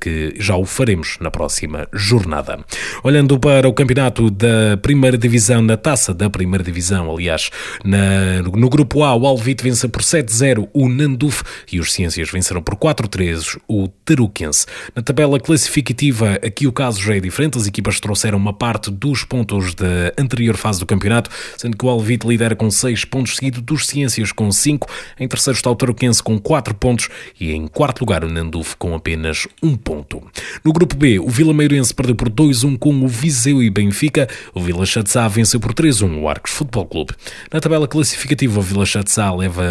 que 0.00 0.34
já 0.38 0.54
o 0.54 0.64
faremos 0.64 1.16
na 1.20 1.30
próxima 1.30 1.88
jornada. 1.92 2.64
Olhando 3.02 3.38
para 3.38 3.68
o 3.68 3.72
campeonato 3.72 4.30
da 4.30 4.76
primeira 4.80 5.18
divisão, 5.18 5.60
na 5.60 5.76
taça 5.76 6.14
da 6.14 6.30
primeira 6.30 6.62
divisão, 6.62 7.10
aliás, 7.10 7.50
na, 7.84 8.42
no 8.42 8.68
grupo 8.68 9.02
A, 9.02 9.14
o 9.14 9.26
Alvite 9.26 9.64
vence 9.64 9.88
por 9.88 10.02
7-0 10.02 10.68
o 10.72 10.88
Nanduf 10.88 11.42
e 11.72 11.80
os 11.80 11.92
Ciências 11.92 12.30
venceram 12.30 12.62
por 12.62 12.76
4-3 12.76 13.58
o 13.66 13.88
Taruquense. 13.88 14.66
Na 14.94 15.02
tabela 15.02 15.40
classificativa, 15.40 16.11
aqui 16.42 16.66
o 16.66 16.72
caso 16.72 17.00
já 17.00 17.16
é 17.16 17.20
diferente, 17.20 17.58
as 17.58 17.66
equipas 17.66 18.00
trouxeram 18.00 18.38
uma 18.38 18.52
parte 18.52 18.90
dos 18.90 19.24
pontos 19.24 19.74
da 19.74 20.12
anterior 20.18 20.56
fase 20.56 20.80
do 20.80 20.86
campeonato, 20.86 21.30
sendo 21.56 21.76
que 21.76 21.84
o 21.84 21.88
Alvite 21.88 22.26
lidera 22.26 22.54
com 22.54 22.70
6 22.70 23.04
pontos, 23.04 23.36
seguido 23.36 23.60
dos 23.60 23.86
Ciências 23.86 24.32
com 24.32 24.50
5, 24.50 24.88
em 25.18 25.28
terceiro 25.28 25.56
está 25.56 25.70
o 25.70 25.76
Tarouquense 25.76 26.22
com 26.22 26.38
4 26.38 26.74
pontos 26.74 27.08
e 27.38 27.52
em 27.52 27.66
quarto 27.66 28.00
lugar 28.00 28.24
o 28.24 28.28
Nanduf 28.28 28.76
com 28.76 28.94
apenas 28.94 29.46
1 29.62 29.76
ponto. 29.76 30.22
No 30.64 30.72
grupo 30.72 30.96
B, 30.96 31.18
o 31.18 31.28
Vila 31.28 31.54
Meirense 31.54 31.94
perdeu 31.94 32.14
por 32.14 32.28
2-1 32.28 32.78
com 32.78 32.94
o 33.02 33.08
Viseu 33.08 33.62
e 33.62 33.70
Benfica, 33.70 34.28
o 34.54 34.60
Vila 34.60 34.84
Chatzá 34.84 35.28
venceu 35.28 35.60
por 35.60 35.72
3-1 35.72 36.20
o 36.20 36.28
Arcos 36.28 36.52
Futebol 36.52 36.86
Clube. 36.86 37.12
Na 37.52 37.60
tabela 37.60 37.86
classificativa, 37.86 38.58
o 38.58 38.62
Vila 38.62 38.86
Chatzá 38.86 39.32
leva, 39.34 39.64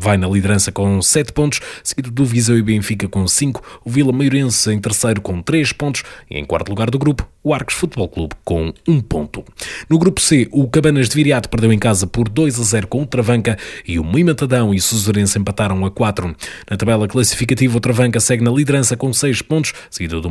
vai 0.00 0.16
na 0.16 0.28
liderança 0.28 0.72
com 0.72 1.00
7 1.00 1.32
pontos, 1.32 1.60
seguido 1.82 2.10
do 2.10 2.24
Viseu 2.24 2.56
e 2.58 2.62
Benfica 2.62 3.08
com 3.08 3.26
5, 3.26 3.80
o 3.84 3.90
Vila 3.90 4.12
Meirense 4.12 4.72
em 4.72 4.78
terceiro 4.78 5.20
com 5.20 5.40
3 5.42 5.67
3 5.68 5.72
pontos 5.72 6.02
e 6.30 6.38
em 6.38 6.44
quarto 6.44 6.68
lugar 6.68 6.90
do 6.90 6.98
grupo, 6.98 7.28
o 7.48 7.54
Arcos 7.54 7.74
Futebol 7.74 8.08
Clube 8.08 8.34
com 8.44 8.72
1 8.86 9.00
ponto. 9.00 9.42
No 9.88 9.98
grupo 9.98 10.20
C, 10.20 10.46
o 10.52 10.68
Cabanas 10.68 11.08
de 11.08 11.14
Viriato 11.14 11.48
perdeu 11.48 11.72
em 11.72 11.78
casa 11.78 12.06
por 12.06 12.28
2 12.28 12.60
a 12.60 12.62
0 12.62 12.86
com 12.86 13.02
o 13.02 13.06
Travanca 13.06 13.56
e 13.86 13.98
o 13.98 14.04
Moimentadão 14.04 14.74
e 14.74 14.78
o 14.78 15.38
empataram 15.38 15.84
a 15.86 15.90
4. 15.90 16.36
Na 16.70 16.76
tabela 16.76 17.08
classificativa, 17.08 17.78
o 17.78 17.80
Travanca 17.80 18.20
segue 18.20 18.44
na 18.44 18.50
liderança 18.50 18.98
com 18.98 19.10
6 19.12 19.40
pontos, 19.42 19.72
seguido 19.90 20.20
do, 20.20 20.28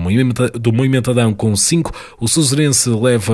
Moimentadão 0.71 1.33
com 1.33 1.55
5. 1.55 1.91
O 2.19 2.27
Suzurense 2.27 2.89
leva 2.89 3.33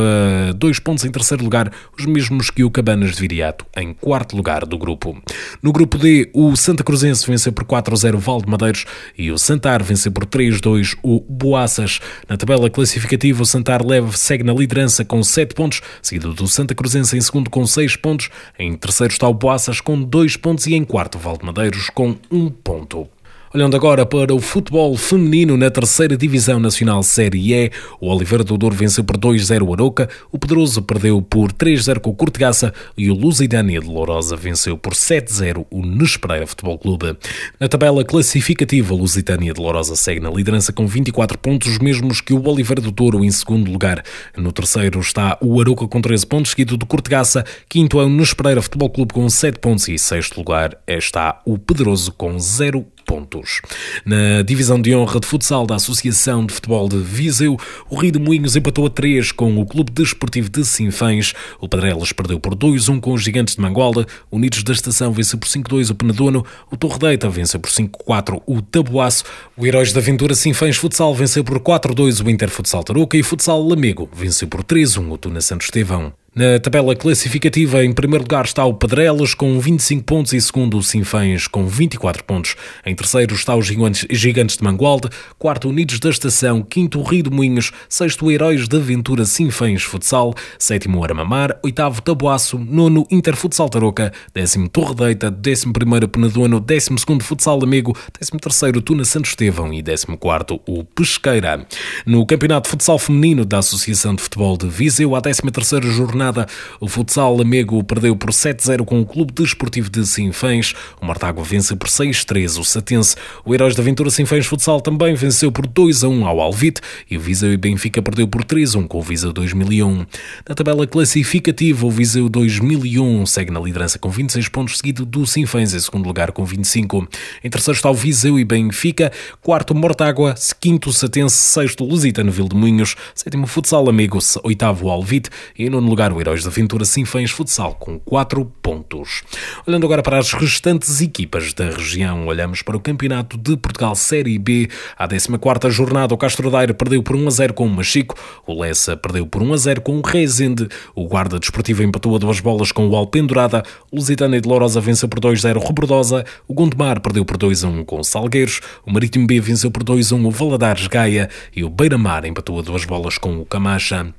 2 0.55 0.79
pontos 0.79 1.03
em 1.03 1.11
terceiro 1.11 1.43
lugar, 1.43 1.69
os 1.97 2.05
mesmos 2.05 2.49
que 2.49 2.63
o 2.63 2.71
Cabanas 2.71 3.15
de 3.15 3.19
Viriato 3.19 3.65
em 3.75 3.93
quarto 3.93 4.37
lugar 4.37 4.65
do 4.65 4.77
grupo. 4.77 5.21
No 5.61 5.73
grupo 5.73 5.97
D, 5.97 6.29
o 6.33 6.55
Santa 6.55 6.85
Cruzense 6.85 7.27
venceu 7.27 7.51
por 7.51 7.65
4 7.65 7.93
a 7.93 7.97
0 7.97 8.17
o 8.17 8.21
Valde 8.21 8.49
Madeiros 8.49 8.85
e 9.17 9.29
o 9.29 9.37
Santar 9.37 9.83
venceu 9.83 10.11
por 10.11 10.25
3 10.25 10.55
a 10.55 10.59
2 10.59 10.95
o 11.03 11.19
Boaças. 11.19 11.99
Na 12.29 12.37
tabela 12.37 12.69
classificativa, 12.69 13.43
o 13.43 13.45
Santar 13.45 13.72
Leve 13.81 14.17
segue 14.17 14.43
na 14.43 14.53
liderança 14.53 15.05
com 15.05 15.23
7 15.23 15.55
pontos, 15.55 15.81
seguido 16.01 16.33
do 16.33 16.47
Santa 16.47 16.75
Cruzense 16.75 17.17
em 17.17 17.21
segundo 17.21 17.49
com 17.49 17.65
6 17.65 17.95
pontos. 17.95 18.29
Em 18.59 18.75
terceiro 18.75 19.13
está 19.13 19.27
o 19.27 19.33
Boaças 19.33 19.79
com 19.79 20.01
2 20.01 20.37
pontos 20.37 20.67
e 20.67 20.75
em 20.75 20.83
quarto 20.83 21.17
Valde 21.17 21.45
Madeiros 21.45 21.89
com 21.89 22.15
1 22.29 22.49
ponto. 22.49 23.07
Olhando 23.55 23.75
agora 23.75 24.03
para 24.03 24.33
o 24.33 24.39
futebol 24.39 24.97
feminino 24.97 25.55
na 25.55 25.69
terceira 25.69 26.17
Divisão 26.17 26.59
Nacional 26.59 27.03
Série 27.03 27.53
E, 27.53 27.71
o 28.01 28.07
Oliveira 28.07 28.43
do 28.43 28.57
Douro 28.57 28.75
venceu 28.75 29.03
por 29.03 29.15
2-0 29.15 29.61
o 29.61 29.71
Aroca, 29.71 30.09
o 30.31 30.39
Pedroso 30.39 30.81
perdeu 30.81 31.21
por 31.21 31.53
3-0 31.53 31.99
com 31.99 32.09
o 32.09 32.15
Cortegaça 32.15 32.73
e 32.97 33.11
o 33.11 33.13
Lusitânia 33.13 33.79
de 33.79 33.85
Lourosa 33.85 34.35
venceu 34.35 34.75
por 34.75 34.93
7-0 34.93 35.67
o 35.69 35.85
Nespereira 35.85 36.47
Futebol 36.47 36.79
Clube. 36.79 37.15
Na 37.59 37.67
tabela 37.67 38.03
classificativa, 38.03 38.95
o 38.95 38.97
Lusitânia 38.97 39.53
de 39.53 39.61
Lourosa 39.61 39.95
segue 39.95 40.19
na 40.19 40.31
liderança 40.31 40.73
com 40.73 40.87
24 40.87 41.37
pontos, 41.37 41.77
mesmos 41.77 42.21
que 42.21 42.33
o 42.33 42.43
Oliveira 42.47 42.81
do 42.81 42.89
Douro 42.89 43.23
em 43.23 43.29
segundo 43.29 43.71
lugar. 43.71 44.03
No 44.35 44.51
terceiro 44.51 44.99
está 44.99 45.37
o 45.39 45.61
Aroca 45.61 45.87
com 45.87 46.01
13 46.01 46.25
pontos, 46.25 46.49
seguido 46.49 46.75
do 46.75 46.87
Cortegaça, 46.87 47.45
quinto 47.69 48.01
é 48.01 48.03
o 48.03 48.09
Nespereira 48.09 48.63
Futebol 48.63 48.89
Clube 48.89 49.13
com 49.13 49.29
7 49.29 49.59
pontos 49.59 49.87
e 49.87 49.99
sexto 49.99 50.37
lugar 50.37 50.75
está 50.87 51.39
o 51.45 51.59
Pedroso 51.59 52.11
com 52.13 52.39
0 52.39 52.83
pontos. 53.05 53.61
Na 54.05 54.41
divisão 54.41 54.81
de 54.81 54.95
honra 54.95 55.19
de 55.19 55.27
futsal 55.27 55.65
da 55.65 55.75
Associação 55.75 56.45
de 56.45 56.53
Futebol 56.53 56.87
de 56.89 56.97
Viseu, 56.97 57.57
o 57.89 57.95
Rio 57.95 58.11
de 58.11 58.19
Moinhos 58.19 58.55
empatou 58.55 58.85
a 58.85 58.89
3 58.89 59.31
com 59.31 59.57
o 59.59 59.65
Clube 59.65 59.91
Desportivo 59.91 60.49
de 60.49 60.65
Sinfãs. 60.65 61.33
O 61.59 61.67
Padrelas 61.67 62.11
perdeu 62.11 62.39
por 62.39 62.55
2-1 62.55 62.99
com 62.99 63.13
os 63.13 63.23
Gigantes 63.23 63.55
de 63.55 63.61
Mangualda. 63.61 64.05
Unidos 64.31 64.63
da 64.63 64.73
Estação 64.73 65.11
venceu 65.11 65.37
por 65.37 65.47
5-2 65.47 65.91
o 65.91 65.95
Penedono. 65.95 66.45
O 66.71 66.77
Torre 66.77 66.99
Deita 66.99 67.29
venceu 67.29 67.59
por 67.59 67.69
5-4 67.69 68.41
o 68.45 68.61
Tabuaço. 68.61 69.23
O 69.57 69.65
Heróis 69.65 69.93
da 69.93 69.99
Aventura 69.99 70.35
Sinfãs 70.35 70.77
Futsal 70.77 71.13
venceu 71.13 71.43
por 71.43 71.59
4-2 71.59 72.25
o 72.25 72.29
Inter 72.29 72.49
Futsal 72.49 72.83
Tarouca 72.83 73.17
e 73.17 73.21
o 73.21 73.23
Futsal 73.23 73.61
Lamego 73.61 74.09
venceu 74.13 74.47
por 74.47 74.63
3-1 74.63 75.11
o 75.11 75.17
Tuna 75.17 75.41
Santo 75.41 75.63
Estevão. 75.63 76.22
Na 76.35 76.59
tabela 76.59 76.95
classificativa, 76.95 77.85
em 77.85 77.93
primeiro 77.93 78.23
lugar 78.23 78.43
está 78.43 78.65
o 78.65 78.73
Pedrelas 78.73 79.35
com 79.35 79.59
25 79.59 80.03
pontos 80.03 80.33
e 80.33 80.41
segundo 80.41 80.79
o 80.79 80.81
Sinfãs 80.81 81.45
com 81.45 81.67
24 81.67 82.23
pontos. 82.23 82.55
Em 82.83 82.95
terceiro 82.95 83.35
está 83.35 83.55
os 83.55 83.67
Gigantes 83.67 84.57
de 84.57 84.63
Mangualde, 84.63 85.09
quarto 85.37 85.69
Unidos 85.69 85.99
da 85.99 86.09
Estação, 86.09 86.63
quinto 86.63 87.03
Rio 87.03 87.21
de 87.21 87.29
Moinhos, 87.29 87.71
sexto 87.87 88.31
Heróis 88.31 88.67
da 88.67 88.77
Aventura 88.77 89.25
Sinfãs 89.25 89.83
Futsal, 89.83 90.33
sétimo 90.57 91.03
Aramamar, 91.03 91.59
oitavo 91.61 92.01
Tabuaço, 92.01 92.57
nono 92.57 93.05
Interfutsal 93.11 93.69
Tarouca, 93.69 94.11
décimo 94.33 94.67
Torre 94.67 94.95
Deita, 94.95 95.29
décimo 95.29 95.71
primeiro 95.71 96.07
Penedono, 96.07 96.59
décimo 96.59 96.97
segundo 96.97 97.23
Futsal 97.23 97.63
Amigo, 97.63 97.95
décimo 98.19 98.39
terceiro 98.39 98.81
Tuna 98.81 99.05
Santo 99.05 99.27
Estevão 99.27 99.71
e 99.71 99.83
décimo 99.83 100.17
quarto 100.17 100.59
o 100.65 100.83
Pesqueira. 100.83 101.63
No 102.07 102.25
Campeonato 102.25 102.63
de 102.63 102.71
Futsal 102.71 102.97
Feminino 102.97 103.45
da 103.45 103.59
Associação 103.59 104.15
de 104.15 104.23
Futebol 104.23 104.57
de 104.57 104.67
Viseu, 104.67 105.15
a 105.15 105.19
décima 105.19 105.51
terceira 105.51 105.87
jornada 105.91 106.22
jornada. 106.23 106.47
O 106.79 106.87
futsal 106.87 107.35
Lamego 107.35 107.83
perdeu 107.83 108.15
por 108.15 108.29
7-0 108.29 108.85
com 108.85 109.01
o 109.01 109.05
Clube 109.05 109.33
Desportivo 109.33 109.89
de 109.89 110.05
Sinfãs. 110.05 110.73
O 111.01 111.05
Mortágua 111.05 111.43
vence 111.43 111.75
por 111.75 111.87
6-3 111.87 112.59
o 112.59 112.63
Satense. 112.63 113.15
O 113.43 113.53
Heróis 113.53 113.75
da 113.75 113.81
Aventura 113.81 114.09
Sinfãs 114.09 114.45
Futsal 114.45 114.79
também 114.79 115.15
venceu 115.15 115.51
por 115.51 115.67
2-1 115.67 116.25
ao 116.25 116.39
Alvite 116.39 116.81
e 117.09 117.17
o 117.17 117.19
Viseu 117.19 117.51
e 117.51 117.57
Benfica 117.57 118.01
perdeu 118.01 118.27
por 118.27 118.43
3-1 118.43 118.87
com 118.87 118.99
o 118.99 119.01
Viseu 119.01 119.33
2001. 119.33 120.05
Na 120.47 120.55
tabela 120.55 120.87
classificativa, 120.87 121.85
o 121.85 121.91
Viseu 121.91 122.29
2001 122.29 123.25
segue 123.25 123.51
na 123.51 123.59
liderança 123.59 123.99
com 123.99 124.09
26 124.09 124.47
pontos, 124.49 124.77
seguido 124.77 125.05
do 125.05 125.25
Sinfãs 125.25 125.73
em 125.73 125.79
segundo 125.79 126.05
lugar 126.05 126.31
com 126.31 126.45
25. 126.45 127.07
Em 127.43 127.49
terceiro 127.49 127.75
está 127.75 127.89
o 127.89 127.93
Viseu 127.93 128.39
e 128.39 128.45
Benfica, 128.45 129.11
quarto 129.41 129.75
Mortágua, 129.75 130.35
quinto 130.59 130.93
Satense, 130.93 131.35
sexto 131.35 131.83
Lusitano 131.83 132.31
Vildemunhos, 132.31 132.95
sétimo 133.15 133.47
Futsal 133.47 133.89
Amigos, 133.89 134.37
oitavo 134.43 134.89
Alvite 134.89 135.29
e 135.57 135.65
em 135.65 135.69
nono 135.69 135.89
lugar 135.89 136.12
o 136.13 136.21
Heróis 136.21 136.43
da 136.43 136.49
Aventura 136.49 136.85
Sinfãs 136.85 137.31
Futsal 137.31 137.75
com 137.75 137.99
4 137.99 138.45
pontos. 138.61 139.23
Olhando 139.65 139.85
agora 139.85 140.03
para 140.03 140.19
as 140.19 140.31
restantes 140.33 141.01
equipas 141.01 141.53
da 141.53 141.69
região, 141.69 142.27
olhamos 142.27 142.61
para 142.61 142.77
o 142.77 142.79
Campeonato 142.79 143.37
de 143.37 143.57
Portugal 143.57 143.95
Série 143.95 144.37
B. 144.37 144.69
À 144.97 145.07
14ª 145.07 145.69
jornada, 145.69 146.13
o 146.13 146.17
Castro 146.17 146.51
Daire 146.51 146.73
perdeu 146.73 147.01
por 147.01 147.15
1 147.15 147.27
a 147.27 147.31
0 147.31 147.53
com 147.53 147.65
o 147.65 147.69
Machico, 147.69 148.15
o 148.45 148.61
Lessa 148.61 148.95
perdeu 148.95 149.25
por 149.25 149.41
1 149.41 149.53
a 149.53 149.57
0 149.57 149.81
com 149.81 149.97
o 149.97 150.01
Rezende, 150.01 150.67
o 150.95 151.07
Guarda 151.07 151.39
Desportivo 151.39 151.83
empatou 151.83 152.15
a 152.15 152.19
duas 152.19 152.39
bolas 152.39 152.71
com 152.71 152.87
o 152.87 152.95
Alpendurada, 152.95 153.63
o 153.91 153.95
Lusitânia 153.97 154.39
de 154.39 154.47
Lourosa 154.47 154.79
venceu 154.79 155.09
por 155.09 155.19
2 155.19 155.39
a 155.39 155.41
0 155.49 155.59
Rebordosa, 155.59 156.23
o 156.47 156.53
Gondomar 156.53 157.01
perdeu 157.01 157.25
por 157.25 157.37
2 157.37 157.63
a 157.63 157.67
1 157.67 157.85
com 157.85 157.99
o 157.99 158.03
Salgueiros, 158.03 158.61
o 158.85 158.91
Marítimo 158.91 159.27
B 159.27 159.39
venceu 159.39 159.71
por 159.71 159.83
2 159.83 160.11
a 160.11 160.15
1 160.15 160.25
o 160.25 160.31
Valadares 160.31 160.87
Gaia 160.87 161.29
e 161.55 161.63
o 161.63 161.69
Beira-Mar 161.69 162.25
empatou 162.25 162.59
a 162.59 162.61
duas 162.61 162.85
bolas 162.85 163.17
com 163.17 163.39
o 163.39 163.45
Camacha. 163.45 164.13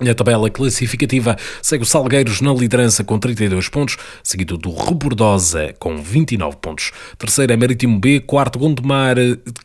Na 0.00 0.14
tabela 0.14 0.48
classificativa 0.48 1.36
segue 1.60 1.82
o 1.82 1.86
Salgueiros 1.86 2.40
na 2.40 2.54
liderança 2.54 3.02
com 3.02 3.18
32 3.18 3.68
pontos, 3.68 3.96
seguido 4.22 4.56
do 4.56 4.72
Rebordosa 4.72 5.74
com 5.76 6.00
29 6.00 6.56
pontos. 6.58 6.92
Terceiro 7.18 7.52
é 7.52 7.56
Marítimo 7.56 7.98
B, 7.98 8.20
quarto 8.20 8.60
Gondomar, 8.60 9.16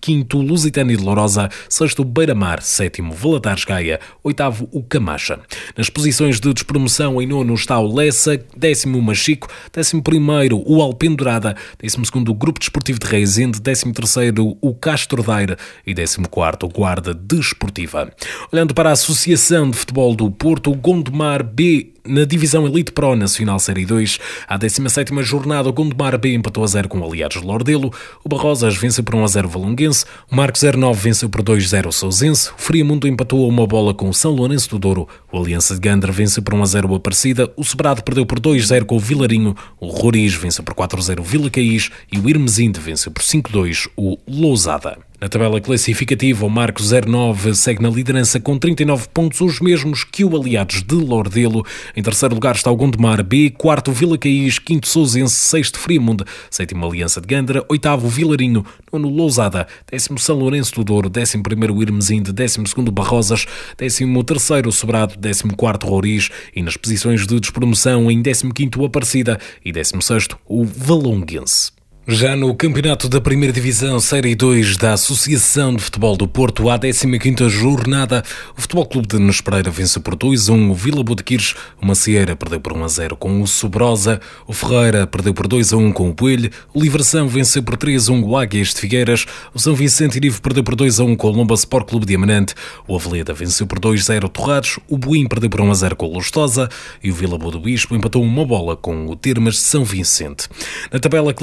quinto 0.01 0.41
Lusitânia 0.41 0.97
de 0.97 1.03
Lourosa, 1.03 1.49
sexto 1.69 2.03
Beira-Mar, 2.03 2.63
sétimo 2.63 3.13
Valadares 3.13 3.63
Gaia, 3.63 3.99
oitavo 4.23 4.67
o 4.71 4.81
Camacha. 4.81 5.39
Nas 5.77 5.87
posições 5.87 6.39
de 6.39 6.51
despromoção 6.51 7.21
em 7.21 7.27
nono 7.27 7.53
está 7.53 7.77
o 7.77 7.93
Lessa, 7.93 8.43
décimo 8.57 8.99
Machico, 9.03 9.47
décimo 9.71 10.01
primeiro 10.01 10.63
o 10.65 10.81
Alpendurada, 10.81 11.55
décimo 11.79 12.07
segundo 12.07 12.29
o 12.29 12.33
Grupo 12.33 12.59
Desportivo 12.59 12.97
de 12.97 13.05
Reisende, 13.05 13.61
décimo 13.61 13.93
terceiro 13.93 14.57
o 14.59 14.73
Castro 14.73 15.21
Daire 15.21 15.57
e 15.85 15.93
décimo 15.93 16.27
quarto 16.27 16.65
o 16.65 16.69
Guarda 16.69 17.13
Desportiva. 17.13 18.11
Olhando 18.51 18.73
para 18.73 18.89
a 18.89 18.93
Associação 18.93 19.69
de 19.69 19.77
Futebol 19.77 20.15
do 20.15 20.22
do 20.23 20.31
Porto, 20.31 20.73
Gondomar 20.73 21.43
B 21.43 21.91
na 22.05 22.23
divisão 22.23 22.65
Elite 22.65 22.93
Pro 22.93 23.13
Nacional 23.13 23.59
Série 23.59 23.85
2, 23.85 24.19
à 24.47 24.57
17ª 24.57 25.21
jornada, 25.21 25.67
o 25.67 25.73
Gondomar 25.73 26.17
B 26.17 26.33
empatou 26.33 26.63
a 26.63 26.67
0 26.67 26.87
com 26.87 26.99
o 26.99 27.05
Aliados 27.05 27.41
de 27.41 27.45
Lordelo, 27.45 27.91
o 28.23 28.29
Barrosas 28.29 28.77
venceu 28.77 29.03
por 29.03 29.15
1 29.15 29.23
a 29.23 29.27
0 29.27 29.47
o 29.47 29.51
Valonguense, 29.51 30.05
o 30.31 30.35
Marcos 30.35 30.61
09 30.61 31.01
venceu 31.01 31.29
por 31.29 31.41
2 31.41 31.65
a 31.65 31.67
0 31.67 31.89
o 31.89 31.91
Sousense, 31.91 32.51
o 32.51 32.53
Friamundo 32.57 33.05
empatou 33.05 33.43
a 33.43 33.47
uma 33.49 33.67
bola 33.67 33.93
com 33.93 34.07
o 34.07 34.13
São 34.13 34.31
Lourenço 34.31 34.69
do 34.69 34.79
Douro, 34.79 35.09
o 35.29 35.37
Aliança 35.37 35.73
de 35.73 35.81
Gandra 35.81 36.11
venceu 36.11 36.41
por 36.41 36.53
1 36.53 36.61
a 36.61 36.65
0 36.65 36.89
o 36.89 36.95
Aparecida, 36.95 37.51
o 37.57 37.63
Sobrado 37.65 38.01
perdeu 38.01 38.25
por 38.25 38.39
2 38.39 38.63
a 38.63 38.67
0 38.67 38.85
com 38.85 38.95
o 38.95 38.99
Vilarinho, 38.99 39.55
o 39.77 39.87
Roriz 39.87 40.33
venceu 40.35 40.63
por 40.63 40.73
4 40.73 40.99
a 40.99 41.01
0 41.01 41.21
o 41.21 41.25
Vila 41.25 41.49
Caís. 41.49 41.89
E 42.11 42.17
o 42.17 42.29
Irmesinde 42.29 42.79
venceu 42.79 43.11
por 43.11 43.23
5 43.23 43.49
a 43.49 43.53
2 43.53 43.89
o 43.97 44.17
Lousada. 44.27 44.97
Na 45.23 45.29
tabela 45.29 45.61
classificativa, 45.61 46.45
o 46.45 46.49
Marcos 46.49 46.91
09 46.91 47.55
segue 47.55 47.81
na 47.81 47.89
liderança 47.89 48.41
com 48.41 48.59
39 48.59 49.07
pontos, 49.07 49.39
os 49.39 49.61
mesmos 49.61 50.03
que 50.03 50.25
o 50.25 50.35
Aliados 50.35 50.83
de 50.83 50.95
Lordelo. 50.95 51.65
Em 51.95 52.03
terceiro 52.03 52.35
lugar 52.35 52.55
está 52.55 52.69
o 52.69 52.75
Gondomar 52.75 53.23
B, 53.23 53.49
quarto 53.49 53.93
Vila 53.93 54.17
Caís, 54.17 54.59
quinto 54.59 54.85
Sousense, 54.85 55.33
sexto 55.33 55.79
Friamundo, 55.79 56.25
sétimo 56.51 56.85
Aliança 56.85 57.21
de 57.21 57.27
Gandra, 57.27 57.63
oitavo 57.69 58.09
Vilarinho, 58.09 58.65
nono 58.91 59.07
Lousada, 59.07 59.65
décimo 59.89 60.19
São 60.19 60.37
Lourenço 60.37 60.75
do 60.75 60.83
Douro, 60.83 61.09
décimo 61.09 61.41
primeiro 61.41 61.81
Irmesinde, 61.81 62.33
décimo 62.33 62.67
segundo 62.67 62.91
Barrosas, 62.91 63.45
décimo 63.77 64.21
terceiro 64.25 64.73
Sobrado, 64.73 65.15
décimo 65.15 65.55
quarto 65.55 65.87
Roriz 65.87 66.29
e 66.53 66.61
nas 66.61 66.75
posições 66.75 67.25
de 67.25 67.39
despromoção 67.39 68.11
em 68.11 68.21
décimo 68.21 68.53
quinto 68.53 68.83
Aparecida 68.83 69.39
e 69.63 69.71
décimo 69.71 70.01
sexto 70.01 70.37
o 70.45 70.65
Valonguense. 70.65 71.82
Já 72.05 72.35
no 72.35 72.53
Campeonato 72.53 73.07
da 73.07 73.21
Primeira 73.21 73.53
Divisão 73.53 73.97
Série 73.97 74.35
2 74.35 74.75
da 74.75 74.91
Associação 74.91 75.73
de 75.73 75.81
Futebol 75.81 76.17
do 76.17 76.27
Porto, 76.27 76.69
à 76.69 76.77
15ª 76.77 77.47
jornada, 77.47 78.21
o 78.57 78.61
Futebol 78.61 78.85
Clube 78.85 79.07
de 79.07 79.19
Nespereira 79.19 79.71
vence 79.71 79.97
por 80.01 80.13
2-1 80.13 80.69
o 80.69 80.73
Vila 80.73 81.01
Botequires, 81.01 81.55
o 81.81 81.85
Macieira 81.85 82.35
perdeu 82.35 82.59
por 82.59 82.73
1-0 82.73 83.15
com 83.15 83.41
o 83.41 83.47
Sobrosa, 83.47 84.19
o 84.45 84.51
Ferreira 84.51 85.07
perdeu 85.07 85.33
por 85.33 85.47
2-1 85.47 85.93
com 85.93 86.09
o 86.09 86.13
Poelho, 86.13 86.51
o 86.73 86.81
Livração 86.81 87.25
venceu 87.29 87.63
por 87.63 87.77
3-1 87.77 88.21
o 88.21 88.35
Águias 88.35 88.73
de 88.73 88.81
Figueiras, 88.81 89.25
o 89.53 89.59
São 89.59 89.73
Vicente 89.73 90.17
Irivo 90.17 90.41
perdeu 90.41 90.61
por 90.61 90.75
2-1 90.75 91.15
com 91.15 91.27
o 91.27 91.31
Lomba 91.31 91.55
Sport 91.55 91.87
Clube 91.87 92.05
Diamante, 92.05 92.53
o 92.85 92.97
Aveleda 92.97 93.33
venceu 93.33 93.65
por 93.65 93.79
2-0 93.79 94.25
o 94.25 94.29
Torrados, 94.29 94.77
o 94.89 94.97
Boim 94.97 95.25
perdeu 95.25 95.49
por 95.49 95.61
1-0 95.61 95.95
com 95.95 96.07
o 96.07 96.13
Lustosa. 96.15 96.67
E 97.01 97.09
o 97.09 97.13
Vila 97.13 97.37
Boa 97.37 97.51
do 97.53 97.61
Bispo 97.61 97.95
empatou 97.95 98.21
uma 98.21 98.45
bola 98.45 98.75
com 98.75 99.07
o 99.07 99.15
Termas 99.15 99.55
de 99.55 99.61
São 99.61 99.85
Vicente. 99.85 100.49
Na 100.91 100.99
tabela 100.99 101.33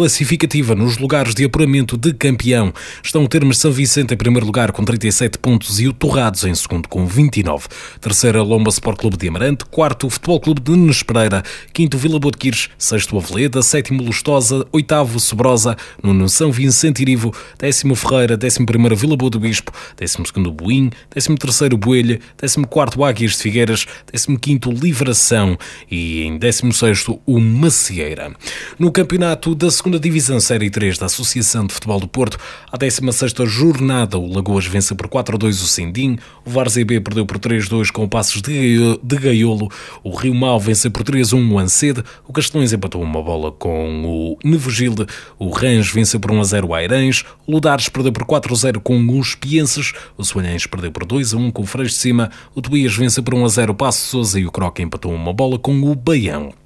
nos 0.59 0.98
lugares 0.98 1.32
de 1.32 1.44
apuramento 1.44 1.96
de 1.96 2.12
campeão. 2.12 2.74
Estão 3.05 3.24
o 3.24 3.55
São 3.55 3.70
Vicente 3.70 4.12
em 4.12 4.16
primeiro 4.16 4.44
lugar 4.44 4.72
com 4.72 4.84
37 4.84 5.38
pontos 5.38 5.78
e 5.78 5.86
o 5.86 5.92
Torrados 5.92 6.42
em 6.44 6.53
segundo 6.53 6.88
com 6.88 7.07
29. 7.07 7.68
Terceira, 8.01 8.42
Lomba 8.42 8.68
Sport 8.70 8.98
Clube 8.98 9.16
de 9.16 9.28
Amarante. 9.28 9.64
Quarto, 9.66 10.11
Futebol 10.11 10.40
Clube 10.40 10.61
de 10.61 10.72
Nespereira. 10.72 11.44
Quinto, 11.72 11.96
Vila 11.96 12.18
Boa 12.18 12.32
de 12.32 12.38
Quires. 12.38 12.68
Sexto, 12.76 13.16
Aveleda. 13.16 13.62
Sétimo, 13.62 14.03
Lustosa. 14.03 14.66
Oitavo, 14.72 15.20
Sobrosa. 15.20 15.76
Nono, 16.03 16.28
São 16.28 16.51
Vicente 16.51 17.01
Irivo. 17.01 17.32
Décimo, 17.57 17.94
Ferreira. 17.94 18.36
Décimo 18.36 18.66
primeiro, 18.66 18.96
Vila 18.96 19.16
Boa 19.16 19.30
do 19.30 19.38
Bispo. 19.38 19.72
Décimo 19.96 20.26
segundo, 20.26 20.51
Boim. 20.51 20.90
Décimo 21.14 21.38
terceiro, 21.38 21.76
Boelha. 21.76 22.18
Décimo 22.36 22.66
quarto, 22.66 23.05
Águias 23.05 23.32
de 23.32 23.38
Figueiras. 23.38 23.86
Décimo 24.12 24.36
quinto, 24.36 24.68
Livração. 24.72 25.57
E 25.88 26.22
em 26.22 26.36
décimo 26.36 26.72
sexto, 26.72 27.20
o 27.24 27.38
Macieira. 27.38 28.34
No 28.78 28.90
campeonato 28.90 29.55
da 29.55 29.70
segunda 29.70 30.01
divisão 30.01 30.39
Divisão 30.41 30.57
Série 30.57 30.70
3 30.70 30.99
da 30.99 31.07
Associação 31.07 31.66
de 31.66 31.74
Futebol 31.74 32.01
do 32.01 32.09
Porto, 32.09 32.38
à 32.72 32.78
16ª 32.78 33.47
jornada, 33.47 34.18
o 34.18 34.26
Lagoas 34.26 34.66
vence 34.66 34.95
por 34.95 35.07
4-2 35.07 35.51
o 35.51 35.66
Sindim, 35.66 36.18
o 36.45 36.51
Várzea 36.51 36.84
B 36.84 37.01
perdeu 37.01 37.26
por 37.26 37.38
3-2 37.38 37.91
com 37.93 38.09
passos 38.09 38.41
de 38.41 39.18
Gaiolo, 39.18 39.70
o 40.03 40.14
Rio 40.14 40.34
Mau 40.34 40.59
vence 40.59 40.88
por 40.88 41.05
3-1 41.05 41.53
o 41.53 41.59
Ancede, 41.59 42.03
o 42.26 42.32
Castelões 42.32 42.72
empatou 42.72 43.03
uma 43.03 43.22
bola 43.22 43.53
com 43.53 44.05
o 44.05 44.38
Nevogilde, 44.43 45.07
o 45.38 45.51
Rãs 45.51 45.91
vence 45.91 46.18
por 46.18 46.30
1-0 46.30 46.64
o 46.64 46.74
Airães, 46.74 47.24
o 47.47 47.53
Ludares 47.53 47.88
perdeu 47.88 48.12
por 48.12 48.24
4-0 48.24 48.80
com 48.80 49.18
os 49.18 49.34
Pienses, 49.34 49.93
o 50.16 50.24
Soalhães 50.24 50.66
perdeu 50.66 50.91
por 50.91 51.05
2-1 51.05 51.53
com 51.53 51.62
o 51.62 51.66
Freixo 51.66 51.95
de 51.95 52.01
Cima, 52.01 52.30
o 52.55 52.62
Tuías 52.62 52.97
vence 52.97 53.20
por 53.20 53.34
1-0 53.34 53.70
o 53.70 53.74
Passo 53.74 54.07
Sousa 54.07 54.41
e 54.41 54.47
o 54.47 54.51
Croca 54.51 54.82
empatou 54.82 55.12
uma 55.12 55.32
bola 55.32 55.59
com 55.59 55.78
o 55.82 55.95
Baião. 55.95 56.60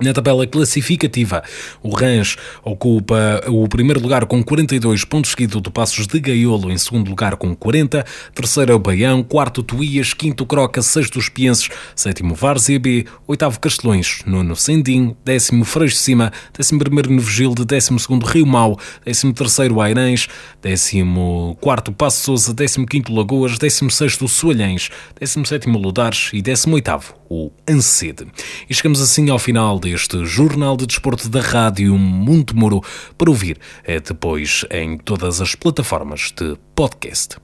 Na 0.00 0.12
tabela 0.12 0.44
classificativa, 0.44 1.44
o 1.80 1.90
Rãs 1.94 2.36
ocupa 2.64 3.40
o 3.46 3.68
primeiro 3.68 4.00
lugar 4.00 4.26
com 4.26 4.42
42 4.42 5.04
pontos, 5.04 5.30
seguido 5.30 5.60
de 5.60 5.70
Passos 5.70 6.08
de 6.08 6.18
Gaiolo 6.18 6.72
em 6.72 6.76
segundo 6.76 7.08
lugar 7.08 7.36
com 7.36 7.54
40, 7.54 8.04
terceiro 8.34 8.72
é 8.72 8.74
o 8.74 8.78
Baião, 8.78 9.22
quarto 9.22 9.62
Tuías, 9.62 10.12
quinto 10.12 10.44
Croca, 10.44 10.82
sexto 10.82 11.16
os 11.16 11.28
Pienses, 11.28 11.68
sétimo 11.94 12.34
Várzea 12.34 12.80
B, 12.80 13.06
oitavo 13.24 13.60
Castelões, 13.60 14.22
nono 14.26 14.56
Sendim, 14.56 15.14
décimo 15.24 15.64
Freixo 15.64 15.94
de 15.94 16.00
Cima, 16.00 16.32
décimo 16.52 16.80
primeiro 16.80 17.12
Nevegilde, 17.12 17.64
décimo 17.64 18.00
segundo 18.00 18.26
Rio 18.26 18.46
Mau, 18.46 18.76
décimo 19.04 19.32
terceiro 19.32 19.80
Airães, 19.80 20.28
décimo 20.64 21.58
quarto 21.60 21.92
Passo 21.92 22.22
Sousa, 22.22 22.54
décimo 22.54 22.86
quinto 22.86 23.14
Lagoas, 23.14 23.58
décimo 23.58 23.90
sexto 23.90 24.26
Soalhães, 24.26 24.88
décimo 25.20 25.44
sétimo 25.44 25.78
Ludares 25.78 26.30
e 26.32 26.40
décimo 26.40 26.76
oitavo 26.76 27.14
o 27.28 27.50
ANSED. 27.68 28.26
E 28.68 28.74
chegamos 28.74 29.02
assim 29.02 29.28
ao 29.28 29.38
final 29.38 29.78
deste 29.78 30.24
Jornal 30.24 30.74
de 30.78 30.86
Desporto 30.86 31.28
da 31.28 31.42
Rádio 31.42 31.98
Monte 31.98 32.56
Muro 32.56 32.80
para 33.18 33.28
ouvir 33.28 33.58
é 33.84 34.00
depois 34.00 34.64
em 34.70 34.96
todas 34.96 35.42
as 35.42 35.54
plataformas 35.54 36.32
de 36.34 36.56
podcast. 36.74 37.36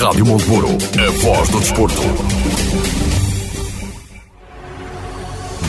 Rádio 0.00 0.26
Monte 0.26 0.48
Muro, 0.48 0.68
a 0.68 1.10
voz 1.20 1.48
do 1.50 1.60
desporto. 1.60 2.02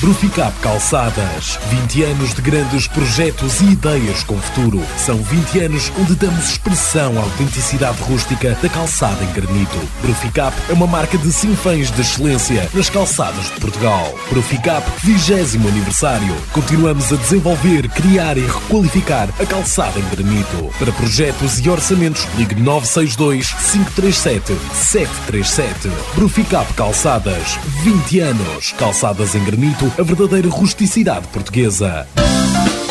Proficap 0.00 0.56
Calçadas. 0.60 1.58
20 1.70 2.02
anos 2.04 2.32
de 2.32 2.40
grandes 2.40 2.86
projetos 2.86 3.60
e 3.60 3.72
ideias 3.72 4.22
com 4.22 4.38
futuro. 4.38 4.80
São 4.96 5.16
20 5.16 5.58
anos 5.58 5.92
onde 5.98 6.14
damos 6.14 6.50
expressão 6.50 7.18
à 7.18 7.22
autenticidade 7.22 8.00
rústica 8.02 8.56
da 8.62 8.68
calçada 8.68 9.24
em 9.24 9.32
granito. 9.32 9.76
Proficap 10.00 10.56
é 10.68 10.72
uma 10.72 10.86
marca 10.86 11.18
de 11.18 11.32
sinfãs 11.32 11.90
de 11.90 12.00
excelência 12.00 12.68
nas 12.72 12.88
calçadas 12.88 13.46
de 13.46 13.60
Portugal. 13.60 14.14
Proficap 14.28 14.88
20 15.02 15.58
aniversário. 15.68 16.36
Continuamos 16.52 17.12
a 17.12 17.16
desenvolver, 17.16 17.88
criar 17.88 18.38
e 18.38 18.46
requalificar 18.46 19.28
a 19.40 19.46
calçada 19.46 19.98
em 19.98 20.08
granito. 20.10 20.70
Para 20.78 20.92
projetos 20.92 21.58
e 21.58 21.68
orçamentos, 21.68 22.24
ligue 22.36 22.54
962 22.54 23.48
537 23.48 24.56
737. 24.74 25.90
Proficap 26.14 26.72
Calçadas. 26.74 27.58
20 27.82 28.20
anos. 28.20 28.72
Calçadas 28.78 29.34
em 29.34 29.42
granito 29.42 29.87
a 29.96 30.02
verdadeira 30.02 30.48
rusticidade 30.48 31.26
portuguesa. 31.28 32.06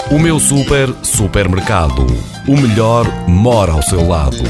O 0.09 0.17
meu 0.17 0.39
super 0.39 0.93
supermercado. 1.03 2.05
O 2.47 2.55
melhor 2.55 3.05
mora 3.27 3.73
ao 3.73 3.81
seu 3.81 4.07
lado. 4.07 4.43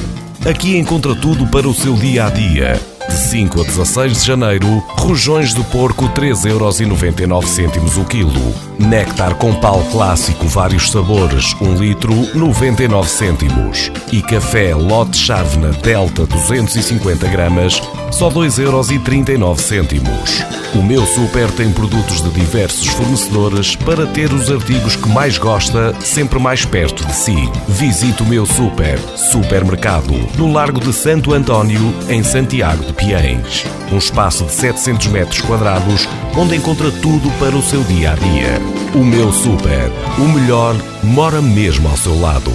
Aqui 0.48 0.78
encontra 0.78 1.16
tudo 1.16 1.48
para 1.48 1.68
o 1.68 1.74
seu 1.74 1.96
dia 1.96 2.28
a 2.28 2.30
dia. 2.30 2.97
De 3.10 3.16
5 3.16 3.62
a 3.62 3.64
16 3.64 4.14
de 4.22 4.28
janeiro, 4.28 4.84
rojões 4.90 5.54
do 5.54 5.64
porco 5.66 6.10
3,99€ 6.10 8.02
o 8.02 8.06
quilo. 8.06 8.54
Néctar 8.78 9.36
com 9.36 9.54
pau 9.56 9.82
clássico 9.92 10.46
vários 10.48 10.92
sabores, 10.92 11.56
1 11.62 11.76
litro 11.76 12.14
99 12.36 13.10
cêntimos. 13.10 13.92
E 14.12 14.22
café 14.22 14.76
Lote 14.76 15.18
Chávena 15.18 15.70
Delta 15.70 16.26
250 16.26 17.28
gramas, 17.28 17.82
só 18.12 18.30
2,39 18.30 19.60
cêntimos. 19.60 20.44
O 20.76 20.84
meu 20.84 21.06
super 21.06 21.50
tem 21.52 21.72
produtos 21.72 22.22
de 22.22 22.30
diversos 22.30 22.88
fornecedores 22.88 23.76
para 23.76 24.06
ter 24.06 24.32
os 24.32 24.52
artigos 24.52 24.96
que 24.96 25.08
mais 25.08 25.38
gosta 25.38 25.96
sempre 26.02 26.38
mais 26.40 26.66
perto 26.66 27.06
de 27.06 27.14
si. 27.16 27.50
Visite 27.68 28.22
o 28.22 28.26
meu 28.26 28.46
super, 28.46 29.00
supermercado, 29.16 30.14
no 30.38 30.52
Largo 30.52 30.80
de 30.80 30.94
Santo 30.94 31.34
António, 31.34 31.94
em 32.10 32.22
Santiago 32.22 32.84
de 32.84 32.94
Piens. 32.98 33.66
Um 33.92 33.98
espaço 33.98 34.44
de 34.46 34.52
700 34.52 35.08
metros 35.08 35.42
quadrados 35.42 36.08
onde 36.36 36.56
encontra 36.56 36.92
tudo 36.92 37.30
para 37.40 37.56
o 37.56 37.62
seu 37.62 37.84
dia 37.84 38.12
a 38.12 38.16
dia. 38.16 38.60
O 38.94 39.04
meu 39.06 39.32
super, 39.32 39.92
o 40.18 40.28
melhor, 40.28 40.76
mora 41.04 41.42
mesmo 41.42 41.88
ao 41.88 41.96
seu 41.96 42.20
lado. 42.20 42.52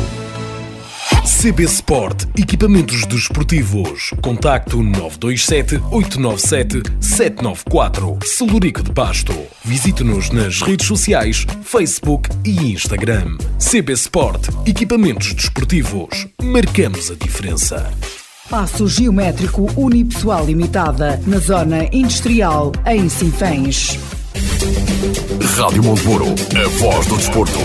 CB 1.43 1.65
Sport, 1.65 2.27
equipamentos 2.39 3.05
desportivos. 3.05 4.11
Contacto 4.23 4.81
927 4.81 5.77
897 5.91 6.83
794. 7.01 8.19
Celurico 8.25 8.81
de 8.81 8.93
Pasto. 8.93 9.35
Visite-nos 9.65 10.31
nas 10.31 10.63
redes 10.63 10.87
sociais, 10.87 11.45
Facebook 11.65 12.29
e 12.45 12.73
Instagram. 12.73 13.39
CB 13.59 13.93
Sport, 13.95 14.51
equipamentos 14.67 15.33
desportivos. 15.35 16.29
Marcamos 16.41 17.11
a 17.11 17.15
diferença. 17.15 17.91
Passo 18.49 18.87
Geométrico 18.87 19.67
Unipessoal 19.77 20.45
Limitada, 20.45 21.21
na 21.27 21.39
Zona 21.39 21.85
Industrial, 21.93 22.73
em 22.87 23.09
Sinfãs. 23.09 23.99
Rádio 25.57 25.83
Monteburo, 25.83 26.27
a 26.27 26.69
voz 26.79 27.07
do 27.07 27.17
desporto. 27.17 27.59